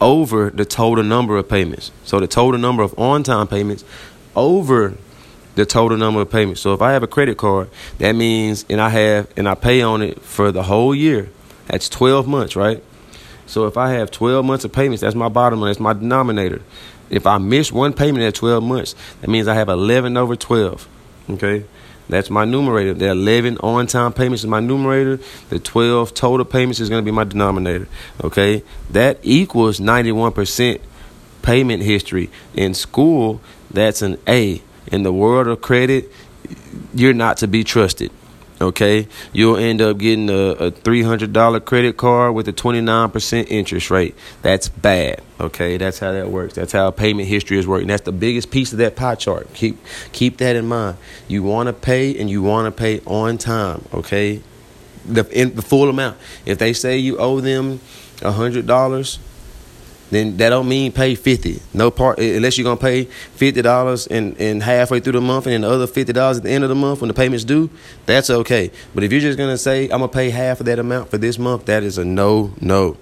over 0.01 0.51
the 0.51 0.65
total 0.65 1.05
number 1.05 1.37
of 1.37 1.49
payments. 1.49 1.91
So 2.05 2.21
the 2.21 2.27
total 2.27 2.61
number 2.61 2.83
of 2.83 2.99
on-time 2.99 3.49
payments 3.49 3.85
over 4.37 4.95
the 5.55 5.65
total 5.65 5.97
number 5.97 6.21
of 6.21 6.31
payments. 6.31 6.61
So 6.61 6.75
if 6.75 6.83
I 6.83 6.93
have 6.93 7.03
a 7.03 7.07
credit 7.07 7.39
card, 7.39 7.71
that 7.99 8.13
means 8.13 8.65
and 8.69 8.81
I 8.81 8.89
have 8.91 9.29
and 9.37 9.49
I 9.49 9.55
pay 9.55 9.83
on 9.83 10.03
it 10.03 10.21
for 10.21 10.51
the 10.51 10.65
whole 10.65 10.95
year. 10.95 11.31
That's 11.69 11.89
12 11.89 12.27
months, 12.27 12.57
right? 12.57 12.83
So 13.47 13.67
if 13.67 13.77
I 13.77 13.91
have 13.91 14.11
12 14.11 14.45
months 14.45 14.65
of 14.65 14.73
payments, 14.73 15.03
that's 15.03 15.15
my 15.15 15.29
bottom 15.29 15.61
line, 15.61 15.69
that's 15.69 15.81
my 15.81 15.93
denominator. 15.93 16.61
If 17.15 17.29
I 17.29 17.39
miss 17.39 17.71
one 17.71 17.93
payment 17.93 18.25
at 18.25 18.35
12 18.35 18.65
months, 18.65 18.97
that 19.21 19.31
means 19.31 19.47
I 19.47 19.55
have 19.55 19.69
11 19.69 20.17
over 20.17 20.35
12. 20.35 20.89
Okay? 21.31 21.65
That's 22.09 22.29
my 22.29 22.45
numerator. 22.45 22.93
The 22.93 23.13
11 23.13 23.59
on 23.59 23.87
time 23.87 24.13
payments 24.13 24.43
is 24.43 24.49
my 24.49 24.59
numerator. 24.59 25.21
The 25.49 25.61
12 25.61 26.13
total 26.13 26.45
payments 26.45 26.81
is 26.81 26.89
going 26.89 27.01
to 27.01 27.05
be 27.05 27.15
my 27.15 27.23
denominator. 27.23 27.87
Okay? 28.25 28.65
That 28.91 29.21
equals 29.23 29.79
91% 29.79 30.81
payment 31.43 31.85
history. 31.85 32.31
In 32.53 32.75
school, 32.75 33.41
that's 33.71 34.03
an 34.03 34.19
A. 34.27 34.61
In 34.91 35.05
the 35.05 35.13
world 35.13 35.47
of 35.47 35.61
credit, 35.61 36.11
you're 36.93 37.15
not 37.15 37.37
to 37.39 37.47
be 37.47 37.63
trusted. 37.63 38.11
Okay, 38.65 39.09
you'll 39.35 39.59
end 39.59 39.83
up 39.83 39.99
getting 39.99 40.31
a, 40.31 40.53
a 40.53 40.71
$300 40.73 41.65
credit 41.67 41.99
card 41.99 42.35
with 42.35 42.49
a 42.49 42.53
29% 42.53 43.47
interest 43.51 43.91
rate. 43.91 44.15
That's 44.41 44.71
bad. 44.71 45.23
Okay, 45.39 45.77
that's 45.77 45.99
how 45.99 46.13
that 46.13 46.31
works. 46.31 46.55
That's 46.55 46.73
how 46.73 46.91
payment 46.91 47.29
history 47.29 47.59
is 47.59 47.67
working. 47.67 47.89
That's 47.89 48.05
the 48.05 48.13
biggest 48.13 48.51
piece 48.51 48.73
of 48.73 48.79
that 48.79 48.97
pie 48.97 49.17
chart. 49.17 49.53
Keep 49.53 49.77
keep 50.13 50.39
that 50.39 50.57
in 50.57 50.67
mind. 50.67 50.97
You 51.29 51.43
want 51.43 51.67
to 51.67 51.75
pay 51.75 52.19
and 52.19 52.31
you 52.31 52.43
want 52.43 52.65
to 52.65 52.71
pay 52.71 53.01
on 53.01 53.37
time. 53.37 53.85
Okay, 53.93 54.41
the 55.05 55.29
in, 55.39 55.55
the 55.57 55.63
full 55.63 55.91
amount. 55.91 56.17
If 56.47 56.57
they 56.57 56.73
say 56.73 56.97
you 56.97 57.19
owe 57.19 57.41
them 57.41 57.81
hundred 58.23 58.67
dollars 58.67 59.19
then 60.11 60.37
that 60.37 60.51
don't 60.51 60.69
mean 60.69 60.93
pay 60.93 61.15
fifty. 61.15 61.61
No 61.73 61.91
part 61.91 62.19
unless 62.19 62.59
you're 62.59 62.65
gonna 62.65 62.77
pay 62.77 63.05
fifty 63.05 63.63
dollars 63.63 64.07
and 64.07 64.41
and 64.41 64.63
halfway 64.63 65.01
through 65.01 65.13
the 65.13 65.21
month 65.21 65.47
and 65.47 65.55
then 65.55 65.61
the 65.63 65.71
other 65.71 65.87
fifty 65.87 66.13
dollars 66.13 66.39
at 66.39 66.43
the 66.45 66.51
end 66.51 66.65
of 66.65 66.71
the 66.71 66.77
month 66.77 67.01
when 67.01 67.09
the 67.09 67.15
payment's 67.15 67.45
due, 67.45 67.71
that's 68.07 68.31
okay. 68.31 68.71
But 68.95 69.05
if 69.05 69.13
you're 69.13 69.21
just 69.21 69.39
gonna 69.39 69.59
say 69.59 69.85
I'm 69.85 70.01
gonna 70.01 70.09
pay 70.09 70.31
half 70.31 70.61
of 70.61 70.67
that 70.67 70.79
amount 70.79 71.11
for 71.11 71.19
this 71.19 71.39
month, 71.39 71.67
that 71.67 71.83
is 71.83 71.99
a 71.99 72.05
no 72.05 72.53
no. 72.61 72.97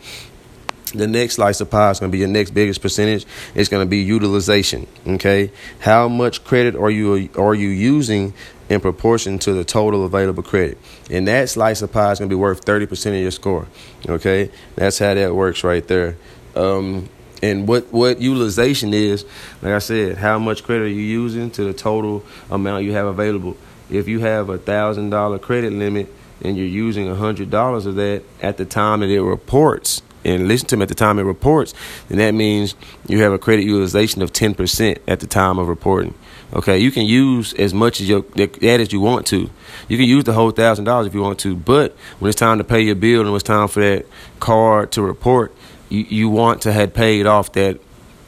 The 0.95 1.07
next 1.07 1.37
slice 1.37 1.61
of 1.63 1.71
pie 1.71 1.91
is 1.91 2.01
going 2.01 2.11
to 2.11 2.13
be 2.13 2.19
your 2.19 2.29
next 2.29 2.51
biggest 2.51 2.83
percentage. 2.83 3.25
It's 3.55 3.71
going 3.71 3.85
to 3.85 3.89
be 3.89 3.99
utilization. 3.99 4.87
Okay, 5.07 5.51
how 5.81 6.07
much 6.09 6.45
credit 6.45 6.77
are 6.77 6.91
you 6.91 7.31
are 7.35 7.55
you 7.55 7.69
using 7.69 8.35
in 8.69 8.81
proportion 8.81 9.39
to 9.41 9.55
the 9.55 9.65
total 9.65 10.05
available 10.05 10.43
credit? 10.43 10.77
And 11.11 11.27
that 11.29 11.49
slice 11.49 11.81
of 11.81 11.93
pie 11.93 12.13
is 12.13 12.19
going 12.19 12.29
to 12.29 12.37
be 12.37 12.39
worth 12.39 12.65
thirty 12.65 12.85
percent 12.85 13.17
of 13.17 13.23
your 13.23 13.31
score. 13.31 13.69
Okay, 14.07 14.51
that's 14.77 14.99
how 14.99 15.15
that 15.15 15.35
works 15.35 15.65
right 15.65 15.87
there. 15.89 16.17
Um, 16.55 17.09
and 17.43 17.67
what, 17.67 17.93
what 17.93 18.21
utilization 18.21 18.95
is, 18.95 19.25
like 19.63 19.73
I 19.73 19.79
said, 19.81 20.19
how 20.19 20.39
much 20.39 20.63
credit 20.63 20.85
are 20.85 20.89
you 20.89 21.03
using 21.03 21.51
to 21.53 21.65
the 21.65 21.73
total 21.73 22.25
amount 22.51 22.85
you 22.85 22.93
have 22.93 23.07
available. 23.07 23.57
If 23.91 24.07
you 24.07 24.21
have 24.21 24.49
a 24.49 24.59
thousand 24.59 25.11
dollar 25.11 25.39
credit 25.39 25.73
limit 25.73 26.13
and 26.43 26.57
you're 26.57 26.67
using 26.67 27.09
a 27.09 27.15
hundred 27.15 27.51
dollars 27.51 27.85
of 27.85 27.97
that 27.97 28.23
at 28.41 28.57
the 28.57 28.65
time 28.65 29.01
that 29.01 29.11
it 29.11 29.23
reports, 29.23 30.03
and 30.25 30.47
listen 30.47 30.69
to 30.69 30.77
me 30.77 30.83
at 30.83 30.89
the 30.89 30.95
time 30.95 31.19
it 31.19 31.23
reports, 31.23 31.75
then 32.09 32.19
that 32.19 32.33
means 32.33 32.75
you 33.09 33.21
have 33.23 33.33
a 33.33 33.39
credit 33.39 33.65
utilization 33.65 34.23
of 34.23 34.33
ten 34.33 34.55
percent 34.55 34.99
at 35.09 35.21
the 35.21 35.27
time 35.27 35.59
of 35.59 35.69
reporting. 35.69 36.15
Okay, 36.55 36.79
you 36.79 36.91
can 36.91 37.07
use 37.07 37.55
as 37.55 37.73
much 37.73 38.01
as 38.01 38.09
your 38.09 38.23
that 38.37 38.81
as 38.81 38.93
you 38.93 39.01
want 39.01 39.27
to. 39.29 39.51
You 39.89 39.97
can 39.97 40.07
use 40.07 40.25
the 40.25 40.33
whole 40.33 40.51
thousand 40.51 40.85
dollars 40.85 41.07
if 41.07 41.15
you 41.15 41.23
want 41.23 41.39
to, 41.41 41.57
but 41.57 41.97
when 42.19 42.29
it's 42.29 42.39
time 42.39 42.59
to 42.59 42.65
pay 42.65 42.83
your 42.83 42.95
bill 42.95 43.23
and 43.23 43.31
when 43.31 43.37
it's 43.37 43.43
time 43.43 43.69
for 43.69 43.81
that 43.81 44.07
card 44.39 44.93
to 44.93 45.03
report, 45.03 45.53
you, 45.93 46.07
you 46.09 46.29
want 46.31 46.63
to 46.63 46.73
have 46.73 46.95
paid 46.95 47.27
off 47.27 47.53
that, 47.53 47.79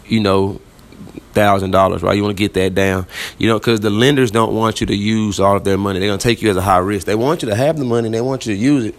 you 0.07 0.21
know, 0.21 0.61
thousand 1.33 1.71
dollars, 1.71 2.03
right? 2.03 2.15
You 2.15 2.23
want 2.23 2.37
to 2.37 2.41
get 2.41 2.55
that 2.55 2.75
down, 2.75 3.07
you 3.39 3.49
know, 3.49 3.59
because 3.59 3.81
the 3.81 3.91
lenders 3.91 4.31
don't 4.31 4.55
want 4.55 4.81
you 4.81 4.87
to 4.87 4.95
use 4.95 5.41
all 5.41 5.57
of 5.57 5.65
their 5.65 5.79
money. 5.79 5.99
They're 5.99 6.09
gonna 6.09 6.19
take 6.19 6.43
you 6.43 6.51
as 6.51 6.57
a 6.57 6.63
high 6.63 6.79
risk. 6.79 7.07
They 7.07 7.15
want 7.15 7.43
you 7.43 7.49
to 7.49 7.55
have 7.55 7.79
the 7.79 7.85
money. 7.85 8.09
And 8.09 8.15
they 8.15 8.21
want 8.21 8.47
you 8.47 8.55
to 8.55 8.61
use 8.61 8.85
it. 8.85 8.95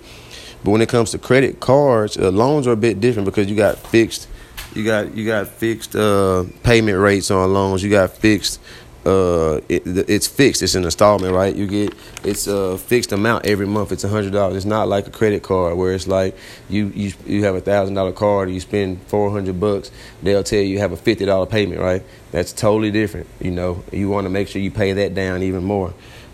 But 0.63 0.71
when 0.71 0.81
it 0.81 0.89
comes 0.89 1.11
to 1.11 1.19
credit 1.19 1.59
cards, 1.59 2.17
uh, 2.17 2.31
loans 2.31 2.65
are 2.65 2.71
a 2.71 2.77
bit 2.77 2.99
different 2.99 3.25
because 3.25 3.47
you 3.47 3.55
got 3.55 3.77
fixed, 3.77 4.27
you 4.73 4.83
got 4.83 5.15
you 5.15 5.25
got 5.25 5.47
fixed 5.47 5.95
uh, 5.95 6.45
payment 6.63 6.97
rates 6.97 7.29
on 7.29 7.53
loans. 7.53 7.83
You 7.83 7.91
got 7.91 8.11
fixed 8.11 8.59
uh, 9.05 9.61
it, 9.69 9.83
it's 9.85 10.27
fixed. 10.27 10.63
It's 10.63 10.75
an 10.75 10.83
installment, 10.83 11.33
right? 11.33 11.55
You 11.55 11.67
get 11.67 11.93
it's 12.23 12.47
a 12.47 12.77
fixed 12.77 13.11
amount 13.11 13.45
every 13.45 13.67
month. 13.67 13.91
It's 13.91 14.03
hundred 14.03 14.33
dollars. 14.33 14.57
It's 14.57 14.65
not 14.65 14.87
like 14.87 15.07
a 15.07 15.11
credit 15.11 15.43
card 15.43 15.77
where 15.77 15.93
it's 15.93 16.07
like 16.07 16.35
you 16.69 16.91
you 16.95 17.13
you 17.25 17.43
have 17.45 17.55
a 17.55 17.61
thousand 17.61 17.95
dollar 17.95 18.11
card, 18.11 18.49
you 18.49 18.59
spend 18.59 19.01
four 19.03 19.31
hundred 19.31 19.59
bucks. 19.59 19.91
They'll 20.23 20.43
tell 20.43 20.59
you 20.59 20.65
you 20.65 20.79
have 20.79 20.91
a 20.91 20.97
fifty 20.97 21.25
dollar 21.25 21.45
payment, 21.45 21.81
right? 21.81 22.03
That's 22.31 22.51
totally 22.51 22.91
different. 22.91 23.27
You 23.39 23.51
know, 23.51 23.83
you 23.91 24.09
want 24.09 24.25
to 24.25 24.29
make 24.29 24.47
sure 24.47 24.61
you 24.61 24.71
pay 24.71 24.93
that 24.93 25.13
down 25.13 25.43
even 25.43 25.63
more. 25.63 25.93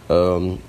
Um, 0.09 0.61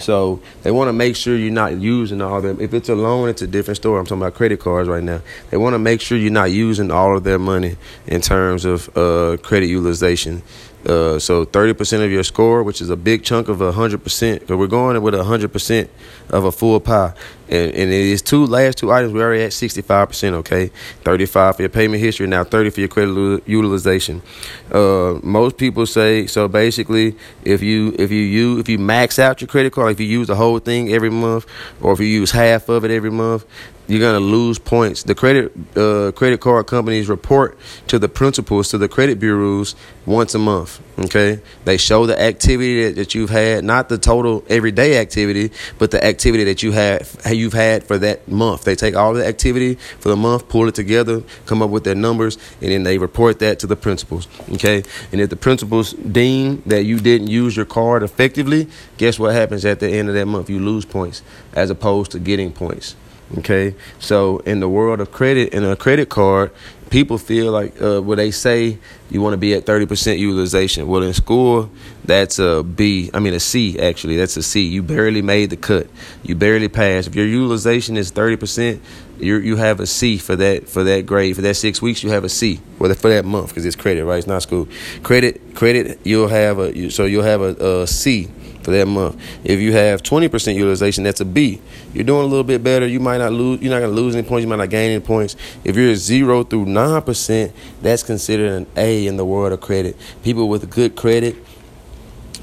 so 0.00 0.40
they 0.62 0.70
want 0.70 0.88
to 0.88 0.92
make 0.92 1.14
sure 1.14 1.36
you're 1.36 1.52
not 1.52 1.78
using 1.78 2.22
all 2.22 2.40
them. 2.40 2.58
If 2.60 2.72
it's 2.72 2.88
a 2.88 2.94
loan, 2.94 3.28
it's 3.28 3.42
a 3.42 3.46
different 3.46 3.76
story. 3.76 3.98
I'm 3.98 4.06
talking 4.06 4.22
about 4.22 4.34
credit 4.34 4.58
cards 4.60 4.88
right 4.88 5.02
now. 5.02 5.20
They 5.50 5.56
want 5.56 5.74
to 5.74 5.78
make 5.78 6.00
sure 6.00 6.16
you're 6.16 6.32
not 6.32 6.50
using 6.50 6.90
all 6.90 7.16
of 7.16 7.24
their 7.24 7.38
money 7.38 7.76
in 8.06 8.20
terms 8.20 8.64
of 8.64 8.88
uh, 8.96 9.36
credit 9.42 9.66
utilization. 9.66 10.42
Uh, 10.86 11.18
so 11.18 11.44
30% 11.44 12.04
of 12.04 12.10
your 12.10 12.24
score, 12.24 12.62
which 12.62 12.80
is 12.80 12.88
a 12.88 12.96
big 12.96 13.22
chunk 13.22 13.48
of 13.48 13.58
100%, 13.58 14.40
because 14.40 14.56
we're 14.56 14.66
going 14.66 15.00
with 15.02 15.14
100% 15.14 15.88
of 16.30 16.44
a 16.44 16.52
full 16.52 16.80
pie. 16.80 17.12
And, 17.48 17.72
and 17.72 17.90
it 17.90 17.92
is 17.92 18.22
two 18.22 18.46
last 18.46 18.78
two 18.78 18.92
items, 18.92 19.12
we're 19.12 19.24
already 19.24 19.42
at 19.42 19.50
65%, 19.50 20.32
okay? 20.34 20.70
35 21.02 21.56
for 21.56 21.62
your 21.62 21.68
payment 21.68 22.00
history, 22.00 22.26
now 22.26 22.44
30 22.44 22.70
for 22.70 22.80
your 22.80 22.88
credit 22.88 23.42
utilization. 23.46 24.22
Uh, 24.72 25.18
most 25.22 25.56
people 25.56 25.84
say, 25.84 26.26
so 26.26 26.48
basically, 26.48 27.16
if 27.44 27.60
you, 27.60 27.94
if 27.98 28.10
you 28.10 28.20
use, 28.20 28.60
if 28.60 28.68
you 28.68 28.78
max 28.78 29.18
out 29.18 29.40
your 29.40 29.48
credit 29.48 29.72
card, 29.72 29.92
if 29.92 30.00
you 30.00 30.06
use 30.06 30.28
the 30.28 30.36
whole 30.36 30.60
thing 30.60 30.92
every 30.92 31.10
month, 31.10 31.46
or 31.80 31.92
if 31.92 32.00
you 32.00 32.06
use 32.06 32.30
half 32.30 32.68
of 32.68 32.84
it 32.84 32.90
every 32.90 33.10
month, 33.10 33.44
you're 33.90 34.00
gonna 34.00 34.20
lose 34.20 34.58
points. 34.58 35.02
The 35.02 35.14
credit 35.14 35.52
uh, 35.76 36.12
credit 36.12 36.40
card 36.40 36.66
companies 36.66 37.08
report 37.08 37.58
to 37.88 37.98
the 37.98 38.08
principals 38.08 38.68
to 38.68 38.78
the 38.78 38.88
credit 38.88 39.18
bureaus 39.18 39.74
once 40.06 40.34
a 40.34 40.38
month. 40.38 40.80
Okay, 40.98 41.40
they 41.64 41.76
show 41.76 42.06
the 42.06 42.20
activity 42.20 42.84
that, 42.84 42.96
that 42.96 43.14
you've 43.14 43.30
had, 43.30 43.64
not 43.64 43.88
the 43.88 43.98
total 43.98 44.44
everyday 44.48 44.98
activity, 44.98 45.50
but 45.78 45.90
the 45.90 46.04
activity 46.04 46.44
that 46.44 46.62
you 46.62 46.72
have 46.72 47.20
you've 47.30 47.52
had 47.52 47.82
for 47.84 47.98
that 47.98 48.28
month. 48.28 48.64
They 48.64 48.76
take 48.76 48.94
all 48.94 49.12
the 49.12 49.26
activity 49.26 49.74
for 49.74 50.10
the 50.10 50.16
month, 50.16 50.48
pull 50.48 50.68
it 50.68 50.74
together, 50.74 51.22
come 51.46 51.60
up 51.60 51.70
with 51.70 51.84
their 51.84 51.94
numbers, 51.94 52.38
and 52.60 52.70
then 52.70 52.84
they 52.84 52.98
report 52.98 53.40
that 53.40 53.58
to 53.60 53.66
the 53.66 53.76
principals. 53.76 54.28
Okay, 54.52 54.84
and 55.10 55.20
if 55.20 55.30
the 55.30 55.36
principals 55.36 55.94
deem 55.94 56.62
that 56.66 56.84
you 56.84 57.00
didn't 57.00 57.28
use 57.28 57.56
your 57.56 57.66
card 57.66 58.02
effectively, 58.02 58.68
guess 58.98 59.18
what 59.18 59.34
happens 59.34 59.64
at 59.64 59.80
the 59.80 59.88
end 59.88 60.08
of 60.08 60.14
that 60.14 60.26
month? 60.26 60.48
You 60.48 60.60
lose 60.60 60.84
points 60.84 61.22
as 61.54 61.70
opposed 61.70 62.12
to 62.12 62.20
getting 62.20 62.52
points. 62.52 62.94
Okay, 63.38 63.76
so 64.00 64.38
in 64.38 64.58
the 64.58 64.68
world 64.68 65.00
of 65.00 65.12
credit 65.12 65.54
in 65.54 65.62
a 65.62 65.76
credit 65.76 66.08
card, 66.08 66.50
people 66.90 67.16
feel 67.16 67.52
like 67.52 67.80
uh, 67.80 68.00
when 68.00 68.18
they 68.18 68.32
say 68.32 68.76
you 69.08 69.22
want 69.22 69.34
to 69.34 69.36
be 69.38 69.54
at 69.54 69.64
30% 69.64 70.18
utilization. 70.18 70.88
Well, 70.88 71.02
in 71.02 71.14
school, 71.14 71.70
that's 72.04 72.40
a 72.40 72.64
B. 72.64 73.08
I 73.14 73.20
mean, 73.20 73.32
a 73.32 73.38
C, 73.38 73.78
actually. 73.78 74.16
That's 74.16 74.36
a 74.36 74.42
C. 74.42 74.62
You 74.62 74.82
barely 74.82 75.22
made 75.22 75.50
the 75.50 75.56
cut. 75.56 75.86
You 76.24 76.34
barely 76.34 76.68
passed. 76.68 77.06
If 77.06 77.14
your 77.14 77.26
utilization 77.26 77.96
is 77.96 78.10
30%, 78.10 78.80
you 79.20 79.36
you 79.36 79.56
have 79.56 79.78
a 79.78 79.86
C 79.86 80.18
for 80.18 80.34
that 80.34 80.68
for 80.68 80.82
that 80.82 81.06
grade. 81.06 81.36
For 81.36 81.42
that 81.42 81.54
six 81.54 81.80
weeks, 81.80 82.02
you 82.02 82.10
have 82.10 82.24
a 82.24 82.28
C. 82.28 82.60
Well, 82.80 82.92
for 82.94 83.10
that 83.10 83.24
month, 83.24 83.50
because 83.50 83.64
it's 83.64 83.76
credit, 83.76 84.04
right? 84.04 84.18
It's 84.18 84.26
not 84.26 84.42
school. 84.42 84.66
Credit, 85.04 85.54
credit, 85.54 86.00
you'll 86.04 86.28
have 86.28 86.58
a, 86.58 86.90
so 86.90 87.04
you'll 87.04 87.22
have 87.22 87.42
a, 87.42 87.82
a 87.82 87.86
C 87.86 88.28
for 88.70 88.76
that 88.76 88.86
month. 88.86 89.20
If 89.44 89.60
you 89.60 89.72
have 89.72 90.02
20% 90.02 90.54
utilization, 90.54 91.04
that's 91.04 91.20
a 91.20 91.24
B. 91.24 91.60
You're 91.92 92.04
doing 92.04 92.22
a 92.22 92.26
little 92.26 92.44
bit 92.44 92.62
better. 92.62 92.86
You 92.86 93.00
might 93.00 93.18
not 93.18 93.32
lose. 93.32 93.60
You're 93.60 93.72
not 93.72 93.80
going 93.80 93.94
to 93.94 94.00
lose 94.00 94.14
any 94.14 94.26
points. 94.26 94.42
You 94.42 94.48
might 94.48 94.56
not 94.56 94.70
gain 94.70 94.92
any 94.92 95.00
points. 95.00 95.36
If 95.64 95.76
you're 95.76 95.94
zero 95.94 96.44
through 96.44 96.66
nine 96.66 97.02
percent, 97.02 97.52
that's 97.82 98.02
considered 98.02 98.52
an 98.52 98.66
A 98.76 99.06
in 99.06 99.16
the 99.16 99.24
world 99.24 99.52
of 99.52 99.60
credit. 99.60 99.96
People 100.22 100.48
with 100.48 100.70
good 100.70 100.96
credit, 100.96 101.36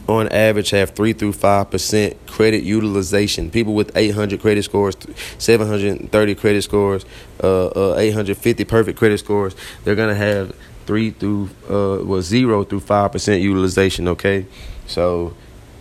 on 0.07 0.27
average, 0.29 0.71
have 0.71 0.91
three 0.91 1.13
through 1.13 1.33
five 1.33 1.71
percent 1.71 2.17
credit 2.27 2.63
utilization. 2.63 3.49
People 3.49 3.73
with 3.73 3.95
800 3.95 4.41
credit 4.41 4.63
scores, 4.63 4.95
730 5.37 6.35
credit 6.35 6.61
scores, 6.61 7.05
uh, 7.43 7.67
uh, 7.67 7.95
850 7.97 8.63
perfect 8.65 8.99
credit 8.99 9.17
scores, 9.19 9.55
they're 9.83 9.95
going 9.95 10.09
to 10.09 10.15
have 10.15 10.53
three 10.85 11.11
through 11.11 11.49
uh, 11.69 12.03
well 12.03 12.21
zero 12.21 12.63
through 12.63 12.79
five 12.79 13.11
percent 13.11 13.41
utilization. 13.41 14.07
Okay, 14.07 14.45
so 14.87 15.35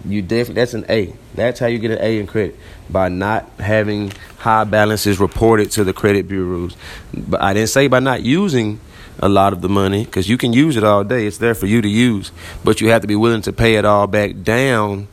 you 0.07 0.23
definitely 0.23 0.55
that's 0.55 0.75
an 0.75 0.87
A. 0.89 1.15
That's 1.35 1.61
how 1.61 1.67
you 1.67 1.79
get 1.79 1.91
an 1.91 1.99
A 2.01 2.19
in 2.19 2.27
credit 2.27 2.57
by 2.89 3.09
not 3.09 3.49
having 3.59 4.13
high 4.39 4.65
balances 4.65 5.19
reported 5.19 5.71
to 5.73 5.85
the 5.85 5.93
credit 5.93 6.29
bureaus. 6.29 6.77
But 7.13 7.43
I 7.43 7.55
didn't 7.55 7.71
say 7.71 7.89
by 7.89 8.01
not 8.01 8.23
using 8.23 8.81
a 9.19 9.29
lot 9.29 9.53
of 9.53 9.63
the 9.63 9.69
money 9.69 10.05
because 10.05 10.29
you 10.29 10.37
can 10.37 10.53
use 10.53 10.77
it 10.77 10.85
all 10.85 11.03
day. 11.05 11.27
It's 11.27 11.39
there 11.39 11.55
for 11.55 11.67
you 11.67 11.81
to 11.83 11.89
use, 11.89 12.33
but 12.65 12.81
you 12.81 12.91
have 12.91 13.03
to 13.03 13.09
be 13.09 13.17
willing 13.17 13.43
to 13.43 13.53
pay 13.53 13.77
it 13.77 13.85
all 13.85 14.07
back 14.07 14.43
down 14.43 15.09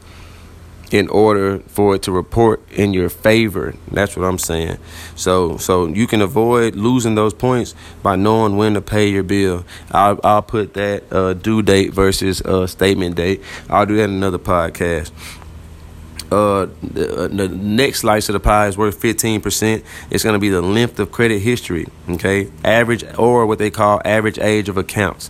in 0.93 1.07
order 1.07 1.57
for 1.61 1.95
it 1.95 2.03
to 2.03 2.11
report 2.11 2.61
in 2.71 2.93
your 2.93 3.09
favor. 3.09 3.73
That's 3.91 4.15
what 4.15 4.25
I'm 4.25 4.37
saying. 4.37 4.77
So 5.15 5.57
so 5.57 5.87
you 5.87 6.05
can 6.05 6.21
avoid 6.21 6.75
losing 6.75 7.15
those 7.15 7.33
points 7.33 7.73
by 8.03 8.15
knowing 8.15 8.57
when 8.57 8.75
to 8.75 8.81
pay 8.81 9.09
your 9.09 9.23
bill. 9.23 9.65
I'll, 9.91 10.19
I'll 10.23 10.43
put 10.43 10.75
that 10.75 11.11
uh, 11.11 11.33
due 11.33 11.63
date 11.63 11.93
versus 11.93 12.41
uh, 12.41 12.67
statement 12.67 13.15
date. 13.15 13.41
I'll 13.71 13.87
do 13.87 13.95
that 13.95 14.03
in 14.03 14.11
another 14.11 14.37
podcast. 14.37 15.11
Uh, 16.31 16.67
the, 16.81 17.25
uh, 17.25 17.27
the, 17.27 17.47
next 17.47 17.99
slice 17.99 18.29
of 18.29 18.33
the 18.33 18.39
pie 18.39 18.67
is 18.67 18.75
worth 18.75 18.99
15%. 18.99 19.83
It's 20.09 20.23
going 20.23 20.33
to 20.33 20.39
be 20.39 20.49
the 20.49 20.63
length 20.63 20.99
of 20.99 21.11
credit 21.11 21.39
history, 21.39 21.85
okay? 22.09 22.49
Average, 22.63 23.03
or 23.19 23.45
what 23.45 23.59
they 23.59 23.69
call 23.69 24.01
average 24.03 24.39
age 24.39 24.67
of 24.67 24.75
accounts. 24.75 25.29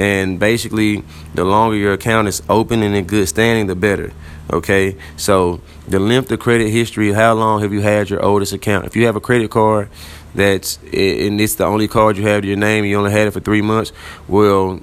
And 0.00 0.40
basically, 0.40 1.04
the 1.34 1.44
longer 1.44 1.76
your 1.76 1.92
account 1.92 2.26
is 2.26 2.42
open 2.48 2.82
and 2.82 2.96
in 2.96 3.04
good 3.04 3.28
standing, 3.28 3.66
the 3.66 3.74
better. 3.74 4.14
Okay, 4.50 4.96
so 5.18 5.60
the 5.88 6.00
length 6.00 6.32
of 6.32 6.40
credit 6.40 6.70
history, 6.70 7.12
how 7.12 7.34
long 7.34 7.60
have 7.60 7.74
you 7.74 7.82
had 7.82 8.08
your 8.08 8.24
oldest 8.24 8.54
account? 8.54 8.86
If 8.86 8.96
you 8.96 9.04
have 9.04 9.14
a 9.14 9.20
credit 9.20 9.50
card 9.50 9.90
that's 10.34 10.78
and 10.84 11.38
it's 11.38 11.56
the 11.56 11.66
only 11.66 11.86
card 11.86 12.16
you 12.16 12.26
have 12.26 12.40
to 12.40 12.48
your 12.48 12.56
name, 12.56 12.86
you 12.86 12.96
only 12.96 13.10
had 13.10 13.28
it 13.28 13.32
for 13.32 13.40
three 13.40 13.60
months, 13.60 13.92
well, 14.26 14.80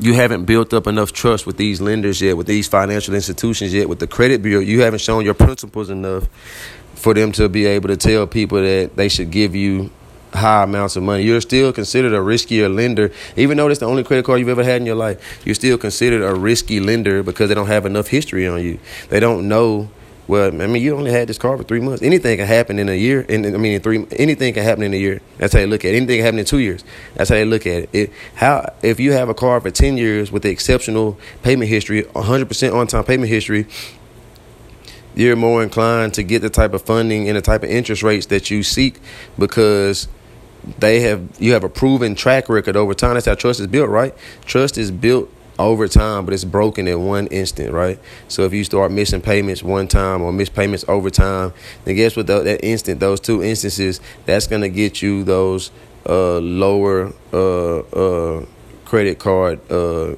you 0.00 0.14
haven't 0.14 0.44
built 0.44 0.74
up 0.74 0.88
enough 0.88 1.12
trust 1.12 1.46
with 1.46 1.56
these 1.56 1.80
lenders 1.80 2.20
yet, 2.20 2.36
with 2.36 2.48
these 2.48 2.66
financial 2.66 3.14
institutions 3.14 3.72
yet, 3.72 3.88
with 3.88 4.00
the 4.00 4.08
credit 4.08 4.42
bureau. 4.42 4.60
You 4.60 4.80
haven't 4.80 5.02
shown 5.02 5.24
your 5.24 5.34
principles 5.34 5.88
enough 5.88 6.26
for 6.96 7.14
them 7.14 7.30
to 7.30 7.48
be 7.48 7.66
able 7.66 7.90
to 7.90 7.96
tell 7.96 8.26
people 8.26 8.60
that 8.60 8.96
they 8.96 9.08
should 9.08 9.30
give 9.30 9.54
you 9.54 9.92
high 10.32 10.64
amounts 10.64 10.96
of 10.96 11.02
money. 11.02 11.22
You're 11.22 11.40
still 11.40 11.72
considered 11.72 12.12
a 12.12 12.18
riskier 12.18 12.74
lender, 12.74 13.12
even 13.36 13.56
though 13.56 13.68
it's 13.68 13.80
the 13.80 13.86
only 13.86 14.04
credit 14.04 14.24
card 14.24 14.40
you've 14.40 14.48
ever 14.48 14.64
had 14.64 14.80
in 14.80 14.86
your 14.86 14.96
life. 14.96 15.40
You're 15.44 15.54
still 15.54 15.78
considered 15.78 16.22
a 16.22 16.34
risky 16.34 16.80
lender 16.80 17.22
because 17.22 17.48
they 17.48 17.54
don't 17.54 17.66
have 17.66 17.86
enough 17.86 18.08
history 18.08 18.46
on 18.46 18.62
you. 18.62 18.78
They 19.08 19.20
don't 19.20 19.48
know. 19.48 19.90
Well, 20.26 20.48
I 20.48 20.66
mean, 20.66 20.82
you 20.82 20.94
only 20.94 21.10
had 21.10 21.26
this 21.26 21.38
car 21.38 21.56
for 21.56 21.62
three 21.62 21.80
months. 21.80 22.02
Anything 22.02 22.36
can 22.36 22.46
happen 22.46 22.78
in 22.78 22.90
a 22.90 22.94
year. 22.94 23.24
And 23.30 23.46
I 23.46 23.50
mean, 23.56 23.72
in 23.72 23.80
three, 23.80 24.06
anything 24.12 24.52
can 24.52 24.62
happen 24.62 24.84
in 24.84 24.92
a 24.92 24.98
year. 24.98 25.22
That's 25.38 25.54
how 25.54 25.60
they 25.60 25.66
look 25.66 25.86
at 25.86 25.94
it. 25.94 25.96
Anything 25.96 26.18
can 26.18 26.24
happen 26.26 26.38
in 26.38 26.44
two 26.44 26.58
years. 26.58 26.84
That's 27.14 27.30
how 27.30 27.36
they 27.36 27.46
look 27.46 27.66
at 27.66 27.84
it. 27.84 27.90
it 27.94 28.12
how 28.34 28.74
if 28.82 29.00
you 29.00 29.12
have 29.12 29.30
a 29.30 29.34
car 29.34 29.58
for 29.62 29.70
ten 29.70 29.96
years 29.96 30.30
with 30.30 30.42
the 30.42 30.50
exceptional 30.50 31.18
payment 31.42 31.70
history, 31.70 32.02
100% 32.02 32.74
on 32.74 32.86
time 32.88 33.04
payment 33.04 33.30
history, 33.30 33.66
you're 35.18 35.34
more 35.34 35.62
inclined 35.62 36.14
to 36.14 36.22
get 36.22 36.42
the 36.42 36.50
type 36.50 36.74
of 36.74 36.82
funding 36.82 37.26
and 37.26 37.36
the 37.36 37.42
type 37.42 37.62
of 37.64 37.70
interest 37.70 38.02
rates 38.04 38.26
that 38.26 38.50
you 38.50 38.62
seek 38.62 39.00
because 39.38 40.06
they 40.78 41.00
have 41.00 41.28
you 41.38 41.52
have 41.52 41.64
a 41.64 41.68
proven 41.68 42.14
track 42.14 42.48
record 42.48 42.76
over 42.76 42.94
time. 42.94 43.14
That's 43.14 43.26
how 43.26 43.34
trust 43.34 43.60
is 43.60 43.66
built, 43.66 43.88
right? 43.88 44.14
Trust 44.44 44.78
is 44.78 44.90
built 44.90 45.30
over 45.58 45.88
time, 45.88 46.24
but 46.24 46.32
it's 46.32 46.44
broken 46.44 46.86
in 46.86 47.04
one 47.04 47.26
instant, 47.28 47.72
right? 47.72 47.98
So 48.28 48.44
if 48.44 48.52
you 48.52 48.64
start 48.64 48.92
missing 48.92 49.20
payments 49.20 49.62
one 49.62 49.88
time 49.88 50.22
or 50.22 50.32
miss 50.32 50.48
payments 50.48 50.84
over 50.88 51.10
time, 51.10 51.52
then 51.84 51.96
guess 51.96 52.16
what? 52.16 52.26
That 52.28 52.64
instant, 52.64 53.00
those 53.00 53.20
two 53.20 53.42
instances, 53.42 54.00
that's 54.24 54.46
gonna 54.46 54.68
get 54.68 55.02
you 55.02 55.24
those 55.24 55.70
uh, 56.08 56.38
lower 56.38 57.12
uh, 57.32 57.78
uh, 57.78 58.46
credit 58.84 59.18
card 59.18 59.60
uh, 59.70 60.14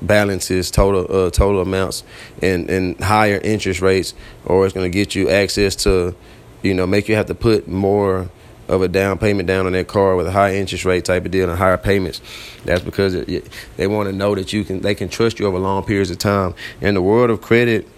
balances, 0.00 0.70
total 0.70 1.04
uh, 1.08 1.30
total 1.30 1.60
amounts, 1.60 2.02
and 2.40 2.68
and 2.68 2.98
higher 3.00 3.38
interest 3.38 3.80
rates, 3.80 4.14
or 4.44 4.64
it's 4.66 4.74
gonna 4.74 4.88
get 4.88 5.14
you 5.14 5.30
access 5.30 5.76
to, 5.76 6.14
you 6.62 6.74
know, 6.74 6.86
make 6.86 7.08
you 7.08 7.14
have 7.14 7.26
to 7.26 7.34
put 7.34 7.68
more 7.68 8.30
of 8.68 8.82
a 8.82 8.88
down 8.88 9.18
payment 9.18 9.46
down 9.46 9.66
on 9.66 9.72
their 9.72 9.84
car 9.84 10.16
with 10.16 10.26
a 10.26 10.30
high 10.30 10.54
interest 10.54 10.84
rate 10.84 11.04
type 11.04 11.24
of 11.24 11.30
deal 11.30 11.48
and 11.48 11.58
higher 11.58 11.76
payments. 11.76 12.20
That's 12.64 12.82
because 12.82 13.14
it, 13.14 13.48
they 13.76 13.86
want 13.86 14.08
to 14.08 14.14
know 14.14 14.34
that 14.34 14.52
you 14.52 14.64
can 14.64 14.80
they 14.80 14.94
can 14.94 15.08
trust 15.08 15.38
you 15.38 15.46
over 15.46 15.58
long 15.58 15.84
periods 15.84 16.10
of 16.10 16.18
time. 16.18 16.54
In 16.80 16.94
the 16.94 17.02
world 17.02 17.30
of 17.30 17.40
credit, 17.40 17.88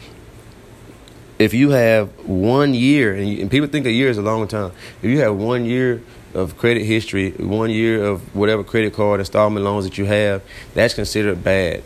if 1.39 1.53
you 1.53 1.71
have 1.71 2.09
one 2.27 2.75
year 2.75 3.15
and, 3.15 3.29
you, 3.29 3.41
and 3.41 3.51
people 3.51 3.69
think 3.69 3.87
a 3.87 3.93
year 3.93 4.09
is 4.09 4.19
a 4.19 4.23
long 4.23 4.47
time, 4.49 4.73
if 5.03 5.11
you 5.11 5.21
have 5.21 5.37
one 5.37 5.65
year 5.65 6.03
of 6.33 6.57
credit 6.57 6.85
history, 6.85 7.31
one 7.33 7.71
year 7.71 8.05
of 8.05 8.35
whatever 8.35 8.65
credit 8.65 8.93
card 8.93 9.21
installment 9.21 9.65
loans 9.65 9.85
that 9.85 9.99
you 9.99 10.05
have, 10.05 10.43
that's 10.75 10.95
considered 10.95 11.45
bad. 11.45 11.83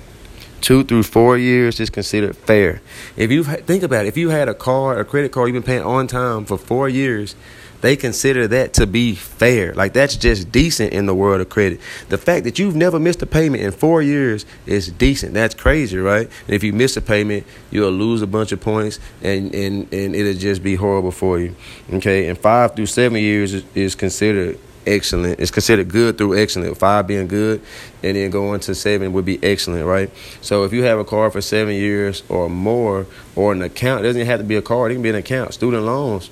Two 0.61 0.83
through 0.83 1.05
four 1.05 1.39
years 1.39 1.79
is 1.79 1.89
considered 1.89 2.37
fair. 2.37 2.81
If 3.17 3.31
you 3.31 3.45
think 3.45 3.83
about 3.83 4.07
it, 4.07 4.09
if 4.09 4.17
you 4.17 4.31
had 4.31 4.49
a 4.49 4.55
card, 4.55 4.99
a 4.99 5.05
credit 5.05 5.31
card, 5.31 5.49
you've 5.49 5.55
been 5.55 5.63
paying 5.63 5.85
on 5.85 6.07
time 6.09 6.45
for 6.45 6.59
four 6.59 6.89
years, 6.89 7.37
they 7.81 7.97
consider 7.97 8.49
that 8.49 8.75
to 8.75 8.87
be 8.87 9.15
fair. 9.15 9.75
Like 9.75 9.93
that's 9.93 10.17
just 10.17 10.51
decent 10.51 10.93
in 10.93 11.07
the 11.07 11.15
world 11.15 11.41
of 11.41 11.49
credit. 11.49 11.81
The 12.09 12.19
fact 12.19 12.45
that 12.45 12.59
you've 12.59 12.77
never 12.77 12.99
missed 12.99 13.23
a 13.23 13.27
payment 13.27 13.63
in 13.63 13.73
four 13.73 14.03
years 14.03 14.47
is 14.67 14.91
decent. 14.91 15.35
That's 15.35 15.55
crazy, 15.55 15.99
right? 15.99 16.29
And 16.47 16.55
if 16.55 16.63
you 16.63 16.73
miss 16.73 16.97
a 16.97 17.03
payment, 17.03 17.47
you'll 17.71 17.93
lose 17.93 18.23
a 18.23 18.27
bunch 18.27 18.53
of 18.53 18.61
points 18.61 18.99
and, 19.23 19.55
and, 19.55 19.93
and 19.93 20.15
it'll 20.15 20.35
just 20.35 20.63
be 20.63 20.75
horrible 20.75 21.13
for 21.13 21.39
you. 21.39 21.55
Okay. 21.93 22.29
And 22.29 22.39
five 22.39 22.75
through 22.75 22.87
seven 22.87 23.21
years 23.21 23.55
is, 23.55 23.65
is 23.75 23.95
considered 23.95 24.59
excellent. 24.89 25.39
It's 25.39 25.51
considered 25.51 25.89
good 25.89 26.19
through 26.19 26.39
excellent. 26.39 26.77
Five 26.79 27.07
being 27.07 27.29
good, 27.29 27.61
and 28.03 28.17
then 28.17 28.31
going 28.31 28.61
to 28.61 28.75
seven 28.75 29.13
would 29.13 29.25
be 29.25 29.43
excellent, 29.43 29.85
right? 29.85 30.11
So 30.41 30.65
if 30.65 30.73
you 30.73 30.83
have 30.85 30.99
a 30.99 31.05
car 31.05 31.31
for 31.31 31.41
seven 31.41 31.75
years 31.75 32.23
or 32.29 32.49
more, 32.49 33.07
or 33.37 33.53
an 33.53 33.63
account, 33.63 34.01
it 34.01 34.09
doesn't 34.09 34.27
have 34.27 34.41
to 34.41 34.45
be 34.45 34.57
a 34.57 34.63
car. 34.63 34.91
It 34.91 34.95
can 34.95 35.03
be 35.03 35.11
an 35.11 35.15
account. 35.17 35.55
Student 35.55 35.85
loans 35.85 36.31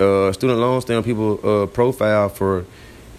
uh, 0.00 0.32
student 0.32 0.58
loans 0.58 0.84
stay 0.84 0.94
on 0.94 1.02
people 1.02 1.40
uh, 1.44 1.66
profile 1.66 2.28
for 2.28 2.64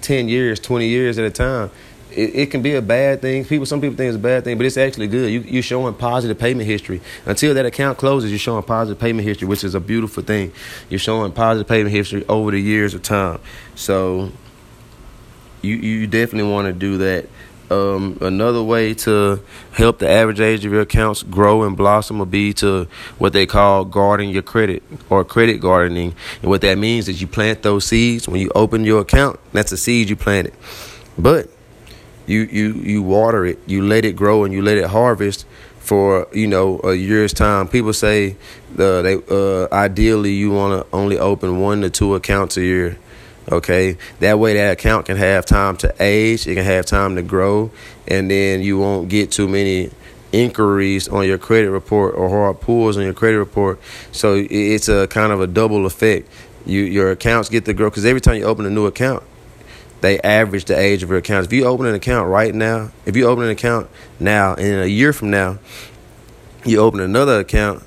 10 0.01 0.29
years, 0.29 0.59
20 0.59 0.87
years 0.87 1.17
at 1.17 1.25
a 1.25 1.31
time. 1.31 1.71
It, 2.11 2.35
it, 2.35 2.51
can 2.51 2.61
be 2.61 2.75
a 2.75 2.81
bad 2.81 3.21
thing. 3.21 3.43
People, 3.43 3.65
some 3.65 3.81
people 3.81 3.97
think 3.97 4.07
it's 4.07 4.15
a 4.15 4.19
bad 4.19 4.43
thing, 4.45 4.57
but 4.57 4.65
it's 4.65 4.77
actually 4.77 5.07
good. 5.07 5.31
You, 5.31 5.41
you're 5.41 5.63
showing 5.63 5.93
positive 5.95 6.39
payment 6.39 6.65
history. 6.65 7.01
Until 7.25 7.53
that 7.55 7.65
account 7.65 7.97
closes, 7.97 8.31
you're 8.31 8.39
showing 8.39 8.63
positive 8.63 8.99
payment 8.99 9.27
history, 9.27 9.47
which 9.47 9.63
is 9.63 9.75
a 9.75 9.79
beautiful 9.79 10.23
thing. 10.23 10.53
You're 10.89 10.99
showing 10.99 11.31
positive 11.33 11.67
payment 11.67 11.93
history 11.93 12.25
over 12.29 12.51
the 12.51 12.61
years 12.61 12.93
of 12.93 13.03
time. 13.03 13.39
So 13.75 14.31
you 15.61 15.75
you 15.75 16.07
definitely 16.07 16.49
want 16.49 16.67
to 16.67 16.73
do 16.73 16.97
that. 16.99 17.27
Um, 17.71 18.17
another 18.21 18.61
way 18.61 18.93
to 18.93 19.41
help 19.71 19.97
the 19.99 20.09
average 20.09 20.39
age 20.39 20.65
of 20.65 20.71
your 20.71 20.81
accounts 20.81 21.23
grow 21.23 21.63
and 21.63 21.75
blossom 21.75 22.19
will 22.19 22.27
be 22.27 22.53
to 22.53 22.87
what 23.17 23.33
they 23.33 23.45
call 23.45 23.85
guarding 23.85 24.29
your 24.29 24.43
credit 24.43 24.83
or 25.09 25.25
credit 25.25 25.59
gardening. 25.61 26.13
And 26.41 26.51
what 26.51 26.61
that 26.61 26.77
means 26.77 27.07
is 27.09 27.21
you 27.21 27.27
plant 27.27 27.63
those 27.63 27.85
seeds 27.85 28.27
when 28.27 28.39
you 28.39 28.51
open 28.53 28.83
your 28.83 29.01
account. 29.01 29.39
That's 29.51 29.71
a 29.71 29.77
seed 29.77 30.09
you 30.09 30.15
planted, 30.15 30.53
but 31.17 31.49
you 32.27 32.41
you 32.41 32.73
you 32.73 33.01
water 33.01 33.45
it, 33.45 33.59
you 33.65 33.83
let 33.83 34.05
it 34.05 34.15
grow, 34.15 34.43
and 34.43 34.53
you 34.53 34.61
let 34.61 34.77
it 34.77 34.85
harvest 34.85 35.45
for 35.79 36.27
you 36.33 36.47
know 36.47 36.79
a 36.83 36.93
year's 36.93 37.33
time. 37.33 37.67
People 37.67 37.93
say 37.93 38.35
uh, 38.77 39.01
they 39.01 39.15
uh, 39.29 39.67
ideally 39.71 40.33
you 40.33 40.51
want 40.51 40.81
to 40.81 40.95
only 40.95 41.17
open 41.17 41.59
one 41.59 41.81
to 41.81 41.89
two 41.89 42.15
accounts 42.15 42.57
a 42.57 42.61
year. 42.61 42.97
Okay, 43.51 43.97
that 44.21 44.39
way 44.39 44.55
that 44.55 44.73
account 44.73 45.05
can 45.05 45.17
have 45.17 45.45
time 45.45 45.77
to 45.77 45.93
age, 45.99 46.47
it 46.47 46.55
can 46.55 46.65
have 46.65 46.87
time 46.87 47.15
to 47.15 47.21
grow, 47.21 47.69
and 48.07 48.29
then 48.31 48.61
you 48.61 48.79
won't 48.79 49.07
get 49.07 49.31
too 49.31 49.47
many 49.47 49.91
inquiries 50.31 51.07
on 51.07 51.25
your 51.25 51.37
credit 51.37 51.69
report 51.69 52.15
or 52.15 52.27
hard 52.27 52.59
pulls 52.59 52.97
on 52.97 53.03
your 53.03 53.13
credit 53.13 53.37
report. 53.37 53.79
So 54.11 54.45
it's 54.49 54.89
a 54.89 55.07
kind 55.07 55.31
of 55.31 55.41
a 55.41 55.47
double 55.47 55.85
effect. 55.85 56.27
You 56.65 56.81
your 56.81 57.11
accounts 57.11 57.49
get 57.49 57.65
to 57.65 57.73
grow 57.73 57.89
because 57.89 58.05
every 58.05 58.21
time 58.21 58.37
you 58.37 58.45
open 58.45 58.65
a 58.65 58.71
new 58.71 58.87
account, 58.87 59.23
they 60.01 60.19
average 60.21 60.65
the 60.65 60.77
age 60.77 61.03
of 61.03 61.09
your 61.09 61.19
accounts. 61.19 61.47
If 61.47 61.53
you 61.53 61.65
open 61.65 61.85
an 61.85 61.95
account 61.95 62.29
right 62.29 62.53
now, 62.53 62.91
if 63.05 63.15
you 63.15 63.27
open 63.27 63.43
an 63.43 63.51
account 63.51 63.89
now, 64.19 64.55
and 64.55 64.65
in 64.65 64.79
a 64.79 64.87
year 64.87 65.13
from 65.13 65.29
now, 65.29 65.59
you 66.65 66.79
open 66.79 66.99
another 66.99 67.39
account, 67.39 67.83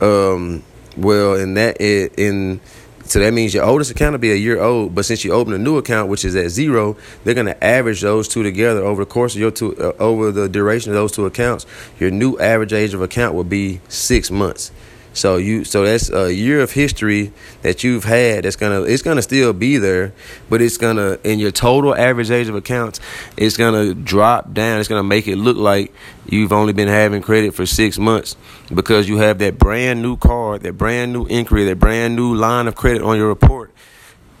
um, 0.00 0.62
well, 0.96 1.34
in 1.34 1.54
that 1.54 1.80
in 1.80 2.60
so 3.08 3.20
that 3.20 3.32
means 3.32 3.54
your 3.54 3.64
oldest 3.64 3.90
account 3.90 4.12
will 4.12 4.18
be 4.18 4.32
a 4.32 4.36
year 4.36 4.60
old, 4.60 4.94
but 4.94 5.06
since 5.06 5.24
you 5.24 5.32
open 5.32 5.54
a 5.54 5.58
new 5.58 5.78
account, 5.78 6.10
which 6.10 6.26
is 6.26 6.36
at 6.36 6.50
zero, 6.50 6.94
they're 7.24 7.34
going 7.34 7.46
to 7.46 7.64
average 7.64 8.02
those 8.02 8.28
two 8.28 8.42
together 8.42 8.84
over 8.84 9.04
the 9.04 9.10
course 9.10 9.34
of 9.34 9.40
your 9.40 9.50
two, 9.50 9.74
uh, 9.78 9.94
over 9.98 10.30
the 10.30 10.46
duration 10.46 10.90
of 10.90 10.94
those 10.96 11.12
two 11.12 11.24
accounts. 11.24 11.64
Your 11.98 12.10
new 12.10 12.38
average 12.38 12.74
age 12.74 12.92
of 12.92 13.00
account 13.00 13.34
will 13.34 13.44
be 13.44 13.80
six 13.88 14.30
months. 14.30 14.70
So 15.18 15.36
you 15.36 15.64
so 15.64 15.84
that's 15.84 16.10
a 16.10 16.32
year 16.32 16.60
of 16.60 16.70
history 16.70 17.32
that 17.62 17.82
you've 17.82 18.04
had 18.04 18.44
that's 18.44 18.54
gonna 18.54 18.82
it's 18.82 19.02
gonna 19.02 19.22
still 19.22 19.52
be 19.52 19.76
there, 19.76 20.12
but 20.48 20.62
it's 20.62 20.76
gonna 20.76 21.18
in 21.24 21.40
your 21.40 21.50
total 21.50 21.94
average 21.94 22.30
age 22.30 22.48
of 22.48 22.54
accounts, 22.54 23.00
it's 23.36 23.56
gonna 23.56 23.94
drop 23.94 24.54
down. 24.54 24.78
It's 24.78 24.88
gonna 24.88 25.02
make 25.02 25.26
it 25.26 25.36
look 25.36 25.56
like 25.56 25.92
you've 26.26 26.52
only 26.52 26.72
been 26.72 26.88
having 26.88 27.20
credit 27.20 27.52
for 27.52 27.66
six 27.66 27.98
months 27.98 28.36
because 28.72 29.08
you 29.08 29.18
have 29.18 29.38
that 29.40 29.58
brand 29.58 30.02
new 30.02 30.16
card, 30.16 30.62
that 30.62 30.74
brand 30.78 31.12
new 31.12 31.26
inquiry, 31.26 31.64
that 31.64 31.80
brand 31.80 32.14
new 32.14 32.34
line 32.36 32.68
of 32.68 32.76
credit 32.76 33.02
on 33.02 33.16
your 33.16 33.28
report. 33.28 33.72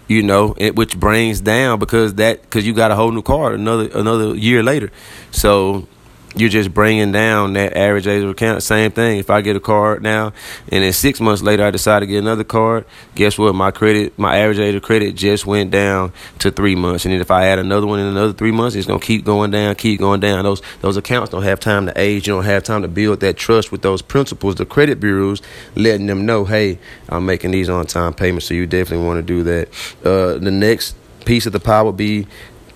You 0.06 0.22
know, 0.22 0.54
it, 0.56 0.74
which 0.74 0.98
brings 0.98 1.40
down 1.40 1.80
because 1.80 2.14
that 2.14 2.42
because 2.42 2.66
you 2.66 2.72
got 2.72 2.90
a 2.92 2.94
whole 2.94 3.10
new 3.10 3.20
card 3.20 3.54
another 3.58 3.90
another 3.92 4.34
year 4.36 4.62
later. 4.62 4.90
So 5.32 5.88
you're 6.36 6.48
just 6.48 6.72
bringing 6.74 7.10
down 7.10 7.54
that 7.54 7.76
average 7.76 8.06
age 8.06 8.22
of 8.22 8.30
account. 8.30 8.62
Same 8.62 8.90
thing. 8.90 9.18
If 9.18 9.30
I 9.30 9.40
get 9.40 9.56
a 9.56 9.60
card 9.60 10.02
now, 10.02 10.32
and 10.70 10.84
then 10.84 10.92
six 10.92 11.20
months 11.20 11.42
later 11.42 11.64
I 11.64 11.70
decide 11.70 12.00
to 12.00 12.06
get 12.06 12.18
another 12.18 12.44
card, 12.44 12.84
guess 13.14 13.38
what? 13.38 13.54
My 13.54 13.70
credit, 13.70 14.18
my 14.18 14.36
average 14.36 14.58
age 14.58 14.74
of 14.74 14.82
credit 14.82 15.14
just 15.14 15.46
went 15.46 15.70
down 15.70 16.12
to 16.40 16.50
three 16.50 16.74
months. 16.74 17.04
And 17.04 17.14
then 17.14 17.20
if 17.20 17.30
I 17.30 17.46
add 17.46 17.58
another 17.58 17.86
one 17.86 17.98
in 17.98 18.06
another 18.06 18.32
three 18.32 18.52
months, 18.52 18.76
it's 18.76 18.86
gonna 18.86 19.00
keep 19.00 19.24
going 19.24 19.50
down, 19.50 19.74
keep 19.74 19.98
going 19.98 20.20
down. 20.20 20.44
Those 20.44 20.62
those 20.80 20.96
accounts 20.96 21.30
don't 21.30 21.42
have 21.42 21.60
time 21.60 21.86
to 21.86 21.98
age. 21.98 22.26
You 22.26 22.34
don't 22.34 22.44
have 22.44 22.62
time 22.62 22.82
to 22.82 22.88
build 22.88 23.20
that 23.20 23.36
trust 23.36 23.72
with 23.72 23.82
those 23.82 24.02
principals. 24.02 24.56
The 24.56 24.66
credit 24.66 25.00
bureaus 25.00 25.40
letting 25.74 26.06
them 26.06 26.26
know, 26.26 26.44
hey, 26.44 26.78
I'm 27.08 27.24
making 27.26 27.52
these 27.52 27.68
on 27.68 27.86
time 27.86 28.12
payments, 28.12 28.46
so 28.46 28.54
you 28.54 28.66
definitely 28.66 29.06
want 29.06 29.18
to 29.18 29.22
do 29.22 29.42
that. 29.44 29.68
Uh, 30.04 30.38
the 30.38 30.50
next 30.50 30.94
piece 31.24 31.46
of 31.46 31.52
the 31.52 31.60
pie 31.60 31.82
would 31.82 31.96
be 31.96 32.26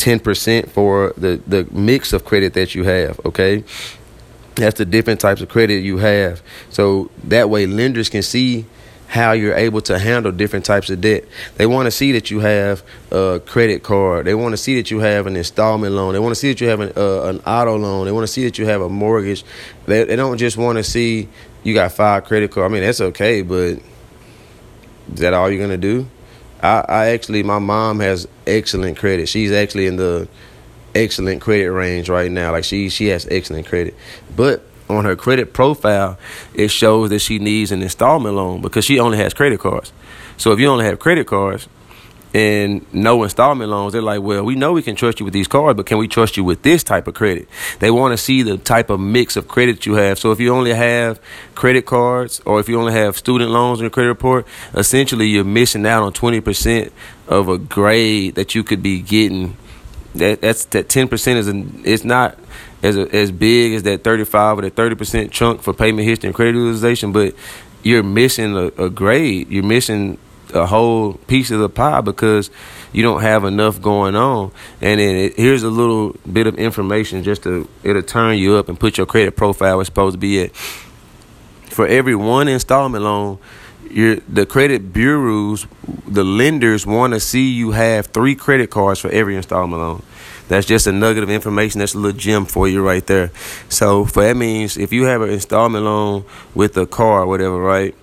10% 0.02 0.68
for 0.68 1.14
the, 1.16 1.40
the 1.46 1.66
mix 1.70 2.12
of 2.12 2.24
credit 2.24 2.54
that 2.54 2.74
you 2.74 2.82
have, 2.82 3.20
okay? 3.24 3.62
That's 4.56 4.76
the 4.76 4.84
different 4.84 5.20
types 5.20 5.40
of 5.40 5.48
credit 5.48 5.82
you 5.82 5.98
have. 5.98 6.42
So 6.70 7.10
that 7.24 7.48
way 7.48 7.66
lenders 7.66 8.08
can 8.08 8.22
see 8.22 8.66
how 9.06 9.32
you're 9.32 9.54
able 9.54 9.80
to 9.82 9.98
handle 9.98 10.32
different 10.32 10.64
types 10.64 10.90
of 10.90 11.00
debt. 11.00 11.24
They 11.56 11.66
want 11.66 11.86
to 11.86 11.90
see 11.90 12.12
that 12.12 12.30
you 12.30 12.40
have 12.40 12.82
a 13.12 13.40
credit 13.46 13.82
card. 13.84 14.26
They 14.26 14.34
want 14.34 14.54
to 14.54 14.56
see 14.56 14.76
that 14.76 14.90
you 14.90 15.00
have 15.00 15.26
an 15.26 15.36
installment 15.36 15.94
loan. 15.94 16.14
They 16.14 16.18
want 16.18 16.32
to 16.32 16.40
see 16.40 16.48
that 16.48 16.60
you 16.60 16.68
have 16.68 16.80
an, 16.80 16.92
uh, 16.96 17.24
an 17.24 17.38
auto 17.40 17.76
loan. 17.76 18.06
They 18.06 18.12
want 18.12 18.24
to 18.24 18.32
see 18.32 18.44
that 18.44 18.58
you 18.58 18.66
have 18.66 18.80
a 18.80 18.88
mortgage. 18.88 19.44
They, 19.86 20.04
they 20.04 20.16
don't 20.16 20.38
just 20.38 20.56
want 20.56 20.78
to 20.78 20.84
see 20.84 21.28
you 21.62 21.74
got 21.74 21.92
five 21.92 22.24
credit 22.24 22.50
cards. 22.50 22.70
I 22.70 22.72
mean, 22.72 22.82
that's 22.82 23.00
okay, 23.00 23.42
but 23.42 23.78
is 25.12 25.20
that 25.20 25.32
all 25.32 25.48
you're 25.48 25.64
going 25.64 25.70
to 25.70 25.76
do? 25.76 26.08
I, 26.62 26.84
I 26.88 27.06
actually, 27.08 27.42
my 27.42 27.58
mom 27.58 28.00
has 28.00 28.26
excellent 28.46 28.98
credit. 28.98 29.28
She's 29.28 29.52
actually 29.52 29.86
in 29.86 29.96
the 29.96 30.28
excellent 30.94 31.40
credit 31.40 31.70
range 31.72 32.08
right 32.08 32.30
now. 32.30 32.52
Like 32.52 32.64
she, 32.64 32.88
she 32.88 33.06
has 33.06 33.26
excellent 33.30 33.66
credit, 33.66 33.94
but 34.34 34.64
on 34.88 35.04
her 35.04 35.16
credit 35.16 35.52
profile, 35.52 36.18
it 36.54 36.68
shows 36.68 37.10
that 37.10 37.20
she 37.20 37.38
needs 37.38 37.72
an 37.72 37.82
installment 37.82 38.36
loan 38.36 38.60
because 38.60 38.84
she 38.84 38.98
only 38.98 39.18
has 39.18 39.32
credit 39.32 39.60
cards. 39.60 39.92
So 40.36 40.52
if 40.52 40.58
you 40.58 40.68
only 40.68 40.84
have 40.84 40.98
credit 40.98 41.26
cards, 41.26 41.68
and 42.34 42.86
no 42.94 43.22
installment 43.24 43.70
loans, 43.70 43.92
they're 43.92 44.02
like, 44.02 44.22
well, 44.22 44.42
we 44.42 44.54
know 44.54 44.72
we 44.72 44.82
can 44.82 44.96
trust 44.96 45.20
you 45.20 45.24
with 45.24 45.34
these 45.34 45.48
cards, 45.48 45.76
but 45.76 45.86
can 45.86 45.98
we 45.98 46.08
trust 46.08 46.36
you 46.36 46.44
with 46.44 46.62
this 46.62 46.82
type 46.82 47.06
of 47.06 47.14
credit? 47.14 47.48
They 47.78 47.90
want 47.90 48.12
to 48.12 48.16
see 48.16 48.42
the 48.42 48.56
type 48.56 48.90
of 48.90 49.00
mix 49.00 49.36
of 49.36 49.48
credit 49.48 49.84
you 49.84 49.94
have. 49.94 50.18
So 50.18 50.32
if 50.32 50.40
you 50.40 50.54
only 50.54 50.72
have 50.72 51.20
credit 51.54 51.84
cards 51.84 52.40
or 52.46 52.58
if 52.58 52.68
you 52.68 52.78
only 52.78 52.92
have 52.92 53.16
student 53.16 53.50
loans 53.50 53.80
in 53.80 53.84
your 53.84 53.90
credit 53.90 54.08
report, 54.08 54.46
essentially 54.74 55.26
you're 55.26 55.44
missing 55.44 55.84
out 55.86 56.02
on 56.02 56.12
20% 56.12 56.90
of 57.28 57.48
a 57.48 57.58
grade 57.58 58.34
that 58.34 58.54
you 58.54 58.64
could 58.64 58.82
be 58.82 59.00
getting. 59.00 59.56
That 60.14 60.42
that's 60.42 60.66
that 60.66 60.88
10% 60.88 61.36
is 61.36 61.48
an, 61.48 61.82
it's 61.84 62.04
not 62.04 62.38
as 62.82 62.96
a, 62.96 63.14
as 63.14 63.30
big 63.30 63.74
as 63.74 63.84
that 63.84 64.04
35 64.04 64.58
or 64.58 64.62
that 64.62 64.74
30% 64.74 65.30
chunk 65.30 65.62
for 65.62 65.72
payment 65.72 66.06
history 66.06 66.28
and 66.28 66.34
credit 66.34 66.54
utilization, 66.54 67.12
but 67.12 67.34
you're 67.82 68.02
missing 68.02 68.56
a, 68.56 68.66
a 68.84 68.90
grade. 68.90 69.48
You're 69.50 69.64
missing 69.64 70.18
a 70.52 70.66
whole 70.66 71.14
piece 71.14 71.50
of 71.50 71.60
the 71.60 71.68
pie 71.68 72.00
because 72.00 72.50
you 72.92 73.02
don't 73.02 73.22
have 73.22 73.44
enough 73.44 73.80
going 73.80 74.14
on. 74.14 74.52
And 74.80 75.00
then 75.00 75.16
it, 75.16 75.34
here's 75.36 75.62
a 75.62 75.70
little 75.70 76.14
bit 76.30 76.46
of 76.46 76.56
information 76.56 77.22
just 77.22 77.44
to 77.44 77.68
it'll 77.82 78.02
turn 78.02 78.38
you 78.38 78.56
up 78.56 78.68
and 78.68 78.78
put 78.78 78.98
your 78.98 79.06
credit 79.06 79.36
profile 79.36 79.76
where 79.76 79.82
it's 79.82 79.88
supposed 79.88 80.14
to 80.14 80.18
be 80.18 80.42
at. 80.42 80.54
For 80.54 81.86
every 81.86 82.14
one 82.14 82.48
installment 82.48 83.02
loan, 83.02 83.38
the 83.92 84.46
credit 84.46 84.92
bureaus, 84.92 85.66
the 86.06 86.24
lenders 86.24 86.86
want 86.86 87.12
to 87.12 87.20
see 87.20 87.50
you 87.50 87.72
have 87.72 88.06
three 88.06 88.34
credit 88.34 88.70
cards 88.70 89.00
for 89.00 89.10
every 89.10 89.36
installment 89.36 89.82
loan. 89.82 90.02
That's 90.48 90.66
just 90.66 90.86
a 90.86 90.92
nugget 90.92 91.22
of 91.22 91.30
information. 91.30 91.78
That's 91.78 91.94
a 91.94 91.98
little 91.98 92.18
gem 92.18 92.46
for 92.46 92.68
you 92.68 92.84
right 92.84 93.06
there. 93.06 93.30
So 93.68 94.04
for 94.04 94.22
that 94.22 94.36
means 94.36 94.76
if 94.76 94.92
you 94.92 95.04
have 95.04 95.22
an 95.22 95.30
installment 95.30 95.84
loan 95.84 96.24
with 96.54 96.76
a 96.76 96.86
car 96.86 97.22
or 97.22 97.26
whatever, 97.26 97.58
right? 97.58 97.94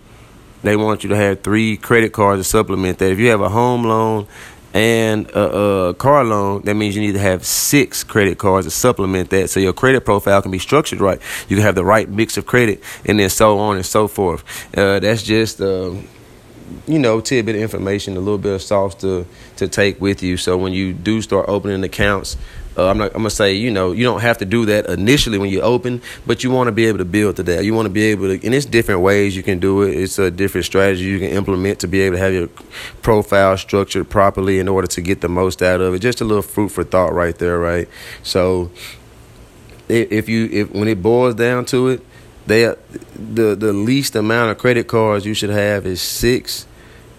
they 0.62 0.76
want 0.76 1.04
you 1.04 1.10
to 1.10 1.16
have 1.16 1.42
three 1.42 1.78
credit 1.78 2.12
cards 2.12 2.42
to 2.42 2.44
supplement 2.44 2.98
that. 3.00 3.12
If 3.12 3.20
you 3.20 3.30
have 3.30 3.42
a 3.42 3.50
home 3.50 3.84
loan 3.84 4.28
and 4.74 5.30
a, 5.32 5.90
a, 5.90 5.94
car 5.96 6.24
loan, 6.24 6.62
that 6.64 6.76
means 6.76 6.96
you 6.96 7.02
need 7.02 7.14
to 7.14 7.20
have 7.20 7.46
six 7.46 8.04
credit 8.04 8.38
cards 8.38 8.68
to 8.68 8.72
supplement 8.72 9.30
that 9.32 9.50
so 9.50 9.60
your 9.60 9.74
credit 9.74 10.06
profile 10.06 10.42
can 10.42 10.52
be 10.52 10.60
structured 10.60 11.02
right. 11.02 11.20
You 11.48 11.56
can 11.56 11.66
have 11.66 11.76
the 11.76 11.86
right 11.86 12.08
mix 12.08 12.38
of 12.38 12.46
credit 12.46 12.84
and 13.06 13.20
then 13.20 13.30
so 13.30 13.58
on 13.58 13.78
and 13.78 13.86
so 13.86 14.08
forth. 14.08 14.44
Uh, 14.78 15.00
that's 15.00 15.24
just. 15.24 15.62
Um, 15.62 16.08
you 16.88 17.00
know, 17.00 17.20
tidbit 17.20 17.56
of 17.56 17.62
information, 17.62 18.16
a 18.16 18.20
little 18.20 18.38
bit 18.38 18.54
of 18.54 18.62
sauce 18.62 18.96
to 18.96 19.26
to 19.56 19.68
take 19.68 20.00
with 20.00 20.22
you. 20.22 20.38
So 20.38 20.58
when 20.58 20.74
you 20.74 20.94
do 20.94 21.22
start 21.22 21.46
opening 21.50 21.84
accounts, 21.84 22.38
uh, 22.80 22.90
I'm 22.90 22.98
not. 22.98 23.12
I'm 23.12 23.20
gonna 23.20 23.30
say, 23.30 23.54
you 23.54 23.72
know, 23.72 23.92
you 23.92 24.04
don't 24.04 24.22
have 24.22 24.38
to 24.38 24.46
do 24.46 24.66
that 24.68 24.86
initially 24.88 25.38
when 25.38 25.50
you 25.50 25.62
open, 25.62 26.02
but 26.26 26.44
you 26.44 26.52
want 26.52 26.68
to 26.68 26.72
be 26.72 26.86
able 26.86 27.00
to 27.00 27.06
build 27.06 27.36
to 27.38 27.44
that. 27.44 27.66
You 27.66 27.74
want 27.74 27.88
to 27.88 27.90
be 27.90 28.04
able 28.04 28.28
to, 28.28 28.46
and 28.46 28.56
it's 28.56 28.66
different 28.66 29.02
ways 29.02 29.36
you 29.36 29.44
can 29.44 29.60
do 29.60 29.82
it. 29.82 29.98
It's 29.98 30.18
a 30.18 30.32
different 30.32 30.66
strategy 30.66 31.04
you 31.04 31.20
can 31.20 31.30
implement 31.30 31.80
to 31.80 31.88
be 31.88 32.02
able 32.02 32.16
to 32.16 32.22
have 32.22 32.34
your 32.34 32.48
profile 33.02 33.58
structured 33.58 34.10
properly 34.10 34.60
in 34.60 34.68
order 34.68 34.88
to 34.88 35.02
get 35.02 35.22
the 35.22 35.28
most 35.30 35.62
out 35.62 35.82
of 35.82 35.94
it. 35.94 36.00
Just 36.00 36.22
a 36.22 36.26
little 36.26 36.42
fruit 36.42 36.70
for 36.70 36.84
thought 36.84 37.14
right 37.14 37.38
there, 37.38 37.60
right? 37.60 37.90
So 38.24 38.72
if 39.90 40.30
you 40.30 40.46
if 40.52 40.72
when 40.72 40.88
it 40.88 41.02
boils 41.02 41.36
down 41.36 41.66
to 41.66 41.90
it, 41.90 42.06
they 42.48 42.64
the 43.16 43.56
the 43.56 43.74
least 43.74 44.16
amount 44.16 44.52
of 44.52 44.58
credit 44.58 44.88
cards 44.88 45.26
you 45.26 45.34
should 45.34 45.50
have 45.50 45.86
is 45.86 46.02
six, 46.02 46.66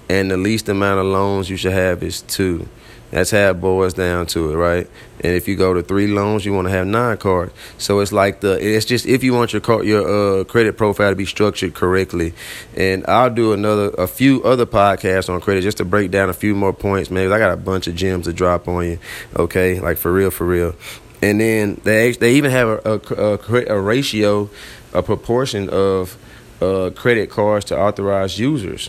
and 0.08 0.30
the 0.30 0.36
least 0.36 0.68
amount 0.68 1.00
of 1.00 1.06
loans 1.06 1.50
you 1.50 1.56
should 1.56 1.72
have 1.72 2.02
is 2.02 2.22
two. 2.22 2.68
That's 3.10 3.32
how 3.32 3.50
it 3.50 3.60
boils 3.60 3.94
down 3.94 4.26
to 4.26 4.52
it, 4.52 4.56
right? 4.56 4.88
And 5.22 5.34
if 5.34 5.48
you 5.48 5.56
go 5.56 5.74
to 5.74 5.82
three 5.82 6.06
loans, 6.06 6.44
you 6.44 6.52
want 6.52 6.68
to 6.68 6.72
have 6.72 6.86
nine 6.86 7.16
cards. 7.18 7.52
So 7.76 8.00
it's 8.00 8.12
like 8.12 8.40
the 8.40 8.52
it's 8.52 8.86
just 8.86 9.04
if 9.04 9.22
you 9.24 9.34
want 9.34 9.52
your 9.52 9.84
your 9.84 10.40
uh, 10.40 10.44
credit 10.44 10.76
profile 10.76 11.10
to 11.10 11.16
be 11.16 11.26
structured 11.26 11.74
correctly. 11.74 12.32
And 12.76 13.04
I'll 13.06 13.30
do 13.30 13.52
another 13.52 13.88
a 13.98 14.06
few 14.06 14.42
other 14.44 14.64
podcasts 14.64 15.28
on 15.28 15.40
credit 15.40 15.62
just 15.62 15.78
to 15.78 15.84
break 15.84 16.10
down 16.10 16.30
a 16.30 16.34
few 16.34 16.54
more 16.54 16.72
points, 16.72 17.10
man. 17.10 17.30
I 17.32 17.38
got 17.38 17.52
a 17.52 17.56
bunch 17.56 17.86
of 17.88 17.96
gems 17.96 18.26
to 18.26 18.32
drop 18.32 18.68
on 18.68 18.84
you, 18.84 18.98
okay? 19.36 19.80
Like 19.80 19.98
for 19.98 20.12
real, 20.12 20.30
for 20.30 20.46
real. 20.46 20.74
And 21.20 21.40
then 21.40 21.80
they 21.84 22.12
they 22.12 22.34
even 22.34 22.50
have 22.50 22.68
a 22.68 23.00
a, 23.10 23.34
a, 23.34 23.76
a 23.76 23.80
ratio, 23.80 24.48
a 24.94 25.02
proportion 25.02 25.68
of 25.68 26.16
uh, 26.62 26.90
credit 26.94 27.30
cards 27.30 27.66
to 27.66 27.78
authorized 27.78 28.38
users. 28.38 28.88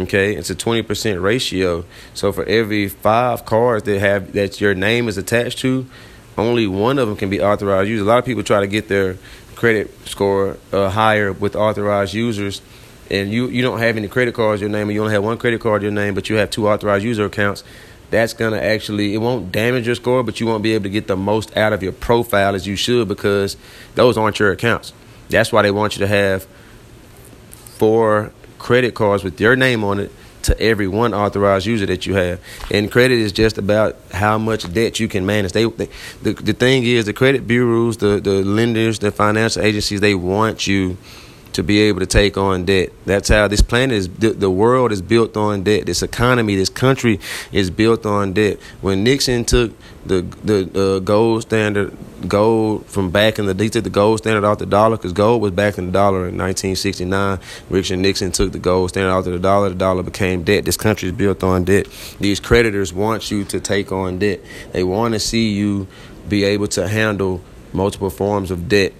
Okay, 0.00 0.34
it's 0.34 0.48
a 0.48 0.54
twenty 0.54 0.82
percent 0.82 1.20
ratio. 1.20 1.84
So 2.14 2.32
for 2.32 2.44
every 2.44 2.88
five 2.88 3.44
cards 3.44 3.84
that 3.84 3.98
have 3.98 4.32
that 4.32 4.60
your 4.60 4.74
name 4.74 5.06
is 5.06 5.18
attached 5.18 5.58
to, 5.58 5.86
only 6.38 6.66
one 6.66 6.98
of 6.98 7.08
them 7.08 7.16
can 7.16 7.28
be 7.28 7.42
authorized 7.42 7.90
users. 7.90 8.06
A 8.06 8.08
lot 8.08 8.18
of 8.18 8.24
people 8.24 8.42
try 8.42 8.60
to 8.60 8.66
get 8.66 8.88
their 8.88 9.18
credit 9.54 9.90
score 10.08 10.56
uh, 10.72 10.88
higher 10.88 11.30
with 11.32 11.54
authorized 11.54 12.14
users, 12.14 12.62
and 13.10 13.30
you 13.30 13.48
you 13.48 13.60
don't 13.60 13.80
have 13.80 13.98
any 13.98 14.08
credit 14.08 14.34
cards 14.34 14.62
your 14.62 14.70
name, 14.70 14.88
and 14.88 14.92
you 14.92 15.00
only 15.02 15.12
have 15.12 15.22
one 15.22 15.36
credit 15.36 15.60
card 15.60 15.82
your 15.82 15.92
name, 15.92 16.14
but 16.14 16.30
you 16.30 16.36
have 16.36 16.48
two 16.48 16.68
authorized 16.68 17.04
user 17.04 17.26
accounts. 17.26 17.62
That's 18.10 18.32
gonna 18.32 18.58
actually 18.58 19.14
it 19.14 19.18
won't 19.18 19.52
damage 19.52 19.84
your 19.84 19.94
score, 19.94 20.22
but 20.22 20.40
you 20.40 20.46
won't 20.46 20.62
be 20.62 20.72
able 20.72 20.84
to 20.84 20.90
get 20.90 21.06
the 21.06 21.16
most 21.16 21.54
out 21.54 21.74
of 21.74 21.82
your 21.82 21.92
profile 21.92 22.54
as 22.54 22.66
you 22.66 22.76
should 22.76 23.08
because 23.08 23.58
those 23.94 24.16
aren't 24.16 24.38
your 24.38 24.52
accounts. 24.52 24.94
That's 25.28 25.52
why 25.52 25.62
they 25.62 25.70
want 25.70 25.96
you 25.96 26.00
to 26.00 26.06
have 26.06 26.46
four 27.76 28.32
credit 28.62 28.94
cards 28.94 29.24
with 29.24 29.40
your 29.40 29.56
name 29.56 29.82
on 29.84 29.98
it 29.98 30.12
to 30.42 30.58
every 30.60 30.88
one 30.88 31.14
authorized 31.14 31.66
user 31.66 31.86
that 31.86 32.06
you 32.06 32.14
have. 32.14 32.40
And 32.70 32.90
credit 32.90 33.18
is 33.18 33.32
just 33.32 33.58
about 33.58 33.96
how 34.12 34.38
much 34.38 34.72
debt 34.72 34.98
you 35.00 35.08
can 35.08 35.26
manage. 35.26 35.52
They, 35.52 35.64
they 35.64 35.88
the 36.22 36.32
the 36.34 36.52
thing 36.52 36.84
is 36.84 37.04
the 37.04 37.12
credit 37.12 37.46
bureaus, 37.46 37.96
the 37.98 38.20
the 38.20 38.42
lenders, 38.42 38.98
the 39.00 39.10
financial 39.10 39.62
agencies, 39.62 40.00
they 40.00 40.14
want 40.14 40.66
you 40.66 40.96
to 41.52 41.62
be 41.62 41.80
able 41.80 42.00
to 42.00 42.06
take 42.06 42.36
on 42.36 42.64
debt. 42.64 42.90
That's 43.04 43.28
how 43.28 43.48
this 43.48 43.62
planet 43.62 43.96
is. 43.96 44.08
The 44.08 44.50
world 44.50 44.92
is 44.92 45.02
built 45.02 45.36
on 45.36 45.62
debt. 45.62 45.86
This 45.86 46.02
economy, 46.02 46.56
this 46.56 46.68
country 46.68 47.20
is 47.52 47.70
built 47.70 48.06
on 48.06 48.32
debt. 48.32 48.58
When 48.80 49.04
Nixon 49.04 49.44
took 49.44 49.72
the 50.04 50.22
the 50.44 50.96
uh, 50.96 50.98
gold 51.00 51.42
standard 51.42 51.96
gold 52.26 52.86
from 52.86 53.10
back 53.10 53.38
in 53.38 53.46
the 53.46 53.54
they 53.54 53.68
took 53.68 53.84
the 53.84 53.90
gold 53.90 54.18
standard 54.18 54.44
off 54.44 54.58
the 54.58 54.66
dollar 54.66 54.96
because 54.96 55.12
gold 55.12 55.42
was 55.42 55.52
back 55.52 55.78
in 55.78 55.86
the 55.86 55.92
dollar 55.92 56.28
in 56.28 56.38
1969. 56.38 57.38
Richard 57.70 57.98
Nixon 57.98 58.32
took 58.32 58.52
the 58.52 58.58
gold 58.58 58.90
standard 58.90 59.10
off 59.10 59.24
the 59.24 59.38
dollar. 59.38 59.68
The 59.68 59.74
dollar 59.74 60.02
became 60.02 60.42
debt. 60.42 60.64
This 60.64 60.76
country 60.76 61.08
is 61.08 61.14
built 61.14 61.42
on 61.44 61.64
debt. 61.64 61.86
These 62.18 62.40
creditors 62.40 62.92
want 62.92 63.30
you 63.30 63.44
to 63.44 63.60
take 63.60 63.92
on 63.92 64.18
debt. 64.18 64.40
They 64.72 64.84
want 64.84 65.14
to 65.14 65.20
see 65.20 65.50
you 65.52 65.86
be 66.28 66.44
able 66.44 66.68
to 66.68 66.88
handle 66.88 67.42
multiple 67.72 68.10
forms 68.10 68.50
of 68.50 68.68
debt 68.68 68.92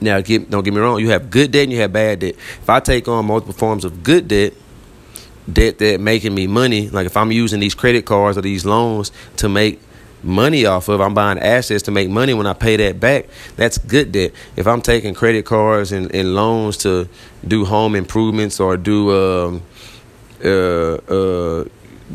now, 0.00 0.20
get, 0.20 0.50
don't 0.50 0.64
get 0.64 0.74
me 0.74 0.80
wrong, 0.80 1.00
you 1.00 1.10
have 1.10 1.30
good 1.30 1.50
debt 1.50 1.64
and 1.64 1.72
you 1.72 1.80
have 1.80 1.92
bad 1.92 2.20
debt. 2.20 2.34
If 2.34 2.68
I 2.68 2.80
take 2.80 3.08
on 3.08 3.26
multiple 3.26 3.54
forms 3.54 3.84
of 3.84 4.02
good 4.02 4.28
debt, 4.28 4.54
debt 5.50 5.78
that 5.78 6.00
making 6.00 6.34
me 6.34 6.46
money, 6.46 6.88
like 6.90 7.06
if 7.06 7.16
I'm 7.16 7.32
using 7.32 7.60
these 7.60 7.74
credit 7.74 8.04
cards 8.04 8.38
or 8.38 8.42
these 8.42 8.64
loans 8.64 9.12
to 9.36 9.48
make 9.48 9.80
money 10.22 10.64
off 10.64 10.88
of, 10.88 11.00
I'm 11.00 11.14
buying 11.14 11.38
assets 11.38 11.82
to 11.84 11.90
make 11.90 12.08
money 12.08 12.34
when 12.34 12.46
I 12.46 12.54
pay 12.54 12.76
that 12.76 12.98
back, 12.98 13.26
that's 13.56 13.78
good 13.78 14.12
debt. 14.12 14.32
If 14.56 14.66
I'm 14.66 14.80
taking 14.80 15.14
credit 15.14 15.44
cards 15.44 15.92
and, 15.92 16.14
and 16.14 16.34
loans 16.34 16.78
to 16.78 17.08
do 17.46 17.64
home 17.64 17.94
improvements 17.94 18.60
or 18.60 18.76
do 18.76 19.12
um, 19.12 19.62
uh, 20.44 20.94
uh, 20.94 21.64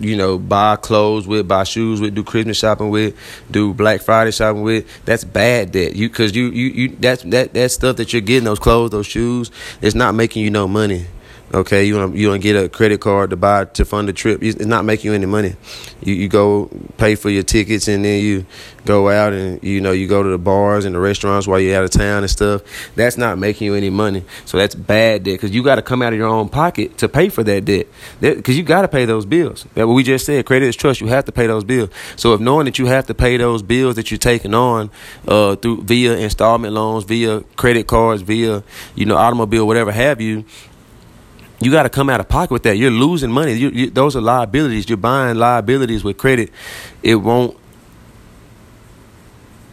you 0.02 0.16
know, 0.16 0.38
buy 0.38 0.76
clothes 0.76 1.28
with, 1.28 1.48
buy 1.48 1.64
shoes 1.64 2.02
with, 2.02 2.16
do 2.16 2.24
Christmas 2.24 2.58
shopping 2.58 2.90
with, 2.90 3.16
do 3.52 3.74
Black 3.74 4.02
Friday 4.02 4.32
shopping 4.32 4.64
with. 4.64 4.86
That's 5.06 5.24
bad 5.24 5.72
debt. 5.72 5.96
You 5.96 6.10
because 6.10 6.36
you 6.36 6.50
you 6.50 6.68
you 6.68 6.88
that's 7.00 7.24
that 7.24 7.54
that 7.54 7.72
stuff 7.72 7.98
that 7.98 8.14
you're 8.14 8.22
getting 8.22 8.46
those 8.46 8.60
clothes, 8.60 8.92
those 8.92 9.08
shoes, 9.08 9.52
it's 9.82 9.96
not 9.96 10.16
making 10.16 10.44
you 10.44 10.50
no 10.50 10.68
money. 10.68 11.06
Okay, 11.52 11.86
you 11.86 11.96
want 11.96 12.16
you 12.16 12.30
want 12.30 12.44
to 12.44 12.48
get 12.48 12.64
a 12.64 12.70
credit 12.70 13.02
card 13.02 13.32
to 13.32 13.36
buy 13.36 13.66
to 13.66 13.84
fund 13.84 14.08
the 14.08 14.14
trip. 14.14 14.44
It's 14.44 14.64
not 14.66 14.86
making 14.86 15.10
you 15.10 15.16
any 15.16 15.26
money. 15.26 15.56
You 16.00 16.14
you 16.14 16.30
go 16.30 16.70
pay 16.98 17.16
for 17.16 17.32
your 17.32 17.42
tickets 17.42 17.88
and 17.88 18.06
then 18.06 18.22
you 18.22 18.46
go 18.86 19.10
out 19.10 19.34
and 19.34 19.62
you 19.64 19.82
know 19.82 19.92
you 19.92 20.08
go 20.08 20.22
to 20.22 20.30
the 20.30 20.38
bars 20.38 20.86
and 20.86 20.94
the 20.94 21.00
restaurants 21.00 21.48
while 21.48 21.60
you're 21.60 21.76
out 21.76 21.84
of 21.84 21.90
town 21.90 22.22
and 22.22 22.30
stuff. 22.30 22.62
That's 22.96 23.18
not 23.18 23.40
making 23.40 23.66
you 23.66 23.74
any 23.74 23.90
money. 23.90 24.26
So 24.46 24.60
that's 24.60 24.76
bad 24.76 25.24
debt 25.24 25.34
because 25.34 25.50
you 25.50 25.64
got 25.64 25.76
to 25.76 25.82
come 25.82 26.04
out 26.04 26.14
of 26.14 26.20
your 26.20 26.28
own 26.28 26.50
pocket 26.50 27.00
to 27.00 27.10
pay 27.10 27.30
for 27.30 27.44
that 27.44 27.66
debt. 27.66 27.88
Because 28.20 28.56
you 28.56 28.62
got 28.62 28.84
to 28.84 28.88
pay 28.88 29.06
those 29.06 29.26
bills. 29.26 29.66
That 29.74 29.88
what 29.88 29.96
we 29.96 30.04
just 30.04 30.28
said. 30.28 30.46
Credit 30.46 30.68
is 30.68 30.76
trust. 30.76 31.02
You 31.02 31.08
have 31.08 31.26
to 31.26 31.32
pay 31.32 31.48
those 31.48 31.64
bills. 31.64 31.90
So 32.16 32.36
if 32.36 32.42
knowing 32.42 32.66
that 32.66 32.78
you 32.78 32.86
have 32.86 33.08
to 33.08 33.16
pay 33.16 33.38
those 33.38 33.64
bills 33.64 33.96
that 33.96 34.12
you're 34.12 34.20
taking 34.20 34.54
on 34.54 34.92
uh, 35.28 35.56
through 35.56 35.82
via 35.82 36.16
installment 36.16 36.76
loans, 36.76 37.06
via 37.06 37.42
credit 37.56 37.88
cards, 37.88 38.22
via 38.22 38.64
you 38.94 39.06
know 39.08 39.18
automobile, 39.18 39.66
whatever 39.66 39.92
have 39.92 40.22
you 40.22 40.46
you 41.62 41.72
got 41.72 41.84
to 41.84 41.90
come 41.90 42.10
out 42.10 42.20
of 42.20 42.30
pocket 42.30 42.52
with 42.52 42.64
that. 42.64 42.78
You're 42.78 42.92
losing 42.92 43.32
money. 43.32 43.54
You, 43.54 43.70
you, 43.70 43.90
those 43.90 44.16
are 44.16 44.22
liabilities. 44.22 44.88
You're 44.90 44.98
buying 44.98 45.38
liabilities 45.38 46.04
with 46.04 46.18
credit. 46.18 46.52
It 47.04 47.16
won't 47.16 47.58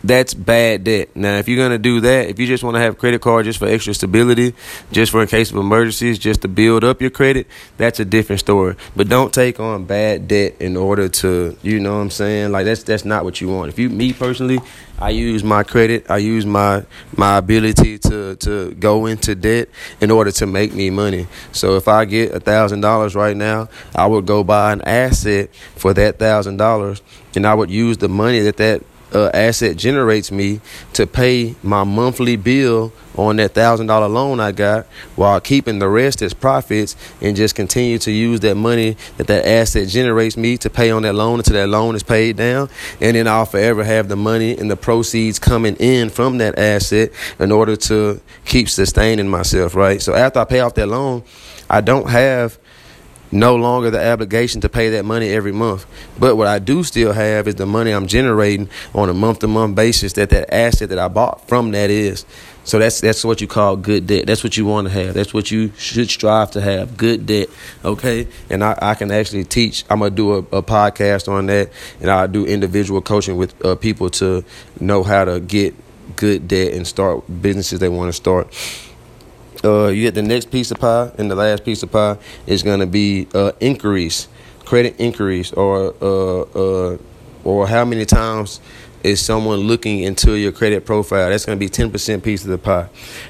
that's 0.06 0.34
bad 0.34 0.84
debt. 0.84 1.14
Now, 1.14 1.36
if 1.36 1.48
you're 1.48 1.62
gonna 1.62 1.78
do 1.78 2.00
that, 2.00 2.28
if 2.28 2.38
you 2.38 2.46
just 2.46 2.62
want 2.62 2.76
to 2.76 2.80
have 2.80 2.98
credit 2.98 3.20
card 3.20 3.44
just 3.44 3.58
for 3.58 3.66
extra 3.66 3.94
stability, 3.94 4.54
just 4.92 5.12
for 5.12 5.22
in 5.22 5.28
case 5.28 5.50
of 5.50 5.56
emergencies, 5.56 6.18
just 6.18 6.42
to 6.42 6.48
build 6.48 6.84
up 6.84 7.00
your 7.00 7.10
credit, 7.10 7.46
that's 7.76 8.00
a 8.00 8.04
different 8.04 8.40
story. 8.40 8.76
But 8.94 9.08
don't 9.08 9.32
take 9.32 9.60
on 9.60 9.84
bad 9.84 10.28
debt 10.28 10.56
in 10.60 10.76
order 10.76 11.08
to, 11.08 11.56
you 11.62 11.80
know 11.80 11.96
what 11.96 12.02
I'm 12.02 12.10
saying? 12.10 12.52
Like 12.52 12.64
that's 12.64 12.82
that's 12.82 13.04
not 13.04 13.24
what 13.24 13.40
you 13.40 13.48
want. 13.48 13.68
If 13.70 13.78
you 13.78 13.88
me 13.88 14.12
personally, 14.12 14.58
I 14.98 15.10
use 15.10 15.44
my 15.44 15.62
credit, 15.62 16.10
I 16.10 16.18
use 16.18 16.46
my 16.46 16.84
my 17.16 17.36
ability 17.36 17.98
to 17.98 18.36
to 18.36 18.72
go 18.72 19.06
into 19.06 19.34
debt 19.34 19.68
in 20.00 20.10
order 20.10 20.30
to 20.32 20.46
make 20.46 20.72
me 20.72 20.90
money. 20.90 21.26
So 21.52 21.76
if 21.76 21.86
I 21.88 22.04
get 22.06 22.32
a 22.32 22.40
thousand 22.40 22.80
dollars 22.80 23.14
right 23.14 23.36
now, 23.36 23.68
I 23.94 24.06
would 24.06 24.26
go 24.26 24.42
buy 24.42 24.72
an 24.72 24.82
asset 24.82 25.54
for 25.74 25.92
that 25.94 26.18
thousand 26.18 26.56
dollars, 26.56 27.02
and 27.34 27.46
I 27.46 27.54
would 27.54 27.70
use 27.70 27.98
the 27.98 28.08
money 28.08 28.40
that 28.40 28.56
that 28.56 28.82
uh, 29.12 29.30
asset 29.32 29.76
generates 29.76 30.32
me 30.32 30.60
to 30.92 31.06
pay 31.06 31.54
my 31.62 31.84
monthly 31.84 32.36
bill 32.36 32.92
on 33.16 33.36
that 33.36 33.52
thousand 33.52 33.86
dollar 33.86 34.08
loan 34.08 34.40
I 34.40 34.52
got 34.52 34.86
while 35.14 35.40
keeping 35.40 35.78
the 35.78 35.88
rest 35.88 36.22
as 36.22 36.34
profits 36.34 36.96
and 37.20 37.36
just 37.36 37.54
continue 37.54 37.98
to 38.00 38.10
use 38.10 38.40
that 38.40 38.56
money 38.56 38.96
that 39.16 39.26
that 39.28 39.46
asset 39.46 39.88
generates 39.88 40.36
me 40.36 40.58
to 40.58 40.70
pay 40.70 40.90
on 40.90 41.02
that 41.02 41.14
loan 41.14 41.38
until 41.38 41.54
that 41.54 41.68
loan 41.68 41.94
is 41.94 42.02
paid 42.02 42.36
down. 42.36 42.68
And 43.00 43.16
then 43.16 43.26
I'll 43.26 43.46
forever 43.46 43.84
have 43.84 44.08
the 44.08 44.16
money 44.16 44.56
and 44.56 44.70
the 44.70 44.76
proceeds 44.76 45.38
coming 45.38 45.76
in 45.76 46.10
from 46.10 46.38
that 46.38 46.58
asset 46.58 47.10
in 47.38 47.52
order 47.52 47.76
to 47.76 48.20
keep 48.44 48.68
sustaining 48.68 49.28
myself 49.28 49.74
right? 49.74 50.02
So 50.02 50.14
after 50.14 50.40
I 50.40 50.44
pay 50.44 50.60
off 50.60 50.74
that 50.74 50.86
loan 50.88 51.22
I 51.70 51.80
don't 51.80 52.08
have 52.10 52.58
no 53.38 53.56
longer 53.56 53.90
the 53.90 54.12
obligation 54.12 54.60
to 54.62 54.68
pay 54.68 54.90
that 54.90 55.04
money 55.04 55.28
every 55.30 55.52
month. 55.52 55.86
But 56.18 56.36
what 56.36 56.46
I 56.46 56.58
do 56.58 56.82
still 56.82 57.12
have 57.12 57.46
is 57.46 57.56
the 57.56 57.66
money 57.66 57.90
I'm 57.92 58.06
generating 58.06 58.68
on 58.94 59.08
a 59.08 59.14
month 59.14 59.40
to 59.40 59.48
month 59.48 59.76
basis 59.76 60.14
that 60.14 60.30
that 60.30 60.52
asset 60.52 60.88
that 60.88 60.98
I 60.98 61.08
bought 61.08 61.46
from 61.48 61.70
that 61.72 61.90
is. 61.90 62.24
So 62.64 62.80
that's 62.80 63.00
that's 63.00 63.24
what 63.24 63.40
you 63.40 63.46
call 63.46 63.76
good 63.76 64.08
debt. 64.08 64.26
That's 64.26 64.42
what 64.42 64.56
you 64.56 64.66
want 64.66 64.88
to 64.88 64.92
have. 64.92 65.14
That's 65.14 65.32
what 65.32 65.52
you 65.52 65.72
should 65.78 66.10
strive 66.10 66.50
to 66.52 66.60
have. 66.60 66.96
Good 66.96 67.24
debt. 67.24 67.48
Okay. 67.84 68.26
And 68.50 68.64
I, 68.64 68.76
I 68.82 68.94
can 68.94 69.12
actually 69.12 69.44
teach. 69.44 69.84
I'm 69.88 70.00
gonna 70.00 70.10
do 70.10 70.32
a, 70.32 70.38
a 70.38 70.62
podcast 70.62 71.28
on 71.28 71.46
that, 71.46 71.70
and 72.00 72.10
I 72.10 72.26
do 72.26 72.44
individual 72.44 73.00
coaching 73.00 73.36
with 73.36 73.64
uh, 73.64 73.76
people 73.76 74.10
to 74.10 74.44
know 74.80 75.04
how 75.04 75.24
to 75.24 75.38
get 75.38 75.76
good 76.16 76.48
debt 76.48 76.72
and 76.72 76.86
start 76.86 77.24
businesses 77.40 77.78
they 77.78 77.88
want 77.88 78.08
to 78.08 78.12
start 78.12 78.52
uh, 79.66 79.88
you 79.88 80.02
get 80.02 80.14
the 80.14 80.22
next 80.22 80.50
piece 80.50 80.70
of 80.70 80.78
pie, 80.78 81.10
and 81.18 81.30
the 81.30 81.34
last 81.34 81.64
piece 81.64 81.82
of 81.82 81.90
pie 81.90 82.16
is 82.46 82.62
going 82.62 82.80
to 82.80 82.86
be 82.86 83.26
uh, 83.34 83.52
inquiries, 83.60 84.28
credit 84.64 84.94
inquiries, 84.98 85.52
or 85.52 85.94
uh, 86.00 86.40
uh, 86.94 86.98
or 87.44 87.68
how 87.68 87.84
many 87.84 88.04
times 88.04 88.60
is 89.02 89.24
someone 89.24 89.60
looking 89.60 90.00
into 90.00 90.32
your 90.32 90.50
credit 90.52 90.84
profile. 90.84 91.30
That's 91.30 91.44
going 91.44 91.58
to 91.58 91.64
be 91.64 91.70
10% 91.70 92.22
piece 92.24 92.42
of 92.44 92.50
the 92.50 92.58
pie. 92.58 92.88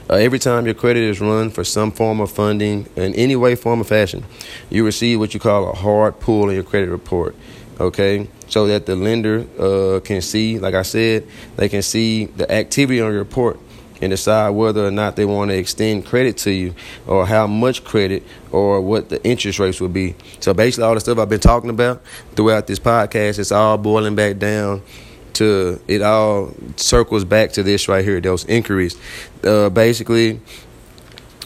Uh, 0.09 0.14
every 0.14 0.39
time 0.39 0.64
your 0.64 0.74
credit 0.74 1.03
is 1.03 1.20
run 1.20 1.51
for 1.51 1.64
some 1.64 1.93
form 1.93 2.20
of 2.20 2.30
funding 2.30 2.87
in 2.97 3.14
any 3.14 3.37
way, 3.37 3.57
form, 3.57 3.82
or 3.82 3.84
fashion, 3.84 4.24
you 4.70 4.87
receive 4.87 5.18
what 5.18 5.34
you 5.34 5.41
call 5.41 5.68
a 5.68 5.74
hard 5.74 6.18
pull 6.18 6.49
in 6.49 6.55
your 6.55 6.64
credit 6.64 6.89
report. 6.89 7.37
Okay, 7.78 8.26
so 8.49 8.66
that 8.68 8.87
the 8.87 8.97
lender 8.97 9.47
uh, 9.59 10.01
can 10.01 10.22
see, 10.22 10.59
like 10.59 10.74
I 10.74 10.80
said, 10.80 11.26
they 11.57 11.68
can 11.68 11.82
see 11.82 12.24
the 12.24 12.51
activity 12.51 13.03
on 13.03 13.11
your 13.11 13.18
report 13.18 13.61
and 14.01 14.11
decide 14.11 14.51
whether 14.51 14.86
or 14.86 14.90
not 14.90 15.16
they 15.16 15.24
want 15.24 15.51
to 15.51 15.57
extend 15.57 16.07
credit 16.07 16.36
to 16.38 16.51
you 16.51 16.74
or 17.07 17.26
how 17.26 17.47
much 17.47 17.84
credit 17.84 18.22
or 18.53 18.80
what 18.80 19.09
the 19.09 19.22
interest 19.24 19.59
rates 19.59 19.80
will 19.80 19.88
be. 19.88 20.14
So 20.40 20.55
basically 20.55 20.84
all 20.84 20.94
the 20.94 21.01
stuff 21.01 21.18
I've 21.18 21.28
been 21.28 21.40
talking 21.40 21.70
about 21.70 22.03
throughout 22.34 22.66
this 22.66 22.78
podcast, 22.78 23.38
it's 23.38 23.53
all 23.53 23.78
boiling 23.78 24.14
back 24.14 24.38
down 24.38 24.82
to 25.34 25.80
it 25.86 26.01
all 26.01 26.55
circles 26.76 27.24
back 27.24 27.53
to 27.53 27.62
this 27.62 27.88
right 27.88 28.05
here, 28.05 28.20
those 28.20 28.44
inquiries. 28.47 28.97
Uh, 29.44 29.68
basically 29.68 30.40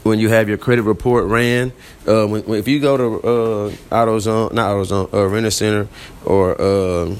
when 0.02 0.18
you 0.18 0.28
have 0.28 0.48
your 0.48 0.58
credit 0.58 0.82
report 0.82 1.26
ran, 1.26 1.72
uh, 2.06 2.26
when, 2.26 2.42
when, 2.42 2.58
if 2.58 2.66
you 2.66 2.80
go 2.80 2.96
to 2.96 3.04
uh, 3.26 3.70
AutoZone, 3.90 4.52
not 4.52 4.70
AutoZone, 4.70 5.12
uh, 5.12 5.26
Rent 5.26 5.46
a 5.46 5.50
Center 5.50 5.88
or 6.24 6.60
uh, 6.60 7.14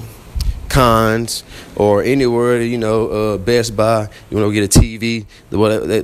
Conn's 0.69 1.43
or 1.75 2.03
anywhere, 2.03 2.61
you 2.61 2.77
know, 2.77 3.07
uh, 3.07 3.37
Best 3.37 3.75
Buy, 3.75 4.09
you 4.29 4.37
want 4.37 4.49
to 4.49 4.53
get 4.53 4.75
a 4.75 4.79
TV, 4.79 5.25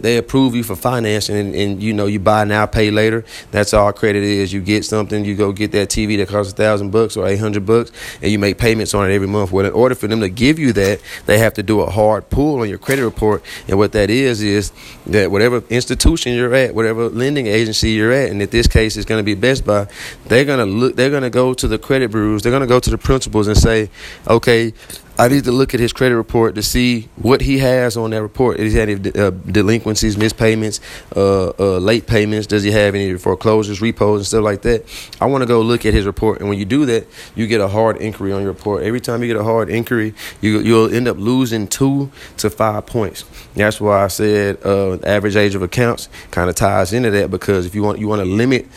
they, 0.02 0.18
approve 0.18 0.56
you 0.56 0.64
for 0.64 0.76
financing 0.76 1.36
and, 1.36 1.56
and, 1.56 1.84
you 1.84 1.94
know, 1.94 2.06
you 2.06 2.20
buy 2.20 2.44
now, 2.44 2.66
pay 2.66 2.90
later. 2.92 3.24
That's 3.52 3.74
all 3.74 3.92
credit 3.94 4.24
is. 4.24 4.52
You 4.52 4.62
get 4.62 4.86
something, 4.86 5.26
you 5.26 5.36
go 5.36 5.52
get 5.52 5.72
that 5.74 5.90
TV 5.90 6.18
that 6.18 6.30
costs 6.30 6.54
a 6.54 6.56
thousand 6.56 6.92
bucks 6.92 7.18
or 7.18 7.28
800 7.28 7.66
bucks 7.66 7.92
and 8.22 8.32
you 8.32 8.40
make 8.40 8.58
payments 8.58 8.94
on 8.94 9.10
it 9.10 9.14
every 9.14 9.28
month. 9.28 9.52
Well, 9.52 9.66
in 9.66 9.74
order 9.74 9.96
for 9.96 10.08
them 10.08 10.22
to 10.22 10.30
give 10.30 10.58
you 10.58 10.74
that, 10.74 11.02
they 11.26 11.38
have 11.40 11.54
to 11.56 11.64
do 11.64 11.82
a 11.82 11.90
hard 11.90 12.30
pull 12.30 12.62
on 12.62 12.70
your 12.70 12.78
credit 12.78 13.04
report. 13.04 13.44
And 13.68 13.78
what 13.78 13.92
that 13.92 14.10
is, 14.10 14.42
is 14.42 14.72
that 15.08 15.32
whatever 15.32 15.64
institution 15.70 16.34
you're 16.34 16.54
at, 16.56 16.74
whatever 16.74 17.10
lending 17.10 17.48
agency 17.48 17.92
you're 17.92 18.12
at, 18.12 18.30
and 18.30 18.42
in 18.42 18.50
this 18.50 18.68
case, 18.68 18.98
it's 18.98 19.06
going 19.06 19.20
to 19.20 19.24
be 19.24 19.36
Best 19.36 19.66
Buy, 19.66 19.88
they're 20.26 20.46
going 20.46 20.60
to 20.60 20.66
look, 20.66 20.96
they're 20.96 21.10
going 21.10 21.24
to 21.24 21.30
go 21.30 21.54
to 21.54 21.68
the 21.68 21.78
credit 21.78 22.12
bureaus, 22.12 22.42
they're 22.42 22.52
going 22.52 22.62
to 22.62 22.68
go 22.68 22.80
to 22.80 22.90
the 22.90 22.98
principals 22.98 23.48
and 23.48 23.58
say, 23.58 23.90
okay, 24.28 24.74
I 25.20 25.28
need 25.30 25.46
to 25.46 25.52
look 25.52 25.74
at 25.74 25.80
his 25.80 25.94
credit 25.94 26.16
report 26.16 26.54
to 26.56 26.64
see 26.64 27.10
what 27.16 27.42
he 27.42 27.58
has 27.58 27.98
on 27.98 28.12
that 28.12 28.22
report. 28.22 28.60
Is 28.60 28.74
he 28.74 28.80
had 28.80 28.90
any 28.90 29.12
uh, 29.20 29.32
delinquencies, 29.32 30.16
mispayments, 30.16 30.80
uh, 31.16 31.54
uh, 31.58 31.80
late 31.80 32.06
payments? 32.06 32.46
Does 32.46 32.62
he 32.62 32.72
have 32.72 32.94
any 32.94 33.18
foreclosures, 33.18 33.82
repos, 33.82 34.20
and 34.20 34.28
stuff 34.28 34.44
like 34.44 34.62
that? 34.62 34.86
I 35.20 35.26
want 35.26 35.42
to 35.42 35.48
go 35.48 35.62
look 35.62 35.86
at 35.88 35.94
his 35.94 36.06
report, 36.06 36.40
and 36.40 36.50
when 36.50 36.60
you 36.60 36.66
do 36.66 36.86
that, 36.86 37.08
you 37.36 37.48
get 37.48 37.62
a 37.62 37.68
hard 37.68 37.98
inquiry 37.98 38.32
on 38.32 38.44
your 38.44 38.52
report. 38.52 38.84
Every 38.84 39.02
time 39.02 39.24
you 39.24 39.28
get 39.28 39.38
a 39.38 39.44
hard 39.44 39.70
inquiry, 39.70 40.14
you 40.40 40.60
you'll 40.60 40.94
end 40.94 41.08
up 41.08 41.18
losing 41.18 41.68
two 41.68 42.12
to 42.38 42.50
five 42.52 42.86
points. 42.86 43.26
That's 43.56 43.82
why 43.82 44.04
I 44.04 44.08
said 44.10 44.60
uh, 44.64 44.98
average 45.04 45.36
age 45.36 45.56
of 45.56 45.64
accounts 45.64 46.10
kind 46.30 46.50
of 46.50 46.56
ties 46.56 46.94
into 46.94 47.10
that 47.12 47.32
because 47.32 47.66
if 47.66 47.74
you 47.74 47.82
want 47.82 47.98
you 48.00 48.08
want 48.08 48.20
to 48.20 48.26
limit 48.26 48.68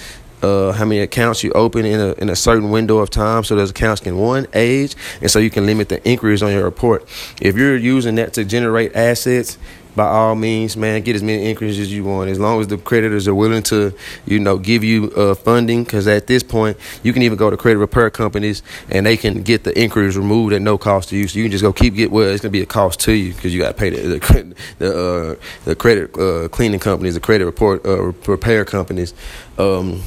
uh, 0.42 0.72
how 0.72 0.84
many 0.84 1.00
accounts 1.00 1.42
you 1.42 1.52
open 1.52 1.84
in 1.84 2.00
a 2.00 2.12
in 2.14 2.28
a 2.30 2.36
certain 2.36 2.70
window 2.70 2.98
of 2.98 3.10
time, 3.10 3.44
so 3.44 3.56
those 3.56 3.70
accounts 3.70 4.00
can 4.00 4.16
one 4.16 4.46
age, 4.54 4.96
and 5.20 5.30
so 5.30 5.38
you 5.38 5.50
can 5.50 5.66
limit 5.66 5.88
the 5.88 6.02
inquiries 6.08 6.42
on 6.42 6.52
your 6.52 6.64
report. 6.64 7.06
If 7.40 7.56
you're 7.56 7.76
using 7.76 8.14
that 8.16 8.32
to 8.34 8.44
generate 8.44 8.94
assets, 8.94 9.58
by 9.96 10.06
all 10.06 10.34
means, 10.34 10.76
man, 10.76 11.02
get 11.02 11.16
as 11.16 11.22
many 11.22 11.50
inquiries 11.50 11.78
as 11.78 11.92
you 11.92 12.04
want. 12.04 12.30
As 12.30 12.38
long 12.38 12.60
as 12.60 12.68
the 12.68 12.78
creditors 12.78 13.26
are 13.26 13.34
willing 13.34 13.62
to, 13.64 13.92
you 14.26 14.38
know, 14.38 14.56
give 14.58 14.84
you 14.84 15.10
uh, 15.12 15.34
funding, 15.34 15.84
because 15.84 16.06
at 16.06 16.26
this 16.26 16.42
point, 16.42 16.76
you 17.02 17.12
can 17.12 17.22
even 17.22 17.36
go 17.36 17.50
to 17.50 17.56
credit 17.56 17.78
repair 17.78 18.10
companies 18.10 18.62
and 18.88 19.04
they 19.04 19.16
can 19.16 19.42
get 19.42 19.64
the 19.64 19.78
inquiries 19.78 20.16
removed 20.16 20.52
at 20.52 20.62
no 20.62 20.78
cost 20.78 21.08
to 21.10 21.16
you. 21.16 21.26
So 21.28 21.38
you 21.38 21.44
can 21.44 21.52
just 21.52 21.62
go 21.62 21.72
keep 21.72 21.94
get 21.94 22.10
well. 22.10 22.28
It's 22.28 22.42
gonna 22.42 22.50
be 22.52 22.62
a 22.62 22.66
cost 22.66 23.00
to 23.00 23.12
you 23.12 23.34
because 23.34 23.52
you 23.52 23.60
got 23.60 23.68
to 23.68 23.74
pay 23.74 23.90
the 23.90 24.18
the 24.18 24.54
the, 24.78 24.98
uh, 24.98 25.34
the 25.64 25.74
credit 25.74 26.16
uh, 26.18 26.48
cleaning 26.48 26.80
companies, 26.80 27.14
the 27.14 27.20
credit 27.20 27.44
report 27.44 27.84
uh, 27.84 28.12
repair 28.26 28.64
companies. 28.64 29.12
Um, 29.58 30.02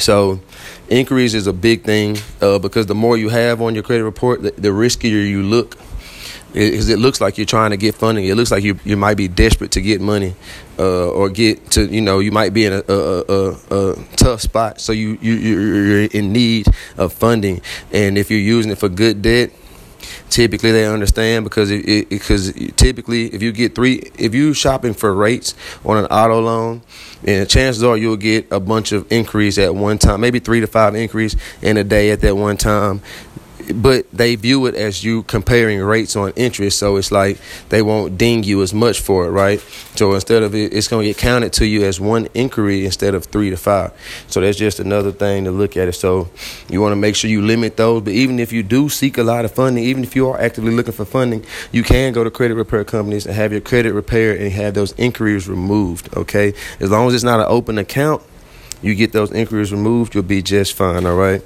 so 0.00 0.40
inquiries 0.88 1.34
is 1.34 1.46
a 1.46 1.52
big 1.52 1.84
thing 1.84 2.18
uh, 2.40 2.58
because 2.58 2.86
the 2.86 2.94
more 2.94 3.16
you 3.16 3.28
have 3.28 3.60
on 3.62 3.74
your 3.74 3.82
credit 3.82 4.04
report, 4.04 4.42
the, 4.42 4.50
the 4.52 4.68
riskier 4.68 5.28
you 5.28 5.42
look. 5.42 5.76
Because 6.52 6.88
it, 6.88 6.94
it, 6.94 6.98
looks 6.98 7.20
like 7.20 7.38
you're 7.38 7.46
trying 7.46 7.70
to 7.70 7.76
get 7.76 7.94
funding. 7.94 8.24
It 8.24 8.34
looks 8.34 8.50
like 8.50 8.64
you 8.64 8.76
you 8.84 8.96
might 8.96 9.16
be 9.16 9.28
desperate 9.28 9.70
to 9.72 9.80
get 9.80 10.00
money, 10.00 10.34
uh, 10.80 11.10
or 11.10 11.30
get 11.30 11.70
to 11.72 11.86
you 11.86 12.00
know 12.00 12.18
you 12.18 12.32
might 12.32 12.52
be 12.52 12.64
in 12.64 12.72
a, 12.72 12.82
a, 12.88 13.22
a, 13.22 13.92
a 13.92 14.04
tough 14.16 14.40
spot. 14.40 14.80
So 14.80 14.90
you 14.90 15.16
you 15.22 15.34
you're 15.34 16.04
in 16.06 16.32
need 16.32 16.66
of 16.96 17.12
funding, 17.12 17.60
and 17.92 18.18
if 18.18 18.32
you're 18.32 18.40
using 18.40 18.72
it 18.72 18.78
for 18.78 18.88
good 18.88 19.22
debt, 19.22 19.52
typically 20.30 20.72
they 20.72 20.86
understand 20.86 21.44
because 21.44 21.70
it, 21.70 22.08
because 22.08 22.52
typically 22.76 23.26
if 23.26 23.42
you 23.42 23.52
get 23.52 23.74
three 23.74 24.10
if 24.18 24.34
you 24.34 24.54
shopping 24.54 24.94
for 24.94 25.14
rates 25.14 25.54
on 25.84 25.96
an 25.96 26.06
auto 26.06 26.40
loan 26.40 26.82
and 27.24 27.48
chances 27.48 27.82
are 27.82 27.96
you'll 27.96 28.16
get 28.16 28.50
a 28.50 28.60
bunch 28.60 28.92
of 28.92 29.10
inquiries 29.12 29.58
at 29.58 29.74
one 29.74 29.98
time 29.98 30.20
maybe 30.20 30.38
three 30.38 30.60
to 30.60 30.66
five 30.66 30.94
inquiries 30.94 31.36
in 31.62 31.76
a 31.76 31.84
day 31.84 32.10
at 32.10 32.20
that 32.20 32.36
one 32.36 32.56
time 32.56 33.02
but 33.72 34.10
they 34.12 34.34
view 34.36 34.66
it 34.66 34.74
as 34.74 35.04
you 35.04 35.22
comparing 35.24 35.80
rates 35.80 36.16
on 36.16 36.32
interest, 36.36 36.78
so 36.78 36.96
it's 36.96 37.12
like 37.12 37.38
they 37.68 37.82
won't 37.82 38.18
ding 38.18 38.42
you 38.42 38.62
as 38.62 38.72
much 38.72 39.00
for 39.00 39.26
it, 39.26 39.30
right? 39.30 39.60
So 39.96 40.14
instead 40.14 40.42
of 40.42 40.54
it, 40.54 40.72
it's 40.72 40.88
going 40.88 41.06
to 41.06 41.08
get 41.08 41.18
counted 41.18 41.52
to 41.54 41.66
you 41.66 41.84
as 41.84 42.00
one 42.00 42.28
inquiry 42.34 42.84
instead 42.84 43.14
of 43.14 43.24
three 43.26 43.50
to 43.50 43.56
five. 43.56 43.92
So 44.28 44.40
that's 44.40 44.58
just 44.58 44.80
another 44.80 45.12
thing 45.12 45.44
to 45.44 45.50
look 45.50 45.76
at 45.76 45.88
it. 45.88 45.92
So 45.92 46.30
you 46.68 46.80
want 46.80 46.92
to 46.92 46.96
make 46.96 47.16
sure 47.16 47.30
you 47.30 47.42
limit 47.42 47.76
those. 47.76 48.02
But 48.02 48.12
even 48.12 48.38
if 48.38 48.52
you 48.52 48.62
do 48.62 48.88
seek 48.88 49.18
a 49.18 49.22
lot 49.22 49.44
of 49.44 49.52
funding, 49.52 49.84
even 49.84 50.04
if 50.04 50.16
you 50.16 50.28
are 50.28 50.40
actively 50.40 50.72
looking 50.72 50.92
for 50.92 51.04
funding, 51.04 51.44
you 51.72 51.82
can 51.82 52.12
go 52.12 52.24
to 52.24 52.30
credit 52.30 52.54
repair 52.54 52.84
companies 52.84 53.26
and 53.26 53.34
have 53.34 53.52
your 53.52 53.60
credit 53.60 53.92
repaired 53.92 54.40
and 54.40 54.52
have 54.52 54.74
those 54.74 54.92
inquiries 54.92 55.48
removed. 55.48 56.16
Okay, 56.16 56.54
as 56.78 56.90
long 56.90 57.08
as 57.08 57.14
it's 57.14 57.24
not 57.24 57.40
an 57.40 57.46
open 57.48 57.78
account, 57.78 58.22
you 58.82 58.94
get 58.94 59.12
those 59.12 59.30
inquiries 59.32 59.72
removed, 59.72 60.14
you'll 60.14 60.24
be 60.24 60.42
just 60.42 60.72
fine. 60.74 61.06
All 61.06 61.16
right. 61.16 61.42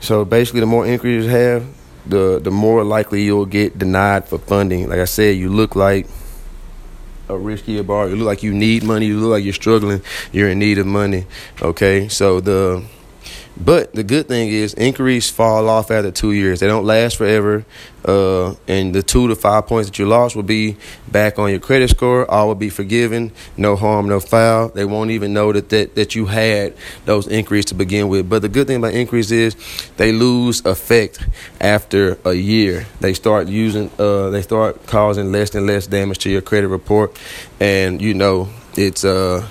So 0.00 0.24
basically, 0.24 0.60
the 0.60 0.66
more 0.66 0.86
inquiries 0.86 1.24
you 1.24 1.30
have, 1.30 1.66
the 2.06 2.40
the 2.42 2.50
more 2.50 2.84
likely 2.84 3.22
you'll 3.22 3.46
get 3.46 3.78
denied 3.78 4.26
for 4.28 4.38
funding. 4.38 4.88
Like 4.88 5.00
I 5.00 5.04
said, 5.04 5.36
you 5.36 5.50
look 5.50 5.76
like 5.76 6.06
a 7.28 7.34
riskier 7.34 7.86
borrower. 7.86 8.08
You 8.08 8.16
look 8.16 8.26
like 8.26 8.42
you 8.42 8.52
need 8.52 8.82
money. 8.82 9.06
You 9.06 9.20
look 9.20 9.30
like 9.30 9.44
you're 9.44 9.52
struggling. 9.52 10.02
You're 10.32 10.48
in 10.48 10.58
need 10.58 10.78
of 10.78 10.86
money. 10.86 11.26
Okay, 11.62 12.08
so 12.08 12.40
the 12.40 12.82
but 13.62 13.92
the 13.92 14.02
good 14.02 14.26
thing 14.26 14.48
is 14.48 14.74
inquiries 14.74 15.28
fall 15.28 15.68
off 15.68 15.90
after 15.90 16.10
two 16.10 16.32
years. 16.32 16.60
They 16.60 16.66
don't 16.66 16.84
last 16.84 17.16
forever. 17.16 17.64
Uh, 18.02 18.54
and 18.66 18.94
the 18.94 19.02
two 19.02 19.28
to 19.28 19.36
five 19.36 19.66
points 19.66 19.90
that 19.90 19.98
you 19.98 20.06
lost 20.06 20.34
will 20.34 20.42
be 20.42 20.76
back 21.08 21.38
on 21.38 21.50
your 21.50 21.60
credit 21.60 21.90
score. 21.90 22.28
All 22.30 22.48
will 22.48 22.54
be 22.54 22.70
forgiven. 22.70 23.32
No 23.58 23.76
harm, 23.76 24.08
no 24.08 24.20
foul. 24.20 24.68
They 24.68 24.86
won't 24.86 25.10
even 25.10 25.34
know 25.34 25.52
that, 25.52 25.68
that, 25.68 25.94
that 25.96 26.14
you 26.14 26.26
had 26.26 26.74
those 27.04 27.28
inquiries 27.28 27.66
to 27.66 27.74
begin 27.74 28.08
with. 28.08 28.28
But 28.28 28.40
the 28.40 28.48
good 28.48 28.66
thing 28.66 28.76
about 28.76 28.94
inquiries 28.94 29.30
is 29.30 29.54
they 29.98 30.12
lose 30.12 30.64
effect 30.64 31.26
after 31.60 32.18
a 32.24 32.32
year. 32.32 32.86
They 33.00 33.12
start 33.12 33.48
using, 33.48 33.90
uh, 33.98 34.30
they 34.30 34.42
start 34.42 34.86
causing 34.86 35.30
less 35.32 35.54
and 35.54 35.66
less 35.66 35.86
damage 35.86 36.18
to 36.20 36.30
your 36.30 36.42
credit 36.42 36.68
report. 36.68 37.18
And, 37.60 38.00
you 38.00 38.14
know, 38.14 38.48
it's, 38.76 39.04
uh, 39.04 39.46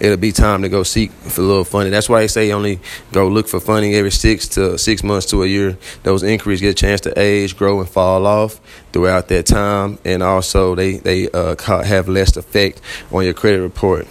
it'll 0.00 0.16
be 0.16 0.32
time 0.32 0.62
to 0.62 0.68
go 0.68 0.82
seek 0.82 1.10
for 1.12 1.40
a 1.40 1.44
little 1.44 1.64
funding. 1.64 1.92
That's 1.92 2.08
why 2.08 2.20
they 2.20 2.28
say 2.28 2.52
only 2.52 2.80
go 3.12 3.28
look 3.28 3.48
for 3.48 3.60
funding 3.60 3.94
every 3.94 4.10
six 4.10 4.48
to 4.48 4.78
six 4.78 5.02
months 5.02 5.26
to 5.26 5.42
a 5.42 5.46
year. 5.46 5.78
Those 6.02 6.22
inquiries 6.22 6.60
get 6.60 6.70
a 6.70 6.74
chance 6.74 7.00
to 7.02 7.18
age, 7.18 7.56
grow, 7.56 7.80
and 7.80 7.88
fall 7.88 8.26
off 8.26 8.60
throughout 8.92 9.28
that 9.28 9.46
time, 9.46 9.98
and 10.04 10.22
also 10.22 10.74
they 10.74 10.94
they 10.98 11.30
uh, 11.30 11.56
have 11.82 12.08
less 12.08 12.36
effect 12.36 12.80
on 13.12 13.24
your 13.24 13.34
credit 13.34 13.60
report 13.60 14.06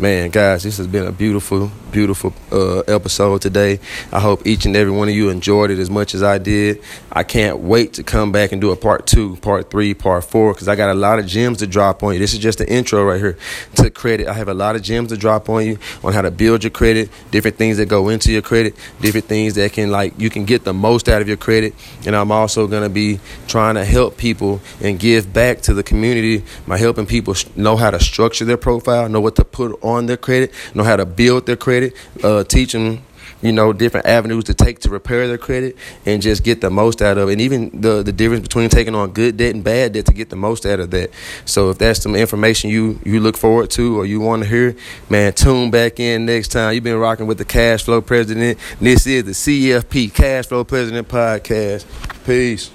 man, 0.00 0.30
guys, 0.30 0.62
this 0.62 0.78
has 0.78 0.86
been 0.86 1.06
a 1.06 1.12
beautiful, 1.12 1.70
beautiful 1.92 2.32
uh, 2.50 2.78
episode 2.80 3.42
today. 3.42 3.78
I 4.10 4.18
hope 4.18 4.46
each 4.46 4.64
and 4.64 4.74
every 4.74 4.92
one 4.92 5.08
of 5.08 5.14
you 5.14 5.28
enjoyed 5.28 5.70
it 5.70 5.78
as 5.78 5.90
much 5.90 6.14
as 6.14 6.22
I 6.22 6.38
did. 6.38 6.82
I 7.12 7.22
can't 7.22 7.58
wait 7.58 7.92
to 7.94 8.02
come 8.02 8.32
back 8.32 8.52
and 8.52 8.62
do 8.62 8.70
a 8.70 8.76
part 8.76 9.06
two, 9.06 9.36
part 9.36 9.70
three, 9.70 9.92
part 9.92 10.24
four, 10.24 10.54
because 10.54 10.68
I 10.68 10.76
got 10.76 10.88
a 10.88 10.94
lot 10.94 11.18
of 11.18 11.26
gems 11.26 11.58
to 11.58 11.66
drop 11.66 12.02
on 12.02 12.14
you. 12.14 12.18
This 12.18 12.32
is 12.32 12.38
just 12.38 12.58
the 12.58 12.72
intro 12.72 13.04
right 13.04 13.20
here 13.20 13.36
to 13.74 13.90
credit. 13.90 14.26
I 14.26 14.32
have 14.32 14.48
a 14.48 14.54
lot 14.54 14.74
of 14.74 14.82
gems 14.82 15.10
to 15.10 15.18
drop 15.18 15.50
on 15.50 15.66
you 15.66 15.78
on 16.02 16.14
how 16.14 16.22
to 16.22 16.30
build 16.30 16.64
your 16.64 16.70
credit, 16.70 17.10
different 17.30 17.58
things 17.58 17.76
that 17.76 17.86
go 17.90 18.08
into 18.08 18.32
your 18.32 18.42
credit, 18.42 18.74
different 19.02 19.26
things 19.26 19.54
that 19.56 19.72
can 19.74 19.90
like 19.90 20.18
you 20.18 20.30
can 20.30 20.46
get 20.46 20.64
the 20.64 20.72
most 20.72 21.10
out 21.10 21.20
of 21.20 21.28
your 21.28 21.36
credit. 21.36 21.74
And 22.06 22.16
I'm 22.16 22.32
also 22.32 22.66
gonna 22.66 22.88
be 22.88 23.20
trying 23.48 23.74
to 23.74 23.84
help 23.84 24.16
people 24.16 24.62
and 24.80 24.98
give 24.98 25.30
back 25.30 25.60
to 25.62 25.74
the 25.74 25.82
community 25.82 26.42
by 26.66 26.78
helping 26.78 27.04
people 27.04 27.34
know 27.54 27.76
how 27.76 27.90
to 27.90 28.00
structure 28.00 28.46
their 28.46 28.56
profile, 28.56 29.06
know 29.08 29.20
what 29.20 29.36
to 29.36 29.44
put 29.44 29.78
on 29.82 29.89
on 29.90 30.06
their 30.06 30.16
credit, 30.16 30.52
know 30.74 30.84
how 30.84 30.96
to 30.96 31.06
build 31.06 31.46
their 31.46 31.56
credit, 31.56 31.94
uh, 32.22 32.44
teach 32.44 32.72
them 32.72 33.02
you 33.42 33.52
know 33.52 33.72
different 33.72 34.06
avenues 34.06 34.44
to 34.44 34.54
take 34.54 34.80
to 34.80 34.90
repair 34.90 35.26
their 35.26 35.38
credit 35.38 35.76
and 36.04 36.20
just 36.20 36.44
get 36.44 36.60
the 36.60 36.70
most 36.70 37.02
out 37.02 37.18
of 37.18 37.28
it. 37.28 37.32
And 37.32 37.40
even 37.40 37.80
the 37.80 38.02
the 38.02 38.12
difference 38.12 38.42
between 38.42 38.68
taking 38.68 38.94
on 38.94 39.12
good 39.12 39.36
debt 39.36 39.54
and 39.54 39.64
bad 39.64 39.92
debt 39.92 40.06
to 40.06 40.12
get 40.12 40.30
the 40.30 40.36
most 40.36 40.66
out 40.66 40.80
of 40.80 40.90
that. 40.90 41.10
So 41.44 41.70
if 41.70 41.78
that's 41.78 42.02
some 42.02 42.14
information 42.14 42.70
you 42.70 43.00
you 43.04 43.20
look 43.20 43.36
forward 43.36 43.70
to 43.70 43.98
or 43.98 44.06
you 44.06 44.20
want 44.20 44.42
to 44.42 44.48
hear 44.48 44.76
man 45.08 45.32
tune 45.32 45.70
back 45.70 46.00
in 46.00 46.26
next 46.26 46.48
time. 46.48 46.74
You've 46.74 46.84
been 46.84 46.98
rocking 46.98 47.26
with 47.26 47.38
the 47.38 47.44
cash 47.44 47.84
flow 47.84 48.00
president. 48.00 48.58
This 48.80 49.06
is 49.06 49.24
the 49.24 49.32
cfp 49.32 50.12
cash 50.12 50.46
flow 50.46 50.64
president 50.64 51.08
podcast. 51.08 51.84
Peace 52.26 52.70